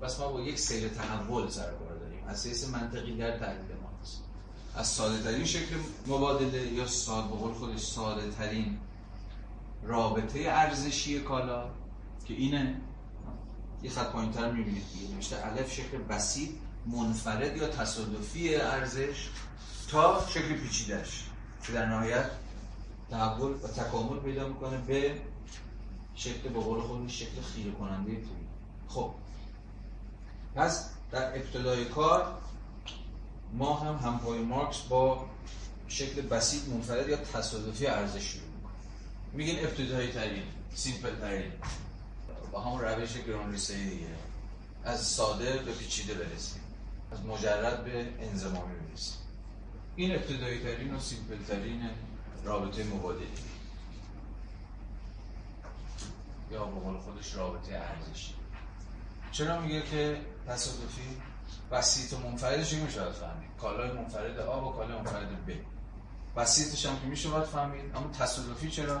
[0.00, 2.24] پس ما با یک سیر تحول سر کار داریم.
[2.28, 4.22] اساس منطقی در تحلیل ما هست
[4.76, 8.78] از ساده ترین شکل مبادله یا ساده به قول خودش ساده ترین
[9.82, 11.70] رابطه ارزشی کالا
[12.24, 12.80] که اینه.
[13.82, 15.14] یه خط پایینتر می‌بینید دیگه.
[15.14, 16.50] نوشته الف شکل بسیط
[16.86, 19.28] منفرد یا تصادفی ارزش
[19.88, 21.26] تا شکل پیچیدش
[21.62, 22.30] که در نهایت
[23.10, 25.20] تحول و تکامل پیدا می‌کنه به
[26.14, 28.22] شکل به قول خودش شکل خیره کننده
[28.88, 29.10] خب
[30.60, 32.34] پس در ابتدای کار
[33.52, 35.26] ما هم همپای مارکس با
[35.88, 38.44] شکل بسیط منفرد یا تصادفی ارزش شروع
[39.32, 40.42] میگین ابتدایی ترین
[40.74, 41.52] سیمپل ترین.
[42.52, 44.06] با همون روش گران ریسه دیگه.
[44.84, 46.62] از ساده به پیچیده برسیم.
[47.12, 49.16] از مجرد به انزمامی برسیم.
[49.96, 51.90] این ابتدایی ترین و سیمپل ترین
[52.44, 53.26] رابطه مبادلی
[56.52, 58.34] یا به خودش رابطه ارزشی
[59.32, 61.20] چرا میگه که تصادفی
[61.72, 65.50] بسیط و منفردش میشه باید فهمید؟ کالای منفرد آ و کالای منفرد ب.
[66.36, 67.96] بسیطش هم که میشه باید فهمید.
[67.96, 69.00] اما تصادفی چرا؟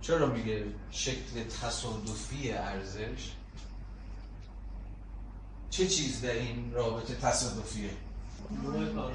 [0.00, 3.32] چرا میگه شکل تصادفی ارزش؟
[5.70, 7.90] چه چیز در این رابطه تصادفیه؟
[8.62, 9.14] نوع کالا.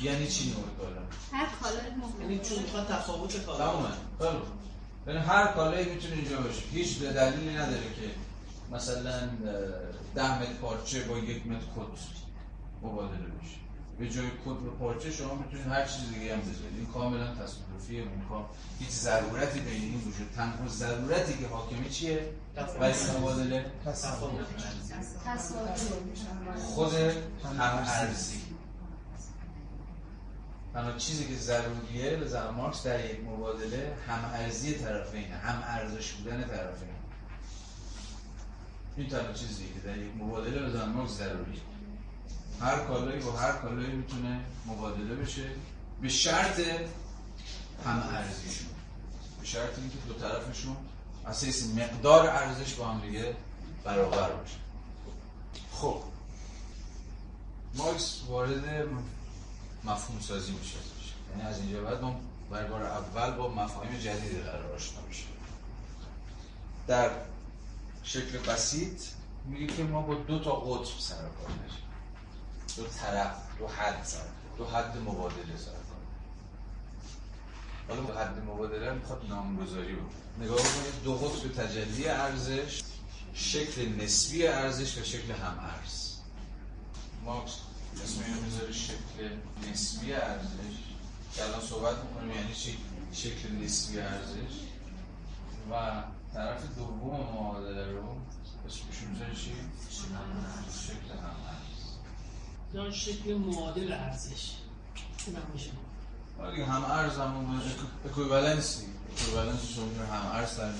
[0.00, 1.00] یعنی چی نوع کالا؟
[1.32, 1.78] هر کالای
[2.20, 3.72] یعنی چون می‌خواد تفاوت کالا.
[4.18, 4.42] خوب.
[5.06, 6.62] یعنی هر کالایی می‌تونه اینجا باشه.
[6.72, 8.10] هیچ دلیلی نداره که
[8.72, 9.28] مثلا
[10.14, 12.00] ده متر پارچه با یک متر کت
[12.82, 13.56] مبادله بشه.
[13.98, 16.76] به جای کت و پارچه شما می‌تونید هر چیز دیگه هم بذارید.
[16.76, 18.04] این کاملا تصادفیه.
[18.28, 18.44] کام
[18.78, 22.28] هیچ ضرورتی بین این وجود تنها ضرورتی که حاکمی چیه؟
[22.80, 23.66] برای مبادله؟
[26.74, 26.94] خود
[27.58, 28.40] هم ارزی
[30.74, 36.12] تنها چیزی که ضروریه به زمان مارکس در یک مبادله هم ارزی طرفین هم ارزش
[36.12, 36.93] بودن طرفین
[38.96, 41.60] این تنها چیزی که در یک مبادله به زمان ضروریه.
[42.60, 45.50] هر کالایی با هر کالایی می‌تونه مبادله بشه
[46.02, 46.60] به شرط
[47.84, 48.68] هم ارزیشون
[49.40, 50.76] به شرط اینکه دو طرفشون
[51.26, 53.36] اساس مقدار ارزش با هم دیگه
[53.84, 54.56] برابر باشه.
[55.72, 56.02] خب.
[57.74, 58.88] مارکس وارد
[59.84, 60.76] مفهوم سازی میشه.
[61.30, 65.24] یعنی از اینجا بعد ما برای بار اول با مفاهیم جدیدی قرار آشنا میشه.
[66.86, 67.10] در
[68.04, 69.02] شکل بسیط
[69.44, 71.84] میگه که ما با دو تا قطب سر کار داریم
[72.76, 74.18] دو طرف دو حد سر
[74.58, 76.00] دو حد مبادله سر کار
[77.88, 82.82] حالا دو حد مبادله می‌خواد نامگذاری بود نگاه کنید دو قطب تجلی ارزش
[83.34, 86.14] شکل نسبی ارزش و شکل هم ارز.
[87.24, 87.52] مارکس
[88.04, 89.36] اسم اینو می‌ذاره شکل
[89.70, 90.76] نسبی ارزش
[91.34, 92.78] که الان صحبت می‌کنیم یعنی چی؟
[93.12, 94.54] شکل نسبی ارزش
[95.70, 96.02] و
[96.34, 98.16] طرف دوم معادله رو
[98.66, 99.52] اسمش می‌ذاره چی
[100.70, 101.34] شکل هم
[102.74, 104.50] یا شکل معادل ارزش
[105.26, 105.70] اونم میشه
[106.38, 107.60] ولی هم ارز همون
[108.06, 108.86] equivalency
[109.16, 110.70] equivalency شما هم ارز در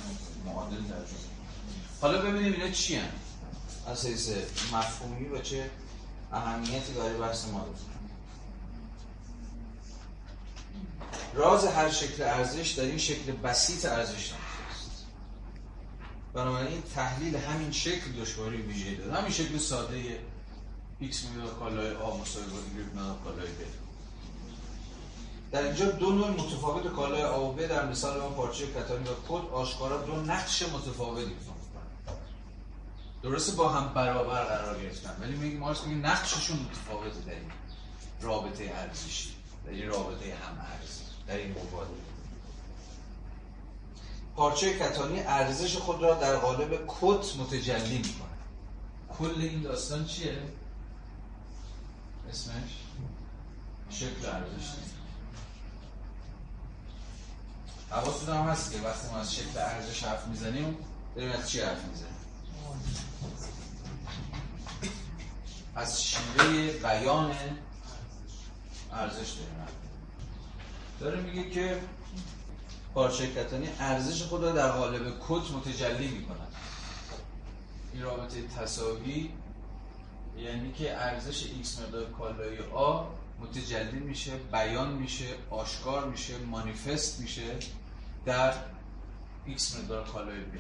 [0.47, 1.35] معادل ترجمه
[2.01, 3.09] حالا ببینیم اینا چی هم
[3.89, 4.31] اساس
[4.72, 5.70] مفهومی و چه
[6.32, 7.66] اهمیتی برای بحث ما
[11.35, 14.32] راز هر شکل ارزش در این شکل بسیط ارزش
[16.35, 19.12] بنابراین تحلیل همین شکل دشواری ویژه داره.
[19.12, 20.19] همین شکل ساده
[21.02, 23.59] x مقدار کالای آ مساوی با y مقدار کالای ب.
[25.52, 29.15] در اینجا دو نوع متفاوت کالای آ و ب در مثال ما پارچه کتانی و
[29.28, 32.19] کد آشکارا دو نقش متفاوتی ایفا می‌کنند
[33.23, 37.51] درسته با هم برابر قرار گرفتن ولی میگیم مارکس میگه نقششون متفاوته در این
[38.20, 39.28] رابطه ارزشی
[39.65, 42.14] در این رابطه هم ارز در این مبادله.
[44.36, 48.35] پارچه کتانی ارزش خود را در قالب کت متجلی می‌کنه
[49.19, 50.39] کل این داستان چیه؟
[52.31, 52.70] اسمش؟
[53.90, 54.70] شکل ارزش
[57.90, 60.77] حواستون هم هست که وقتی ما از شکل ارزش حرف می‌زنیم
[61.16, 62.15] داریم از چی حرف می‌زنیم
[65.74, 67.35] از شیوه بیان
[68.93, 69.66] ارزش داریم
[71.01, 71.81] داره میگه که
[72.95, 76.55] پارچه کتانی ارزش خود را در قالب کت متجلی می‌کنند.
[77.93, 79.31] این رابطه تساوی
[80.39, 83.05] یعنی که ارزش x مقدار کالای آ
[83.41, 87.43] متجلی میشه بیان میشه آشکار میشه مانیفست میشه
[88.25, 88.53] در
[89.49, 90.59] x مقدار کالای ب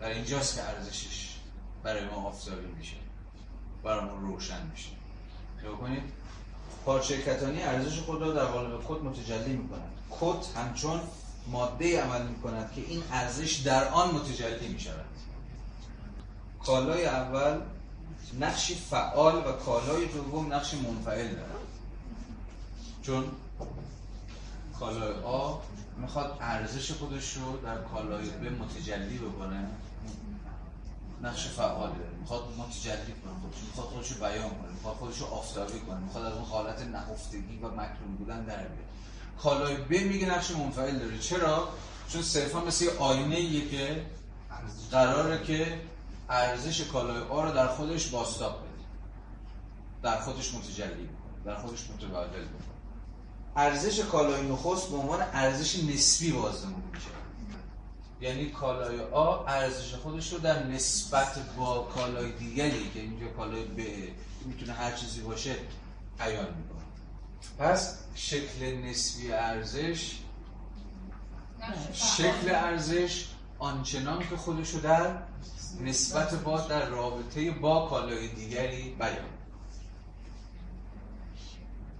[0.00, 1.36] در اینجاست که ارزشش
[1.82, 2.96] برای ما آفتابی میشه.
[3.82, 4.90] برای ما روشن میشه.
[5.60, 6.02] نگاه کنید.
[6.84, 9.92] پارچه کتانی ارزش خود را در قالب کد متجلی می‌کنند.
[10.10, 11.00] کد همچون
[11.46, 15.04] ماده عمل می‌کند که این ارزش در آن متجلی می‌شود.
[16.64, 17.60] کالای اول
[18.40, 21.50] نقشی فعال و کالای دوم نقشی منفعل دارد.
[23.02, 23.24] چون
[24.80, 25.54] کالای آ
[25.96, 29.66] می‌خواد ارزش خودش رو در کالای ب متجلی بکنه
[31.22, 32.10] نقش فعال داره.
[32.20, 36.24] می‌خواد متجلی کنه خودش می‌خواد خودش رو بیان کنه می‌خواد خودش رو آفتابی کنه می‌خواد
[36.24, 38.93] از اون حالت نهفتگی و مکرون بودن در بیاد.
[39.42, 41.18] کالای ب میگه نقش منفعل داره.
[41.18, 41.68] چرا؟
[42.08, 44.06] چون صرفا مثل آینه ایه که
[44.90, 45.80] قراره که
[46.28, 48.68] ارزش کالای آ رو در خودش باستاب بده.
[50.02, 51.08] در خودش متجلی
[51.44, 52.74] در خودش متبادل بکنه.
[53.56, 57.06] ارزش کالای نخست به عنوان ارزش نسبی بازنمون میشه.
[58.20, 63.80] یعنی کالای آ ارزش خودش رو در نسبت با کالای دیگری که اینجا کالای ب
[64.46, 65.56] می‌تونه هر چیزی باشه
[66.18, 66.84] بیان می‌کنه.
[67.58, 70.18] پس شکل نسبی ارزش
[71.92, 73.26] شکل ارزش
[73.58, 75.18] آنچنان که خودش رو در
[75.80, 79.34] نسبت با در رابطه با کالای دیگری بیان.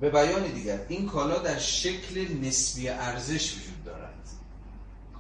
[0.00, 4.28] به بیان دیگر این کالا در شکل نسبی ارزش وجود دارد.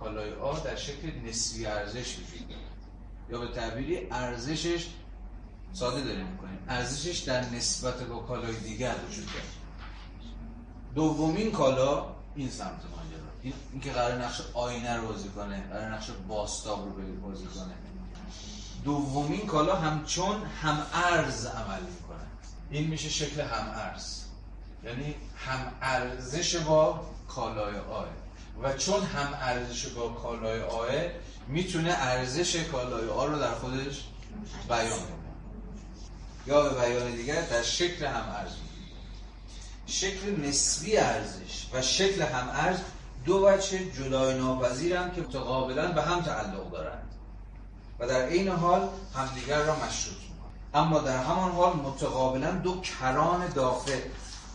[0.00, 2.62] کالای آ در شکل نسبی ارزش وجود دارد.
[3.30, 4.86] یا به تعبیری ارزشش
[5.72, 6.58] ساده داریم می‌کنیم.
[6.68, 9.63] ارزشش در نسبت با کالای دیگر وجود دارد.
[10.94, 12.06] دومین کالا
[12.36, 16.84] این سمت ماجرا این, این که قرار نقش آینه رو بازی کنه قرار نقش باستاب
[16.84, 17.74] رو بازی کنه.
[18.84, 22.26] دومین کالا همچون هم ارز عمل می‌کنه.
[22.70, 24.20] این میشه شکل هم ارز
[24.84, 28.06] یعنی هم ارزش با کالای آه.
[28.62, 30.88] و چون هم ارزش با کالای آه
[31.48, 34.04] می‌تونه ارزش کالای آ رو در خودش
[34.68, 35.24] بیان کنه.
[36.46, 38.52] یا به بیان دیگر در شکل هم ارز
[39.86, 42.78] شکل نسبی ارزش و شکل هم ارز
[43.24, 47.10] دو وجه جدای ناپذیرند که متقابلا به هم تعلق دارند
[47.98, 50.54] و در این حال همدیگر را مشروط می‌کنند.
[50.74, 54.00] اما در همان حال متقابلا دو کران داخل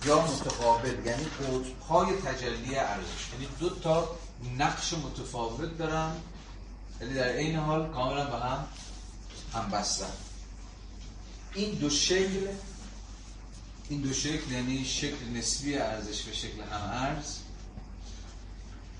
[0.05, 4.09] یا متقابل یعنی قطبهای تجلی ارزش یعنی دو تا
[4.57, 6.11] نقش متفاوت دارن
[7.01, 8.65] ولی در این حال کاملا به هم
[9.53, 10.11] هم بستن
[11.53, 12.47] این دو شکل
[13.89, 17.37] این دو شکل یعنی شکل نسبی ارزش و شکل هم ارز.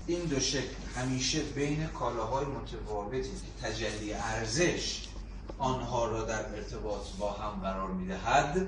[0.06, 5.08] این دو شکل همیشه بین کالاهای متفاوتی که تجلی ارزش
[5.58, 8.66] آنها را در ارتباط با هم قرار می‌دهد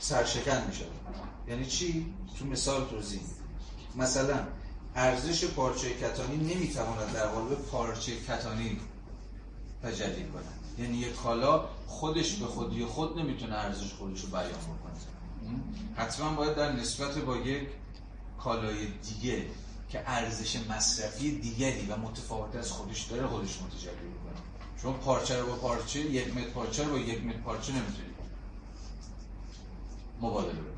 [0.00, 0.84] سرشکن میشه
[1.48, 3.20] یعنی چی؟ تو مثال توضیح
[3.96, 4.46] مثلا
[4.94, 8.80] ارزش پارچه کتانی نمی‌تواند در قالب پارچه کتانی
[9.82, 10.63] تجلی کند.
[10.78, 14.94] یعنی یک کالا خودش به خودی خود نمی‌تونه ارزش خودش رو بیان بکنه.
[15.96, 17.68] حتما باید در نسبت با یک
[18.38, 19.46] کالای دیگه
[19.88, 24.42] که ارزش مصرفی دیگری و متفاوت از خودش داره خودش متجلی بکنه.
[24.82, 28.14] شما پارچه رو با پارچه یک متر پارچه رو با یک متر پارچه نمی‌تونید
[30.20, 30.74] مبادله بکنید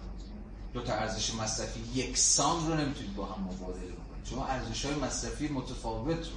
[0.73, 5.49] دو تا ارزش مصرفی یکسان رو نمی‌تونید با هم مبادله بکنید شما ارزش های مصرفی
[5.49, 6.37] متفاوت رو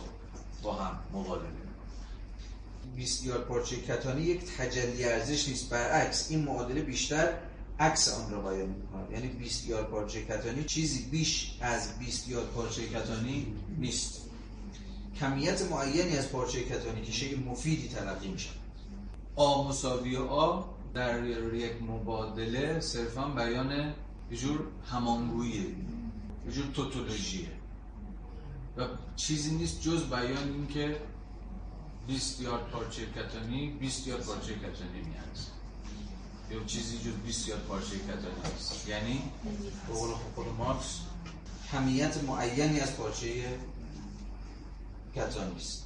[0.64, 1.59] با هم مبادله
[3.00, 5.70] بکنید بیست یار پارچه کتانی یک تجلی ارزش نیست.
[5.70, 7.34] برعکس این معادله بیشتر
[7.80, 9.12] عکس آن را بیان می‌کند.
[9.12, 13.48] یعنی 20 یارد پارچه کتانی چیزی بیش از 20 یارد پارچه کتانی
[13.78, 14.22] نیست.
[15.20, 18.50] کمیت معینی از پارچه کتانی که شکل مفیدی تلقی میشه
[19.36, 20.62] آ مساوی آ
[20.94, 21.24] در
[21.54, 23.72] یک مبادله صرفا بیان
[24.32, 24.60] یه جور
[24.92, 25.62] همانگوییه
[26.46, 27.48] یه جور توتولوژیه.
[28.78, 30.98] و چیزی نیست جز بیان این که
[32.10, 35.50] 20 یارد پارچه کتانی 20 یارد پارچه کتانی میارزه
[36.52, 39.22] یا چیزی جز 20 یارد پارچه کتانی نیست یعنی؟
[39.88, 41.00] به قول خود مارکس
[41.72, 43.28] کمیت معینی از پارچه
[45.16, 45.84] کتانی است.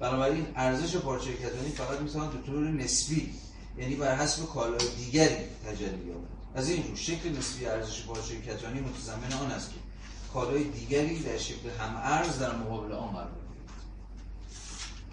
[0.00, 3.34] بنابراین ارزش پارچه کتانی فقط می‌تواند به طور نسبی
[3.78, 6.26] یعنی بر حسب کالای دیگری تجلی یابد.
[6.54, 9.76] از این رو شکل نسبی ارزش پارچه کتانی متضمن آن است که
[10.32, 13.45] کالای دیگری در شکل هم ارز در مقابل آن قرار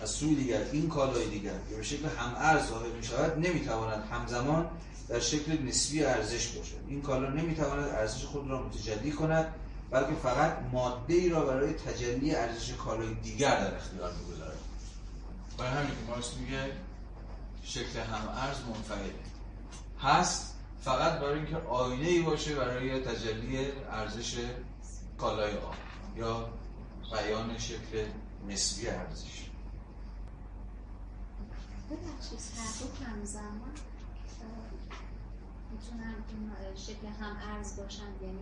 [0.04, 4.04] از سوی دیگر این کالای دیگر که به شکل هم ارز ظاهر می شود نمی‌تواند
[4.12, 4.70] همزمان
[5.08, 6.80] در شکل نسبی ارزش باشد.
[6.88, 9.54] این کالا نمی‌تواند ارزش خود را متجلی کند
[9.92, 14.58] بلکه فقط ماده ای را برای تجلی ارزش کالای دیگر در اختیار می‌گذارد.
[15.58, 16.72] برای همین که مارکس میگه
[17.64, 19.14] شکل هم ارز منفعله.
[20.02, 24.36] هست فقط برای اینکه آینه ای باشه برای تجلی ارزش
[25.18, 25.76] کالای آن
[26.18, 26.50] یا
[27.12, 28.06] بیان شکل
[28.50, 29.43] نسبی ارزش.
[31.94, 33.72] ببخشید هر دو همزمان
[35.72, 38.40] می‌تونن اون شکل هم ارز باشن یعنی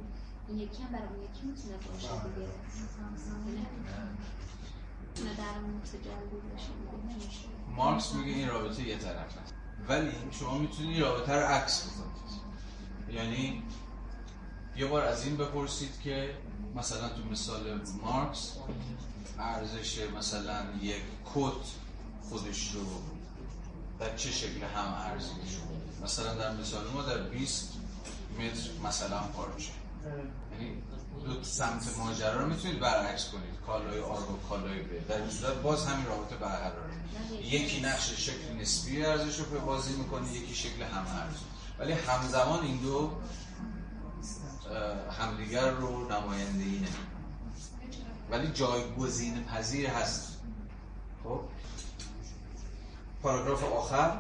[0.48, 2.48] این یکی هم برای اون یکی می‌تونه باشه دیگه.
[5.08, 9.54] می‌تونه در اون متجلی باشه دیگه نمیشه مارکس میگه این رابطه یه طرف هست
[9.88, 12.42] ولی شما می‌تونید این رابطه رو عکس بکنید.
[13.18, 13.64] یعنی
[14.76, 16.38] یه بار از این بپرسید که
[16.76, 18.58] مثلا تو مثال مارکس
[19.40, 21.04] ارزش مثلا یک
[21.36, 21.81] کت
[22.32, 22.86] خودش رو
[24.00, 25.58] در چه شکل هم ارزی میشه.
[26.04, 27.70] مثلا در مثال ما در 20
[28.40, 29.72] متر مثلا پارچه
[30.52, 30.74] یعنی
[31.26, 33.60] دو سمت ماجرا رو می‌تونید برعکس کنید.
[33.68, 35.08] کالای آر و کالای ب.
[35.08, 36.94] در این صورت باز همین رابطه برقراره
[37.44, 41.36] یکی نقش شکل نسبی ارزش رو بازی می‌کنه یکی شکل هم ارز
[41.80, 43.12] ولی همزمان این دو
[45.20, 47.22] همدیگر رو نمایندگی نمی‌کنن
[48.32, 50.31] ولی جایگزین پذیر هست.
[53.24, 54.18] پاراگراف آخر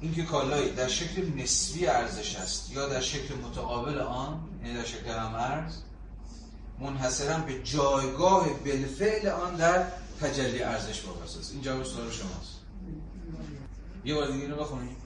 [0.00, 5.10] اینکه کالایی در شکل نسبی ارزش است یا در شکل متقابل آن یعنی در شکل
[5.10, 5.76] هم ارز
[6.80, 9.86] منحصرا به جایگاه بالفعل آن در
[10.20, 11.52] تجلی ارزش وابسته است.
[11.52, 12.60] این جواب سوال شماست.
[14.04, 14.96] یه بار دیگه اینو بخونید.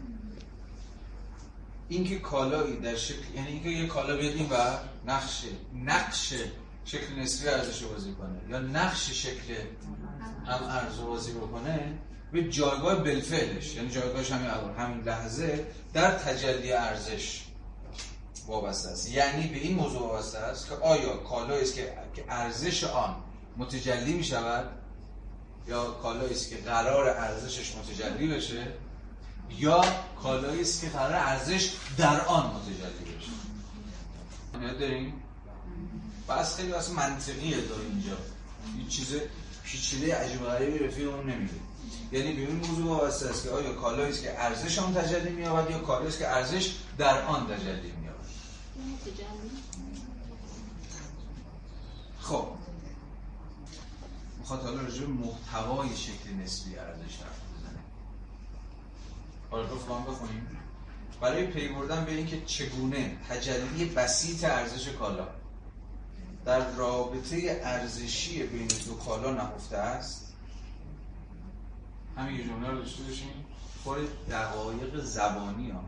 [1.88, 4.54] اینکه کالایی در شکل یعنی اینکه یه کالا بیاد و
[5.06, 5.44] نقش
[5.84, 6.34] نقش
[6.84, 9.54] شکل نسبی ارزش رو بازی کنه یا نقش شکل
[10.46, 11.98] هم ارز رو بازی بکنه
[12.36, 17.42] به جایگاه بلفعلش یعنی جایگاهش همین الان همین لحظه در تجلی ارزش
[18.46, 19.10] وابسته است.
[19.10, 21.92] یعنی به این موضوع وابسته است که آیا کالایی است که
[22.28, 23.16] ارزش آن
[23.56, 24.70] متجلی می شود؟
[25.68, 28.66] یا کالایی است که قرار ارزشش متجلی بشه؟
[29.58, 29.84] یا
[30.22, 33.30] کالایی است که قرار ارزش در آن متجلی بشه؟
[34.66, 35.12] یاد داریم؟
[36.28, 38.16] بس خیلی واسه منطقیه داره اینجا.
[38.78, 39.14] این چیز
[39.64, 41.65] پیچیده عجیب غریبی رفیق اون نمیده
[42.12, 45.70] یعنی به این موضوع وابسته است که آیا کالایی است که ارزش آن تجلی می‌یابد
[45.70, 48.16] یا کالایی است که ارزش در آن تجلی می‌یابد؟
[52.20, 52.46] خب.
[54.38, 57.80] می‌خواد حالا راجع محتوای شکل نسبی ارزش حرف بزنه.
[59.50, 60.46] پاراگراف رو بخونیم.
[61.20, 65.28] برای پی بردن به اینکه چگونه تجلی بسیط ارزش کالا
[66.44, 70.25] در رابطه ارزشی بین دو کالا نهفته است
[72.16, 73.44] همین یه جمله رو داشته باشیم
[73.84, 73.98] پر
[74.30, 75.84] دقایق زبانی ها.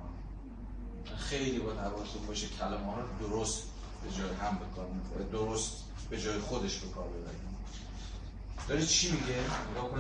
[1.16, 3.62] خیلی باید حواستون باشه کلمه ها رو درست
[4.04, 4.86] به جای هم بکار
[5.32, 7.04] درست به جای خودش به کار
[8.68, 9.34] داره چی میگه؟
[9.70, 9.90] نگاه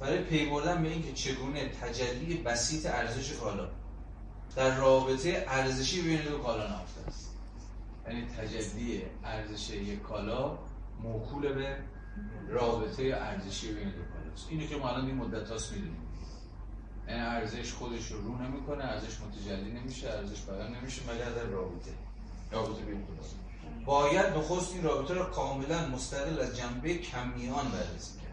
[0.00, 3.68] برای پی بردن به اینکه چگونه تجلی بسیط ارزش کالا
[4.56, 7.30] در رابطه ارزشی بین دو کالا نهفته است.
[8.08, 10.58] یعنی تجلی ارزش یک کالا
[11.02, 11.76] موکول به
[12.48, 15.96] رابطه ارزشی بین دو کالاست اینو که ما الان این مدت هاست می‌دونیم.
[17.08, 21.90] یعنی ارزش خودش رو رو نمی‌کنه ارزش متجلی نمیشه ارزش بیان نمیشه مگر در رابطه.
[22.52, 23.02] رابطه بین
[23.84, 28.32] باید نخست این رابطه را کاملا مستقل از جنبه کمیان بررسی کرد.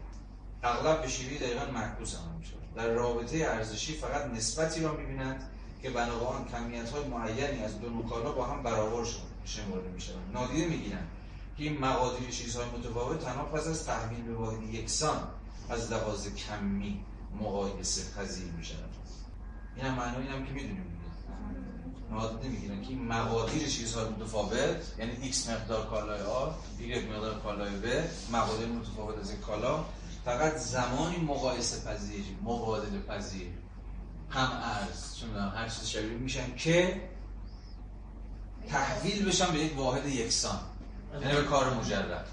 [0.62, 5.50] اغلب به شیوه دقیقا معکوس عمل میشه در رابطه ارزشی فقط نسبتی را می‌بیند
[5.82, 9.04] که بنا آن کمیت های معینی از دو نکالا با هم برابر
[9.44, 10.32] شمرده می‌شوند.
[10.32, 11.08] نادیده می‌گیرند
[11.58, 15.28] که این مقادیر چیزهای متفاوت تنها پس از تحمیل به واحد یکسان
[15.70, 17.00] از لحاظ کمی
[17.40, 18.90] مقایسه پذیر می‌شوند
[19.76, 20.86] این هم معنی اینم که می‌دونیم
[22.10, 27.70] نادیده نمی‌گیرن که این مقادیر چیزهای متفاوت یعنی ایکس مقدار کالای آ یک مقدار کالای
[27.70, 27.86] ب
[28.32, 29.84] مقادیر متفاوت از یک کالا.
[30.24, 33.48] فقط زمانی مقایسه پذیر مبادله پذیر
[34.30, 37.00] هم ارز چون هر چیز شبیه میشن که
[38.68, 40.58] تحویل بشن به یک واحد یکسان.
[41.22, 42.26] یعنی به کار مجرد.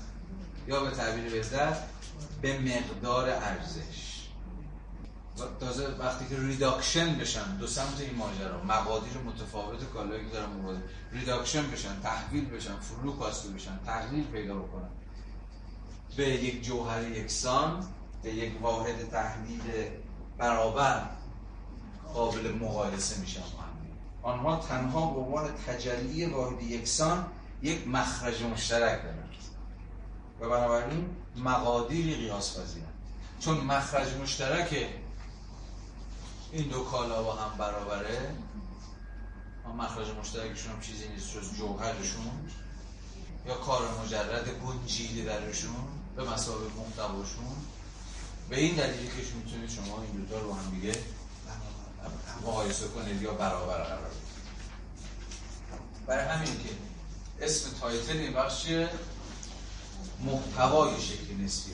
[0.67, 1.77] یا به تعبیر بهتر
[2.41, 4.17] به مقدار ارزش.
[5.59, 10.83] تازه وقتی که reduction بشن دو سمت این ماجرا مقادیر متفاوت کالایی که دارن مبادله
[11.11, 14.89] reduction بشن تحویل بشن فرو کاسته بشن تحلیل پیدا بکنن.
[16.17, 17.87] به یک جوهر یکسان
[18.23, 19.61] به یک واحد تحلیل
[20.37, 21.09] برابر
[22.13, 23.41] قابل مقایسه میشن
[24.23, 27.25] آنها تنها به عنوان تجلی واحد یکسان
[27.61, 29.27] یک مخرج مشترک دارند
[30.39, 32.93] و بنابراین مقادیری قیاس پذیرند
[33.39, 34.89] چون مخرج مشترک
[36.51, 38.35] این دو کالا با هم برابره
[39.77, 42.49] مخرج مشترکشون هم چیزی نیست جز جوهرشون
[43.47, 47.55] یا کار مجرد گنجیده درشون به مسابقه محتواشون.
[48.49, 50.95] به این دلیلی که می‌تونید شما این دوتا رو هم دیگه
[52.41, 54.11] مقایسه کنید یا برابر قرار
[56.07, 56.69] برای همین که
[57.45, 58.65] اسم تایتل این بخش
[60.25, 61.73] محتوای شکل نسبی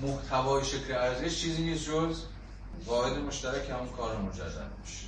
[0.00, 2.22] محتوای شکل ارزش چیزی نیست جز
[2.86, 5.06] واحد مشترک همون کار مجرد میشه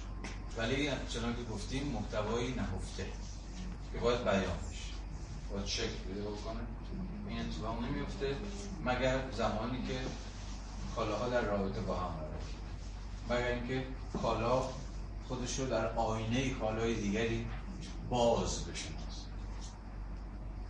[0.59, 3.07] ولی چنان که گفتیم محتوایی نهفته
[3.93, 4.93] که باید بیان بشه.
[5.53, 6.61] باید شکل بده بکنه.
[7.29, 8.37] این اتفاق نمیفته
[8.85, 9.99] مگر زمانی که
[10.97, 12.33] کالاها در رابطه با هم قرار
[13.31, 13.87] مگر اینکه
[14.23, 14.63] کالا
[15.29, 17.47] خودش رو در آینه کالای دیگری
[18.11, 19.02] باز بشناسه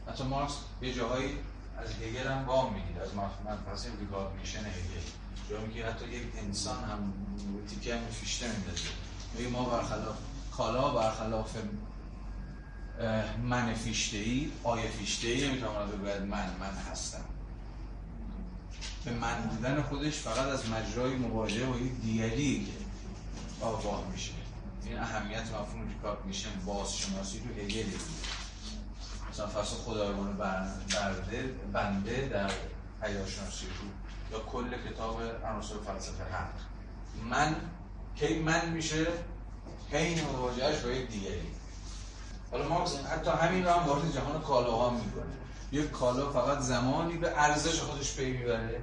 [0.08, 0.52] حتی مارکس
[0.82, 1.38] یه جاهایی
[1.78, 3.08] از هگل هم وام می‌گیره از
[3.44, 5.02] منفصل recognition هگل.
[5.50, 7.12] جایی میگه حتی یک انسان یه
[7.68, 8.88] تیکه هم به فیشته میندازه.
[9.38, 10.16] میگه ما برخلاف
[10.56, 11.56] کالا برخلاف
[13.42, 17.24] من فیشته ای I فیشته ای نمی‌تواند بگوید من من هستم.
[19.04, 24.32] به من بودن خودش فقط از مجرای مواجهه با یک دیگری که آگاه میشه.
[24.84, 27.86] این اهمیت مفهوم recognition بازشناسی تو هگل
[29.32, 32.50] مثلا فرض خدایگان برده بنده در
[33.00, 33.88] پدیدارشناسی رو
[34.36, 36.52] یا کل کتاب عناصر فلسفه حق
[37.30, 37.56] من
[38.16, 39.06] کی من میشه
[39.90, 41.46] حین مواجهش با یک دیگری.
[42.50, 45.32] حالا مارکس حتی همین رو هم وارد جهان کالاها می‌کنه
[45.72, 48.82] یک کالا فقط زمانی به ارزش خودش پی می‌بره.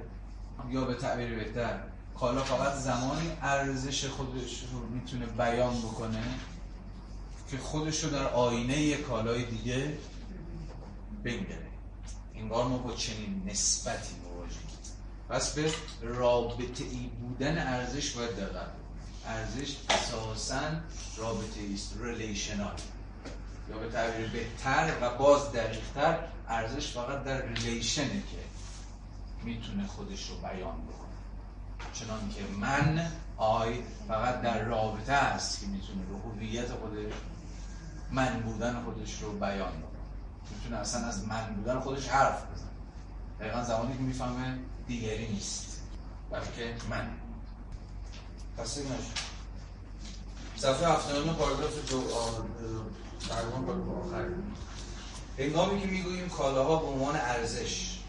[0.70, 1.78] یا به تعبیر بهتر
[2.20, 6.22] کالا فقط زمانی ارزش خودش رو می‌تونه بیان بکنه
[7.50, 9.98] که خودش رو در آینه یک کالای دیگه
[11.24, 11.70] بنگره
[12.34, 14.70] انگار ما با چنین نسبتی مواجهیم
[15.28, 15.72] پس به
[16.02, 18.70] رابطه ای بودن ارزش باید دقت
[19.26, 20.60] ارزش اساسا
[21.16, 22.76] رابطه است relational
[23.70, 26.18] یا به تعبیر بهتر و باز دقیقتر
[26.48, 28.38] ارزش فقط در ریلیشنه که
[29.44, 31.10] می‌تونه خودش رو بیان بکنه.
[31.92, 37.12] چنان که من آی فقط در رابطه است که می‌تونه به هویت خودش
[38.10, 39.89] من بودن خودش رو بیان بکنه.
[40.54, 42.70] می‌تونه اصلا از من بودن خودش حرف بزنه.
[43.40, 44.58] دقیقا زمانی که می‌فهمه
[44.88, 45.80] دیگری نیست
[46.30, 47.10] بلکه من.
[48.58, 49.20] تصدیق نشد
[50.56, 52.02] صفحه 79 پاراگراف دو
[53.28, 54.24] تقریبا پاراگراف آخر.
[55.38, 58.00] هنگامی که می‌گوییم کالاها به عنوان ارزش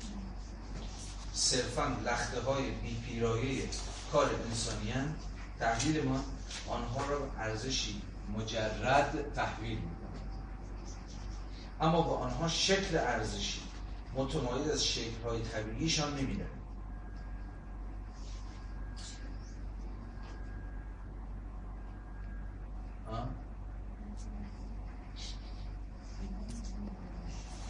[1.33, 3.69] صرفا لخته های بیپیرایه
[4.11, 5.15] کار انسانی هم
[5.59, 6.19] تحلیل ما
[6.67, 8.01] آنها را ارزشی
[8.37, 9.77] مجرد تحویل
[11.81, 13.61] اما با آنها شکل ارزشی
[14.15, 16.45] متمایز از شکل های طبیعیشان نمیده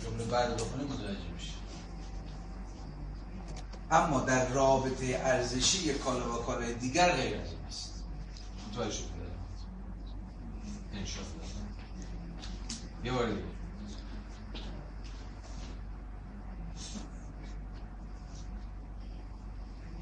[0.03, 1.51] جمله بعد بخونه متوجه میشه
[3.91, 8.03] اما در رابطه ارزشی یک کالا با کالای دیگر غیر از این است.
[8.71, 9.03] متوجه شد
[10.93, 11.31] انشاءالله.
[13.03, 13.50] یه بار دیگه.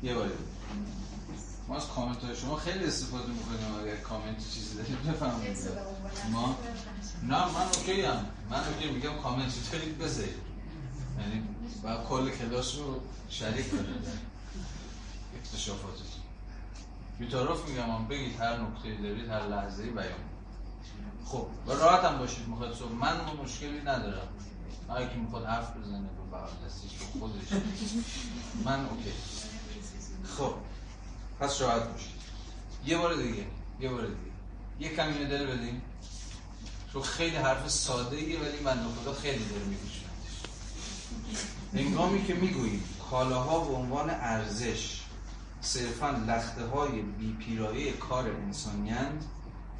[0.03, 0.31] یه بار
[1.67, 5.57] ما از کامنت های شما خیلی استفاده می‌کنیم اگر کامنت چیزی دارید بفرمایید.
[6.31, 6.55] ما
[7.23, 10.35] نه من okay هم من okay میگم کامنت دارید بذارید.
[11.19, 11.47] یعنی
[11.83, 14.07] و کل کلاس رو شریک کنید.
[15.37, 16.05] اکتشافاتتون.
[17.19, 20.29] بیطرف میگم هم بگید هر نکته دارید هر لحظه بیان.
[21.25, 22.91] خب و راحت هم باشید می‌خواد صبح.
[22.91, 24.27] من مشکلی ندارم.
[24.89, 27.61] هر کی می‌خواد حرف بزنه با بغل دستش با خودش.
[28.65, 29.11] من okay.
[30.39, 30.53] خب
[31.39, 32.19] پس راحت باشید.
[32.85, 33.45] یه بار دیگه
[33.79, 34.29] یه بار دیگه.
[34.79, 35.81] یه کمی دل بدیم
[36.93, 40.39] چون خیلی حرف ساده ایه ولی من خدا خیلی داره میکشوندش
[41.73, 45.01] هنگامی که می‌گوییم کالاها به عنوان ارزش
[45.61, 49.25] صرفا لخته های بی پیرایه کار انسانیند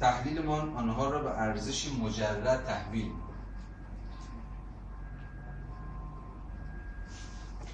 [0.00, 3.10] تحلیلمان آنها را به ارزشی مجرد تحویل.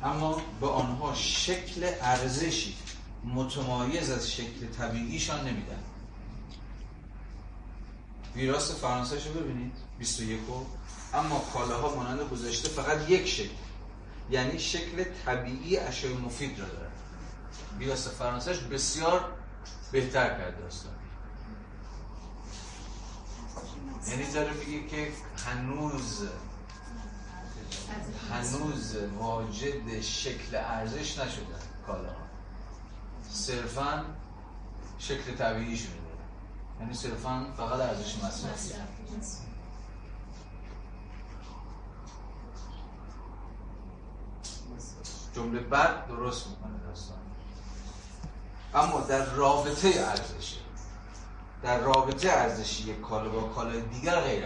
[0.02, 2.76] اما به آنها شکل ارزشی
[3.24, 5.82] متمایز از شکل طبیعیشان نمیدن.
[8.36, 10.40] ویراست فرانسه رو ببینید 21
[11.14, 13.54] اما کالاها مانند گذشته فقط یک شکل
[14.30, 16.92] یعنی شکل طبیعی اشیاء مفید را دارد
[17.78, 19.24] ویراست فرانسهش بسیار
[19.92, 20.92] بهتر کرده داستان.
[24.08, 25.12] یعنی داره میگه که
[25.46, 26.28] هنوز
[28.30, 32.26] هنوز واجد شکل ارزش نشدن کالاها
[33.30, 34.04] صرفا
[34.98, 35.92] شکل طبیعیشون
[36.80, 38.74] یعنی صرفا فقط ارزش مصرفی
[45.34, 47.16] جمله بعد درست می‌کنه داستان.
[48.74, 50.56] اما در رابطه ارزشی
[51.62, 54.44] در رابطه ارزشی یک کالا با کالای دیگر غیر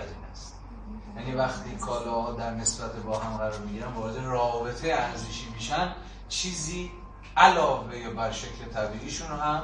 [1.20, 5.94] یعنی وقتی کالا در نسبت با هم قرار می‌گیرن وارد رابطه ارزشی میشن
[6.28, 6.90] چیزی
[7.36, 9.62] علاوه بر شکل طبیعیشون هم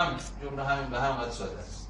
[0.00, 1.88] هم جمله همین به هم ساده است.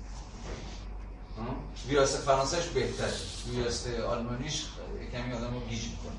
[1.89, 3.13] ویراست فرانسهش بهتره.
[3.51, 4.65] ویراست آلمانیش
[5.13, 6.13] کمی آدم رو گیج می‌کنه.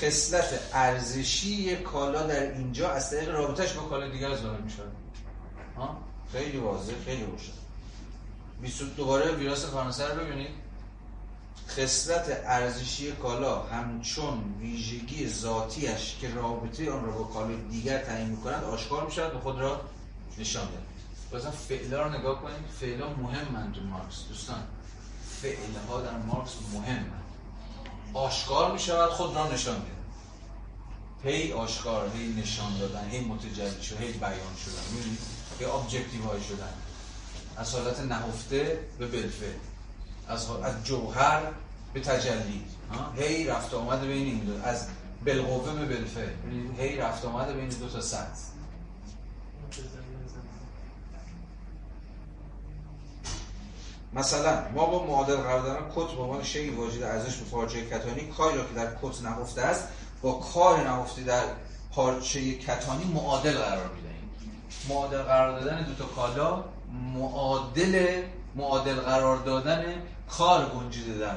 [0.00, 4.82] خصلت ارزشی کالا در اینجا از طریق رابطهش با کالا دیگر ظاهر میشه
[6.32, 7.52] خیلی واضح خیلی روشن
[8.62, 10.59] 22 دوباره ویراست فرانسه رو ببینید.
[11.76, 18.64] خصلت ارزشی کالا همچون ویژگی ذاتیش که رابطه آن را با کالای دیگر تعیین می‌کند
[18.64, 19.80] آشکار می‌شود و خود را
[20.38, 20.82] نشان می‌دهد.
[21.32, 24.28] بازم فعلا رو نگاه کنید فعلا مهمن تو مارکس.
[24.28, 24.62] دوستان
[25.42, 27.20] فعلها در مارکس مهمن.
[28.14, 30.00] آشکار می‌شود خود را نشان می‌دهد.
[31.24, 34.82] هی آشکار هی نشان دادن هی متجلی شدن هی بیان شدن
[35.58, 36.72] هی objectify شدن.
[37.56, 39.54] از حالت نهفته به بالفعل
[40.30, 41.42] از, از جوهر
[41.94, 42.64] به تجلی.
[43.16, 44.86] هی رفت آمده بین این دو از
[45.24, 46.28] بالقوه به بالفعل.
[46.78, 48.50] هی رفت آمده بین دو تا سطح
[54.12, 58.20] مثلا ما با معادل قرار دادن کت به عنوان شیء واجد ارزش به پارچه کتانی
[58.20, 59.84] کاری را که در کت نهفته است
[60.22, 61.42] با کار نهفته در
[61.92, 64.30] پارچه کتانی معادل قرار می‌دهیم.
[64.88, 66.64] معادل قرار دادن دو تا کالا
[67.14, 68.22] معادل
[68.54, 69.84] معادل قرار دادن
[70.38, 71.36] کار گنجیده در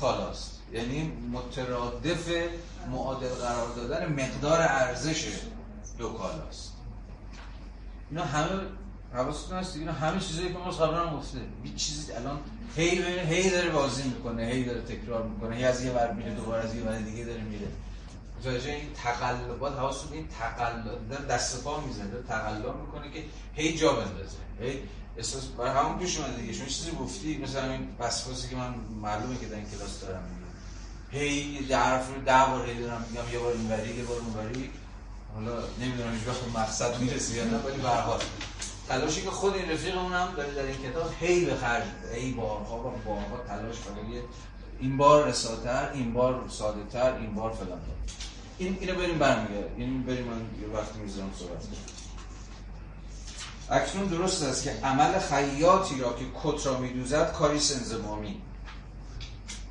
[0.00, 0.60] کالاست.
[0.72, 2.28] یعنی مترادف
[2.90, 5.28] معادل قرار دادن مقدار ارزش
[5.98, 6.72] دو کالاست.
[8.10, 8.48] اینا همه
[9.14, 12.40] حواستون هست اینا همه چیزایی که ما قبلا هم گفته هیچ چیزی الان
[12.76, 16.64] هی هی داره بازی می‌کنه هی داره تکرار می‌کنه هی از یه ور میره دوباره
[16.64, 17.66] از یه ور دیگه داره میره.
[18.40, 24.36] متوجه این تقلبات حواستون این تقلب دست پا می‌زنه تقلب می‌کنه که هی جا بندازه
[24.60, 24.82] هی
[25.20, 26.52] احساس برای همون پیش اومده دیگه.
[26.52, 30.22] شما چیزی گفتی مثلا این وسواسی که من معلومه که در این کلاس دارم
[31.10, 34.70] هی حرف رو ده بار هی دارم میگم یه بار اینوری یه بار اونوری.
[35.34, 38.02] حالا نمی‌دونم هیچ وقت مقصد می‌رسی یا نه ولی به هر
[38.88, 41.84] تلاشی که خود این رفیقمون هم داره در این کتاب هی به خرج
[42.14, 44.22] هی بارها و بارها تلاش کنه
[44.80, 47.80] این بار رساتر این بار ساده تر این بار فلان
[48.58, 51.62] این اینو بریم برمیگرد این بریم من یه وقتی می‌ذارم صحبت
[53.70, 58.42] اکنون درست است که عمل خیاطی را که کت را میدوزد کاری سنزمامی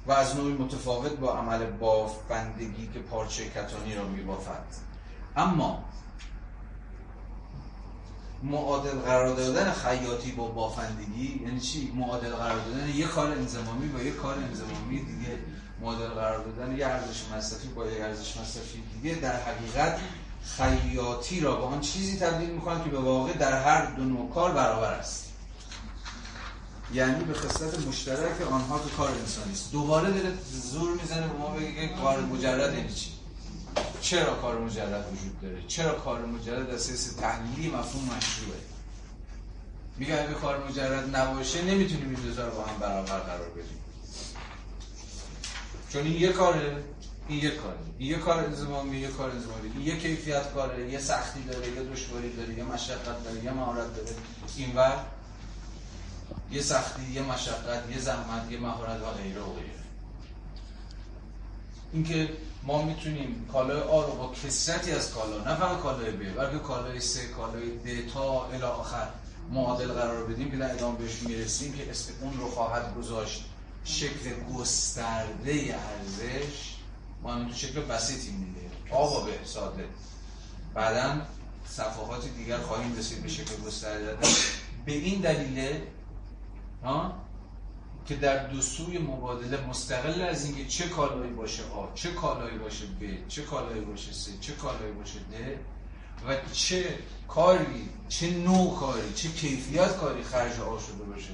[0.07, 4.63] و از نوعی متفاوت با عمل بافندگی که پارچه کتانی را میبافد.
[5.35, 5.83] اما
[8.43, 13.99] معادل قرار دادن خیاطی با بافندگی یعنی چی؟ معادل قرار دادن یک کار انزمامی با
[13.99, 15.37] یک کار انزمامی دیگه.
[15.81, 19.15] معادل قرار دادن یه ارزش مصرفی با یه ارزش مصرفی دیگه.
[19.15, 19.99] در حقیقت
[20.43, 24.51] خیاطی را به آن چیزی تبدیل می‌کنن که به واقع در هر دو نوع کار
[24.51, 25.25] برابر است.
[26.93, 29.71] یعنی به خصلت مشترک آنها که کار انسانی است.
[29.71, 30.33] دوباره داره
[30.71, 33.11] زور می‌زنه به ما بگه که کار مجرد یعنی چی؟
[34.01, 38.59] چرا کار مجرد وجود داره؟ چرا کار مجرد اساس تحلیلی مفهوم مشروعه؟
[39.97, 43.79] میگه اگه کار مجرد نباشه نمی‌تونیم این دو رو با هم برابر قرار بدیم.
[45.93, 46.83] چون این یه کاره.
[47.29, 47.77] این یه کاره.
[47.97, 50.91] این یه کار انضمامی یه کار انضمامی یه کیفیت کاره.
[50.91, 54.15] یه سختی داره یه دشواری داره یه مشقت داره یه مهارت داره.
[54.57, 55.05] اینور
[56.51, 59.79] یه سختی یه مشقت یه زحمت یه مهارت و غیره و غیره.
[61.93, 62.29] اینکه
[62.63, 66.99] ما می‌تونیم کالای آ رو با کسرتی از کالا نه فقط کالای ب بلکه کالای
[66.99, 69.07] سه کالای د تا الی آخر
[69.51, 73.45] معادل قرار بدیم که در ادامه بهش می‌رسیم که اسم اون رو خواهد گذاشت.
[73.85, 76.68] شکل گسترده ارزش
[77.23, 78.59] ما تو شکل بسیطی میده
[78.91, 79.85] آب به ساده.
[80.73, 81.21] بعدا
[81.67, 84.17] صفحات دیگر خواهیم رسید به شکل گسترده.
[84.85, 85.79] به این دلیل
[86.83, 87.13] ها
[88.05, 92.85] که در دو سوی مبادله مستقل از اینکه چه کالایی باشه آ چه کالایی باشه
[92.85, 95.57] ب چه کالایی باشه س چه کالایی باشه د
[96.27, 96.97] و چه
[97.27, 101.29] کاری چه نوع کاری چه کیفیت کاری خرج آ شده باشه.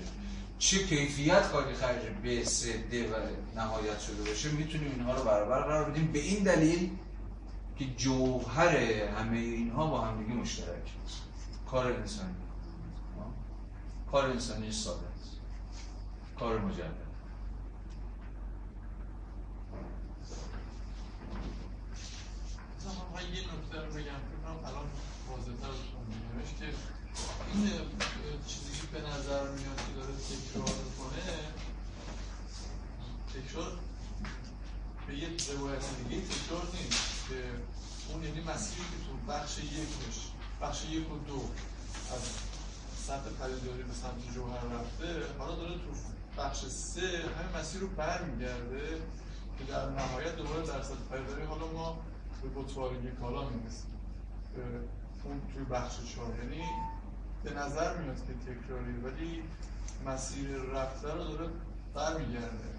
[0.60, 2.02] چه کیفیت کاری خرج
[2.46, 3.16] س د و
[3.56, 6.12] نهایت شده باشه می‌تونیم اینها رو برابر قرار بدیم.
[6.12, 6.98] به این دلیل
[7.78, 8.78] که جوهر
[9.08, 10.92] همه اینها با هم دیگه مشترک
[11.72, 12.36] کار انسانی.
[14.12, 15.32] کار انسانی ساده است.
[16.40, 17.06] کار مجرد
[23.34, 24.04] یه نکته رو بگم.
[24.04, 24.88] فکر کنم الان
[25.30, 25.74] واضح‌تر
[26.60, 26.66] که
[27.54, 28.65] این که
[28.96, 31.24] به نظر میاد که داره تکرار می‌کنه
[33.36, 33.72] تکرار
[35.08, 37.40] به یه روایت دیگه تکرار نیست که
[38.10, 40.18] اون یعنی مسیری که تو بخش یکش
[40.62, 41.42] بخش یک و دو
[42.14, 42.24] از
[43.08, 45.92] سطح خریداری به سمت جوهر رفته حالا داره تو
[46.38, 47.02] بخش سه
[47.38, 49.02] همین مسیر رو برمیگرده
[49.58, 51.98] که در نهایت دوباره در سطح خریداری حالا ما
[52.42, 53.92] به بطوارگی کالا می‌رسیم.
[55.24, 56.64] اون توی بخش چهار یعنی
[57.46, 59.44] به نظر میاد که تکراری ولی
[60.06, 61.50] مسیر رفته رو داره
[61.94, 62.70] برمیگرده.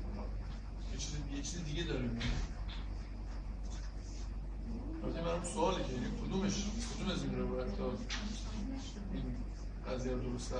[0.92, 2.10] یه چیز یه چیز دیگه داریم.
[2.10, 2.26] میگه
[5.20, 6.64] برام سوالی که یعنی کدومش
[6.94, 7.92] کدوم از این روایت ها
[9.12, 9.36] این
[9.88, 10.54] قضیه رو درست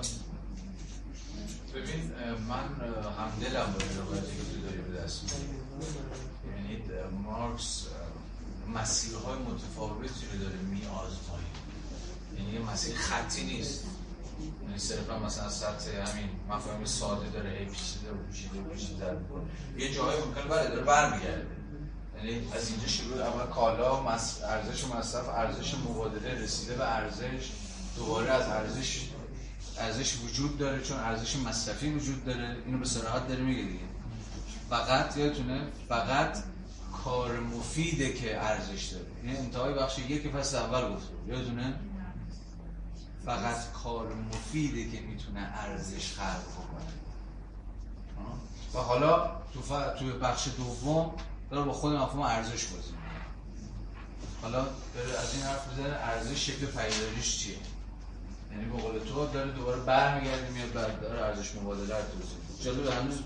[1.75, 2.13] ببین
[2.49, 2.69] من
[3.19, 5.45] همدلم با این روایتی که تو داری به دست
[6.57, 6.83] یعنی
[7.25, 7.87] مارکس
[8.75, 11.47] مسیرهای متفاوتی رو داره می آزمایی
[12.37, 13.85] یعنی مسیر خطی نیست.
[14.77, 19.17] یعنی صرفا مثلا سطح همین مفاهیم ساده داره هی پیچیده و پیچیده و پیچیده
[19.79, 21.47] یه جایی ممکنه بله داره برمیگرده.
[22.17, 24.09] یعنی از اینجا شروع اول کالا.
[24.09, 27.51] ارزش مصرف ارزش مبادله رسیده به ارزش.
[27.97, 29.09] دوباره از ارزش
[29.79, 32.57] ارزش وجود داره چون ارزش مصرفی وجود داره.
[32.67, 33.85] اینو به صراحت داره میگه دیگه.
[34.71, 36.39] فقط یادتونه فقط
[37.05, 39.07] کار مفیده که ارزش داره.
[39.25, 41.75] یعنی انتهای بخش یک فصل اول گفته یادتونه؟
[43.27, 46.93] فقط کار مفیده که می‌تونه ارزش خلق کنه
[48.75, 49.99] و حالا تو ف...
[49.99, 51.15] توی بخش دوم
[51.51, 52.93] داره با خود مفهوم ارزش بازی
[54.43, 57.57] حالا داره از این حرف می‌زنه ارزش شکل پیداریش چیه؟
[58.53, 62.91] یعنی به قول تو داره دوباره برمیگرده میاد بعد داره ارزش مبادله رو توضیح جلو
[62.91, 63.19] هنوز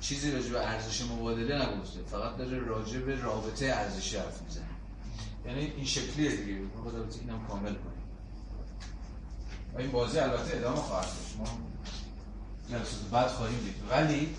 [0.00, 4.64] چیزی راجع به ارزش مبادله نگفته؟ فقط داره راجع به رابطه ارزشی حرف می‌زنه.
[5.46, 7.74] یعنی این شکلیه دیگه ما باید اینم کامل
[9.74, 11.36] و این بازی البته ادامه خواهد داشت.
[11.38, 11.44] ما
[12.70, 13.74] جلسات بعد خواهیم دید.
[13.90, 14.36] ولی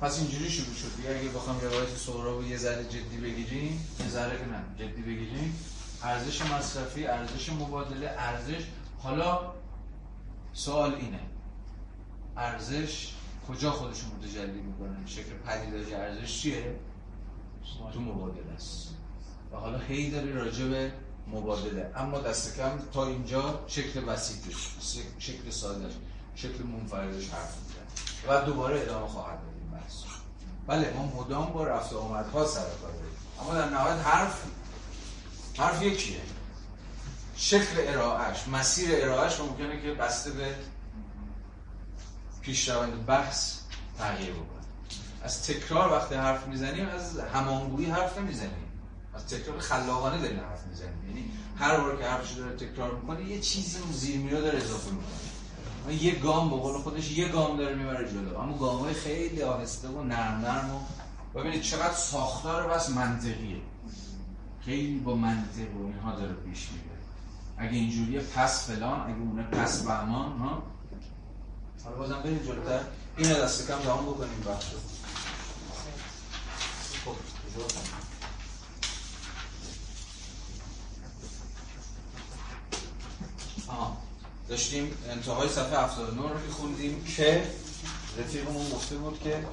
[0.00, 0.96] پس اینجوری شروع شد.
[0.96, 5.56] دیگه اگه بخوام روایت سهراب یه ذره جدی بگیریم یه ذره نه جدی بگیریم.
[6.02, 8.64] ارزش مصرفی ارزش مبادله ارزش
[8.98, 9.52] حالا
[10.52, 11.20] سوال اینه.
[12.36, 13.12] ارزش
[13.48, 16.76] کجا خودش متجلی می‌کنه شکل پدیداری ارزش چیه؟
[17.92, 18.94] تو مبادله است.
[19.52, 20.92] و حالا هی داری راجع به
[21.32, 21.92] مبادله.
[21.96, 24.68] اما دست کم تا اینجا شکل وسیعش
[25.18, 25.86] شکل ساده
[26.34, 28.40] شکل منفردش حرف می‌زنه.
[28.40, 29.38] و دوباره ادامه خواهد
[29.72, 29.92] بحث.
[30.66, 32.90] بله ما مدام با رفت آمدها سر کار
[33.40, 34.42] اما در نهایت حرف
[35.58, 36.20] حرف یکیه.
[37.36, 40.54] شکل ارائهش مسیر ارائهش ممکنه که بسته به
[42.40, 43.56] پیشروند بحث
[43.98, 44.46] تغییر بکنه.
[45.22, 48.69] از تکرار وقتی حرف می‌زنیم از همانگویی حرف نمی‌زنیم.
[49.14, 51.06] از تکرار خلاقانه داریم حرف می‌زنیم.
[51.08, 54.90] یعنی هر بار که حرفش داره تکرار می‌کنه یه چیزی اون زیر میره داره اضافه
[54.90, 56.02] می‌کنه.
[56.02, 58.38] یه گام به قول خودش یه گام داره می‌بره جلو.
[58.38, 63.60] اما گام های خیلی آهسته و نرم نرم و ببینید چقدر ساختار بس منطقیه.
[64.64, 66.84] خیلی با منطق و اینها داره پیش میره.
[67.58, 70.62] اگه اینجوریه پس فلان اگه اونه پس بهمان ها؟
[71.84, 72.80] حالا بازم بریم جلوتر.
[73.16, 74.64] اینو دست کم دوام بکنیم بخش
[77.04, 77.14] خب
[83.70, 83.96] آها
[84.48, 87.50] داشتیم انتهای صفحه 79 رو میخوندیم که
[88.18, 89.44] رفیقمون گفته بود که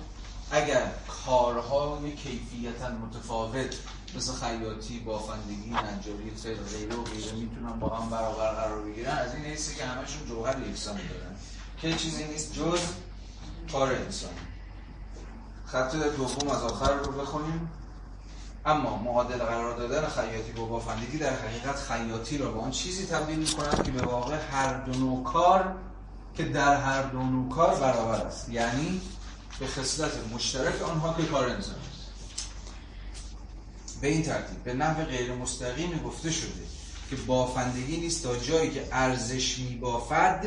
[0.52, 0.91] اگر
[1.26, 3.76] کارهای کیفیتا متفاوت
[4.15, 9.35] مثل خیاطی، بافندگی، نجاری، فر غیره و غیره می‌تونن با هم برابر قرار بگیرن از
[9.35, 11.35] این حیثه که همشون جوهر یکسانی دارن.
[11.81, 12.80] که چیزی نیست جز
[13.72, 14.34] کار انسانی
[15.65, 17.69] خط دوم از آخر رو بخونیم.
[18.65, 23.39] اما معادل قرار دادن خیاطی با بافندگی در حقیقت خیاطی را به آن چیزی تبدیل
[23.39, 25.75] می کند که به واقع هر دو نوع کار
[26.35, 28.49] که در هر دو نوع کار برابر است.
[28.49, 29.01] یعنی
[29.59, 31.75] به خصلت مشترک آنها که کار انسان
[34.01, 36.63] به این ترتیب به نحو غیر مستقیم گفته شده
[37.09, 40.45] که بافندگی نیست تا جایی که ارزش می بافد؟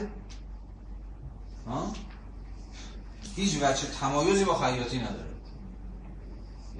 [3.37, 5.30] هیچ وجه تمایزی با خیاطی نداره.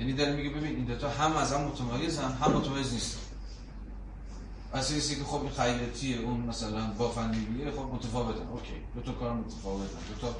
[0.01, 3.19] یعنی داره میگه ببین این دوتا هم از هم متمایزن هم متمایز نیستن
[4.75, 10.21] اساسی که خب خیاطیه اون مثلا بافندگیه خب متفاوتن اوکی دو تا کار متفاوتن دو
[10.21, 10.37] تا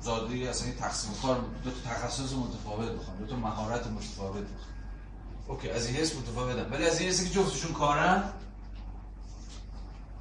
[0.00, 3.16] زاده اصلا تقسیم کار دو تا تخصص متفاوت بخوام.
[3.18, 4.74] دو تا مهارت متفاوت بخوام.
[5.48, 6.70] اوکی از این حس متفاوتن.
[6.70, 8.22] ولی از این حسی که جفتشون کارن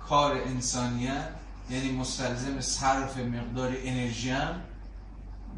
[0.10, 1.30] کار انسانیت
[1.70, 4.62] یعنی مستلزم صرف مقدار انرژی هم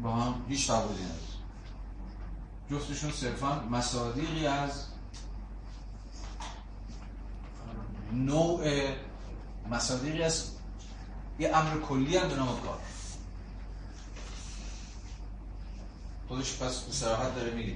[0.02, 1.29] با هم هیچ تفاوتی نداره.
[2.70, 4.84] جفتشون صرفا مصادیقی از
[8.12, 8.88] نوع
[9.70, 10.44] مصادیقی از
[11.38, 12.78] یه امر کلی هم به نام کار
[16.28, 17.74] خودش پس به صراحت داره میگه.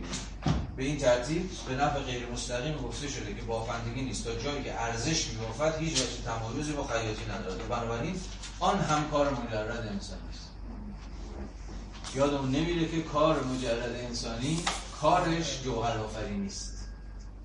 [0.76, 4.24] به این ترتیب به نفع غیر مستقیم گفته شده که بافندگی نیست.
[4.24, 7.60] تا جایی که ارزش میبافد هیچ وجه تمایزی با خیاطی ندارد.
[7.60, 8.20] و بنابراین
[8.60, 10.50] آن هم کار مجرد انسانی است.
[12.14, 14.58] یادمون نمیره که کار مجرد انسانی
[15.04, 16.88] کارش جوهر آفرینی است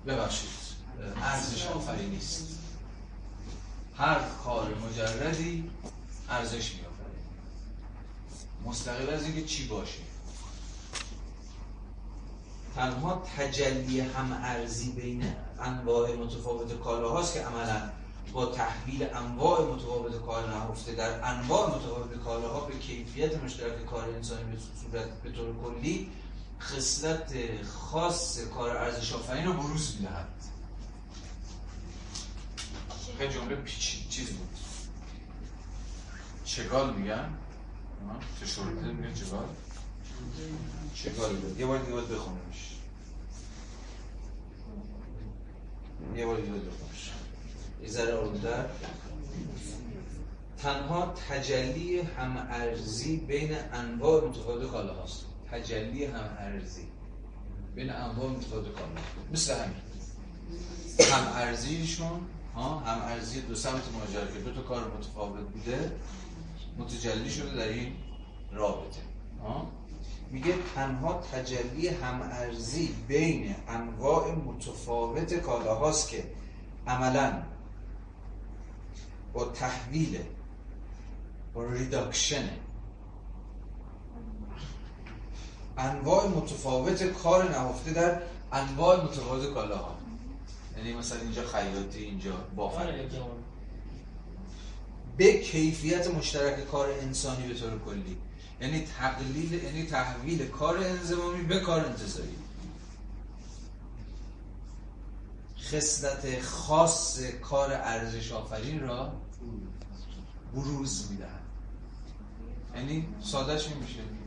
[0.06, 0.50] ببخشید.
[1.22, 2.58] ارزش آفرینی است
[3.96, 5.70] هر کار مجردی
[6.28, 6.80] ارزش می
[8.66, 9.98] مستقل از اینکه چی باشه.
[12.74, 15.24] تنها تجلی هم ارزی بین
[15.60, 17.90] انواع متفاوت کالاهاست که عملا
[18.32, 24.44] با تحویل انواع متفاوت کالا نهفته در انواع متفاوت کالاها به کیفیت مشترک کار انسانی
[24.44, 26.10] به صورت به طور کلی
[26.60, 27.34] خصلت
[27.64, 30.28] خاص کار ارزش آفرین رو بروز می‌دهد.
[33.18, 34.48] خیلی جمله پیچ چیز بود.
[36.44, 37.28] چگال میگن؟
[38.42, 39.44] تشورده میگن چگال؟
[40.94, 42.76] چگال بود یه بار دیگه باید بخونمش.
[46.16, 47.10] یه بار دیگه باید بخونمش.
[47.82, 48.64] یه ذره آرومتر.
[50.58, 56.86] تنها تجلی هم ارزی بین انواع متفاوت کالا هاست تجلی هم ارزی.
[57.74, 59.00] بین انواع متفاوت کالا
[59.32, 59.76] مثل همین.
[61.12, 62.20] هم ارزیشون
[62.54, 65.92] ها هم ارزی دو سمت ماجرا که دو تا کار متفاوت بوده
[66.78, 67.92] متجلی شده در این
[68.52, 69.00] رابطه.
[69.42, 69.70] ها؟
[70.30, 76.24] میگه تنها تجلی هم ارزی بین انواع متفاوت کالاهاست که
[76.86, 77.42] عملا
[79.32, 80.18] با تحویل
[81.54, 82.48] با ریداکشن
[85.80, 89.94] انواع متفاوت کار نهفته در انواع متفاوت کالاها.
[90.76, 93.16] یعنی مثلا اینجا خیاطی اینجا بافندگی
[95.16, 98.16] به کیفیت مشترک کار انسانی به طور کلی.
[98.60, 102.36] یعنی تقلیل یعنی تحویل کار انزمامی به کار انتظاری.
[105.70, 109.12] خصلت خاص کار ارزش آفرین را
[110.54, 111.40] بروز می‌دهند
[112.76, 114.19] یعنی سادهش میشه.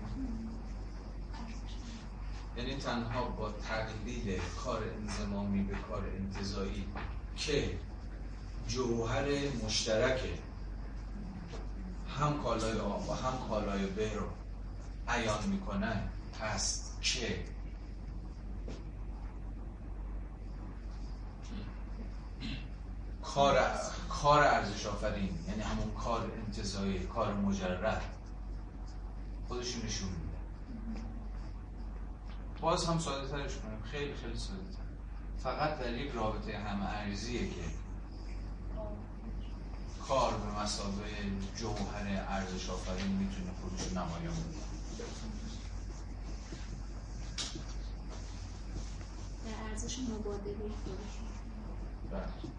[2.58, 6.88] یعنی تنها با تقلیل کار انزمامی به کار انتظایی
[7.38, 7.78] که
[8.68, 9.26] جوهر
[9.66, 10.20] مشترک
[12.20, 14.26] هم کالای آب و هم کالای به رو
[15.08, 16.10] عیان می‌کنن
[16.42, 17.44] هست که
[23.24, 23.60] کار
[24.10, 28.02] کار ارزش آفرین یعنی همون کار انتظایی کار مجرد
[29.48, 30.10] خودشون نشون
[32.64, 33.82] باز هم ساده ترش کنیم.
[33.92, 34.84] خیلی خیلی ساده تر
[35.44, 37.62] فقط در یک رابطه هم ارزیه که
[40.08, 44.64] کار به مسابقه جوهر ارزش آفرین می‌تونه خودش نمایان بده.
[49.46, 50.54] در ارزش مبادله.
[50.84, 51.14] خودش
[52.12, 52.52] بله.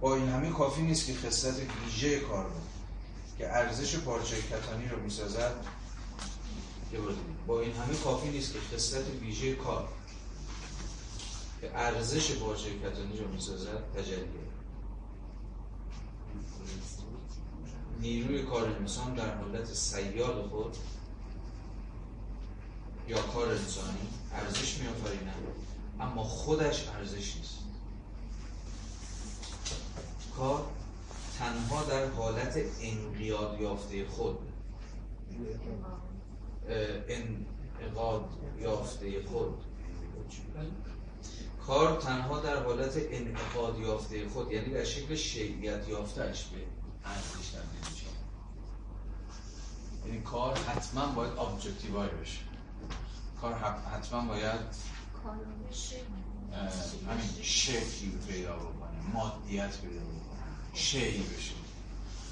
[0.00, 2.71] با این همه کافی نیست که خصلت ویژه کار رو
[3.42, 5.54] که ارزش پارچه کتانی رو می‌سازد
[7.46, 9.88] با این همه کافی نیست که خصلت ویژه کار
[11.60, 14.26] که ارزش پارچه کتانی رو می‌سازد تجلیه
[18.00, 20.76] نیروی کار انسان در حالت سیاد خود
[23.08, 25.34] یا کار انسانی ارزش میآفریند
[26.00, 27.58] اما خودش ارزش نیست.
[30.36, 30.66] کار
[31.62, 34.38] تنها در حالت انقیاد یافته خود
[37.08, 38.24] انعقاد
[38.60, 39.54] یافته خود.
[41.66, 46.58] کار تنها در حالت انعقاد یافته خود یعنی در شکل شیعیت یافتهش به
[47.04, 48.06] ارزش تبدیل میشه
[50.06, 52.38] یعنی کار حتما باید ابجکتیوای بشه.
[53.40, 53.54] کار
[53.94, 54.60] حتما باید
[57.08, 60.31] همین شکلی پیدا بکنه مادیت پیدا بکنه.
[60.74, 61.52] شیعی بشه.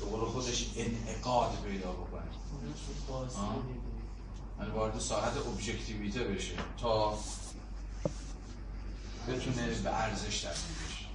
[0.00, 2.22] به قول خودش انعقاد پیدا بکنه.
[4.60, 7.18] یعنی وارد ساحت ابجکتیویته بشه تا
[9.28, 11.06] بتونه به ارزش تبدیل بشه.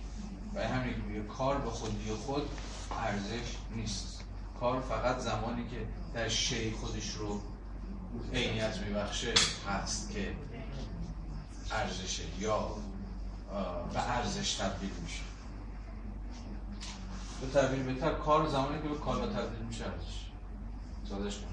[0.56, 2.50] و همین کار به خودی خود
[2.92, 4.22] ارزش نیست.
[4.60, 7.42] کار فقط زمانی که در شی خودش رو
[8.34, 9.34] عینیت میبخشه
[9.68, 10.36] هست که
[11.72, 12.76] ارزشه یا
[13.94, 15.22] به ارزش تبدیل میشه.
[17.42, 20.26] به تعبیر بهتر کار زمانی که به کالا تبدیل میشه ارزش
[21.10, 21.48] سادش کن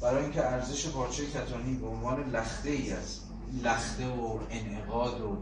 [0.00, 3.26] برای اینکه ارزش پارچه کتانی به عنوان لخته ای است
[3.62, 5.36] لخته و انعقاد و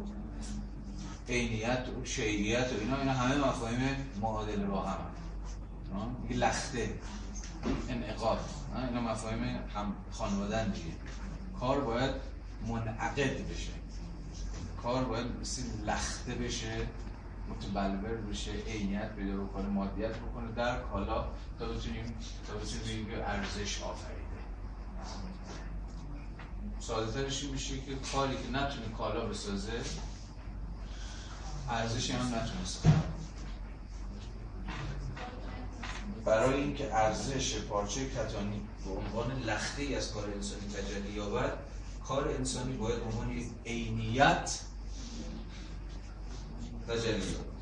[1.28, 4.98] عینیت و شیعیت و اینا اینا همه مفاهیم معادله با هم
[6.22, 6.94] میگه لخته
[7.88, 8.38] انعقاد.
[8.88, 9.42] اینا مفاهیم
[9.74, 10.96] هم خانوادن دیگه.
[11.60, 12.10] کار باید
[12.68, 13.72] منعقد بشه.
[14.82, 16.88] کار باید مثل لخته بشه.
[17.48, 20.52] متبلور بشه عینیت پیدا بکنه مادیت بکنه.
[20.56, 21.24] در کالا
[21.58, 22.14] تا بتونیم
[22.46, 24.24] تا بتونیم ارزش آفریده.
[26.80, 29.72] ساده ترش میشه که کاری که نتونه کالا بسازه
[31.70, 32.88] ارزشی هم نتونسته
[36.24, 41.52] برای اینکه ارزش پارچه کتانی به عنوان لخته ای از کار انسانی تجلی یابد
[42.04, 44.60] کار انسانی باید عنوان عینیت
[46.89, 47.55] تجلی یابد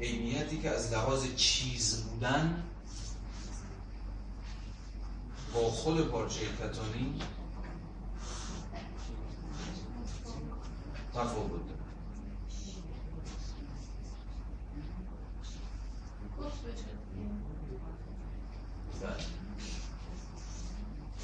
[0.00, 2.62] عینیتی که از لحاظ چیز بودن
[5.54, 7.20] با خود پارچه کتانی
[11.14, 11.76] تفاوت داره.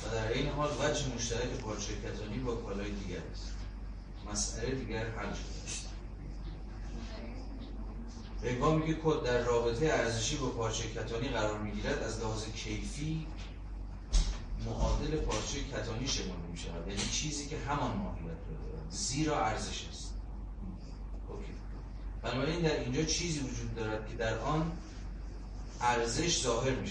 [0.04, 3.52] و در این حال وجه مشترک پارچه کتانی با کالای دیگر است.
[4.30, 5.88] مسئله دیگر حل شده است.
[8.44, 13.26] هنگامی که کد در رابطه ارزشی با پارچه کتانی قرار می‌گیرد از لحاظ کیفی
[14.66, 20.12] معادل پارچه کتانی شمرده می شود یعنی چیزی که همان ماهیت رو زیرا ارزش است.
[22.22, 24.72] بنابراین در اینجا چیزی وجود دارد که در آن
[25.80, 26.90] ارزش ظاهر می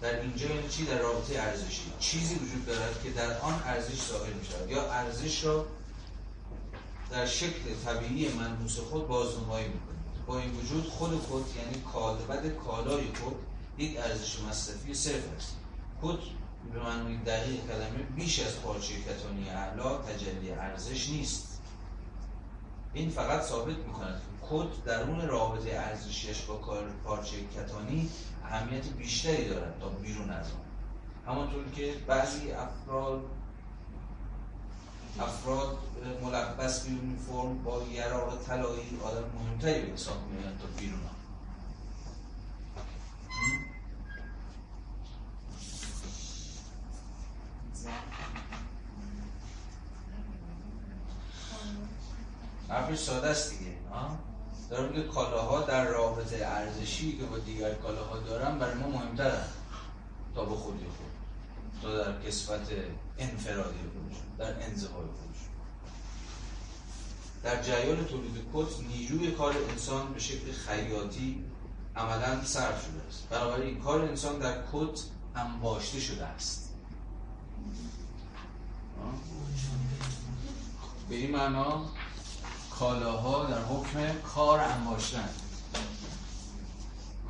[0.00, 1.82] در اینجا یعنی چی؟ در رابطه ارزشی.
[1.98, 5.66] چیزی وجود دارد که در آن ارزش ظاهر می یا ارزش را
[7.10, 13.04] در شکل طبیعی منحوس خود بازنمایی می‌کنید با این وجود خود خود یعنی کالبد کالای
[13.22, 13.36] خود
[13.78, 15.56] یک ارزش مصرفی صرف است.
[16.02, 16.18] کد
[16.72, 21.60] به معنی دقیق کلمه بیش از پارچه کتانی اعلا تجلی ارزش نیست.
[22.94, 28.10] این فقط ثابت می‌کند که کد درون رابطه ارزشیش با کار پارچه کتانی
[28.44, 30.60] اهمیت بیشتری دارد تا بیرون از آن.
[31.26, 33.20] همانطور که بعضی افراد
[35.20, 35.78] افراد
[36.22, 36.90] ملبس به
[37.26, 41.14] فرم با یراق طلایی آدم مهمتری به حساب میاد تا بیرون آن.
[52.68, 53.72] حرفش ساده است دیگه
[54.70, 59.44] دارم میگه کالاها در رابطه ارزشی که با دیگر کالاها دارن برای ما مهمترن
[60.34, 61.23] تا به خودی خود
[61.84, 62.68] تا در کسفت
[63.18, 65.54] انفرادی خودشون در انزهای خودشون
[67.42, 71.44] در جریان تولید کت نیروی کار انسان به شکل خیاطی
[71.96, 73.28] عملا صرف شده است.
[73.30, 75.00] بنابراین کار انسان در کت
[75.36, 76.74] انباشته شده است.
[81.08, 81.84] به این معنا
[82.70, 85.28] کالاها در حکم کار انباشتن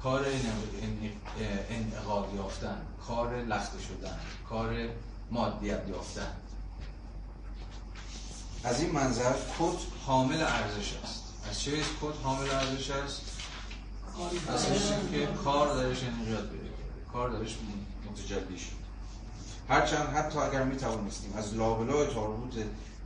[0.05, 0.25] کار
[1.71, 2.77] انعقاد یافتن
[3.07, 4.19] کار لخته شدن
[4.49, 4.89] کار
[5.31, 6.33] مادیت یافتن.
[8.65, 11.23] از این منظر کت حامل ارزش است.
[11.51, 13.21] از چه کت حامل ارزش است؟
[14.49, 14.67] از
[15.13, 16.65] که کار درش نجات پیدا
[17.13, 17.57] کار درش
[18.11, 18.85] متجلی شد.
[19.69, 22.55] هرچند حتی اگر می توانستیم از لابلای تاربوت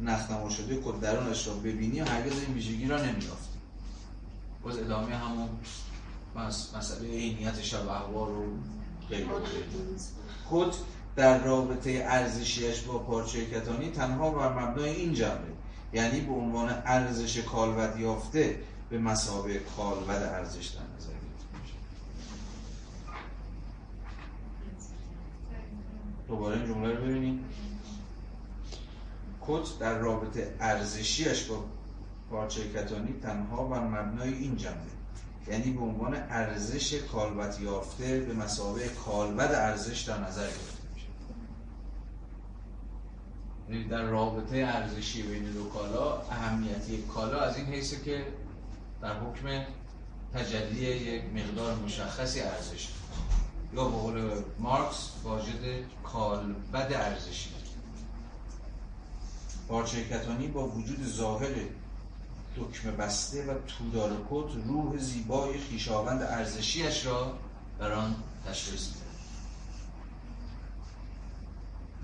[0.00, 3.60] نخنما شده کد درونش را ببینیم هرگز این ویژگی را نمیافتیم
[4.62, 5.48] باز ادامه همون
[6.36, 8.44] مسئله عینیت شب احوار رو
[10.50, 10.74] کد
[11.16, 15.48] در رابطه ارزشیش با پارچه کتانی تنها بر مبنای این جنبه
[15.92, 18.60] یعنی به عنوان ارزش کالبد یافته
[18.90, 21.18] به مسابه کالبد ارزش در نظر
[26.28, 27.40] دوباره این جمله رو ببینید
[29.46, 31.64] کت در رابطه ارزشیش با
[32.30, 34.97] پارچه کتانی تنها بر مبنای این جنبه
[35.50, 41.06] یعنی به عنوان ارزش کالبد یافته به مسابقه کالبد ارزش در نظر گرفته میشه.
[43.68, 48.26] یعنی در رابطه ارزشی بین دو کالا اهمیتی کالا از این حیثه که
[49.02, 49.64] در حکم
[50.34, 52.88] تجلی یک مقدار مشخصی ارزش
[53.74, 57.50] یا به قول مارکس واجد کالبد ارزشی.
[59.68, 61.50] پارچه کتانی با وجود ظاهر
[62.59, 67.39] دکمه بسته و تودار کت روح زیبای خیشاوند ارزشیش را
[67.78, 68.16] بر آن
[68.47, 68.98] تشخیص میده.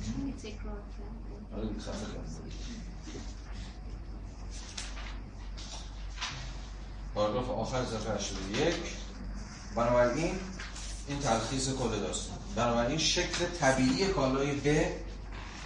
[0.01, 2.25] خیلی تکرار کرد حالا صفحه کردم.
[7.15, 8.75] پاراگراف آخر صفحه 81
[9.77, 10.35] بنابراین
[11.09, 12.39] این تلخیص کل داستان.
[12.57, 14.87] بنابراین شکل طبیعی کالای ب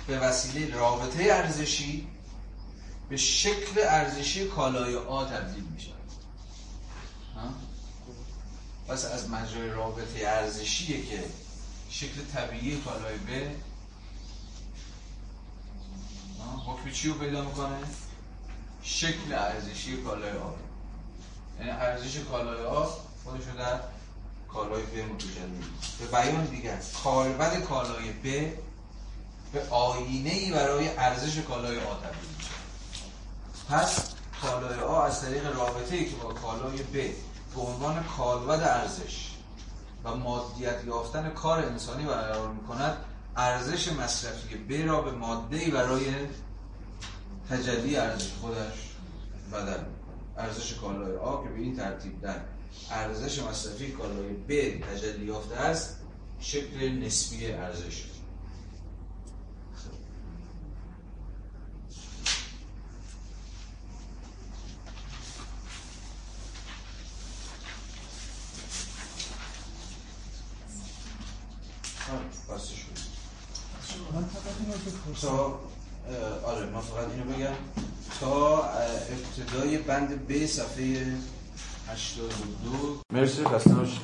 [0.06, 2.06] به وسیله رابطه ارزشی
[3.08, 5.90] به شکل ارزشی کالای آ تبدیل میشه؟
[8.88, 11.24] پس از مجرای رابطه ارزشیه که
[11.90, 13.50] شکل طبیعی کالای ب؟
[16.66, 17.78] حکم چی رو پیدا می‌کنه؟
[18.82, 20.50] شکل ارزشی کالای آ
[21.58, 22.84] یعنی ارزش کالای آ
[23.24, 23.80] خودش رو در
[24.48, 25.64] کالای ب متجلی
[25.98, 28.52] به بیان دیگر کالبد کالای ب
[29.52, 32.57] به آینه ای برای ارزش کالای آ تبدیل میشه
[33.68, 36.92] پس کالای آ از طریق رابطه ای که با کالای ب
[37.54, 39.30] به عنوان کالبد ارزش
[40.04, 42.96] و مادیت یافتن کار انسانی برقرار می‌کند
[43.36, 46.04] ارزش مصرفی ب را به ماده ای برای
[47.50, 48.88] تجلی ارزش خودش
[49.52, 49.82] بدل
[50.38, 52.36] ارزش کالای آ که به این ترتیب در
[52.90, 55.96] ارزش مصرفی کالای ب تجلی یافته است
[56.40, 58.04] شکل نسبی ارزش
[72.48, 72.88] بسته شد
[74.14, 75.60] من فقط اینو بپرسم تا
[76.44, 77.54] آره من فقط اینو بگم.
[78.20, 81.06] تا ابتدای بند ب صفحه
[81.88, 84.00] 82 مرسی خسته باشید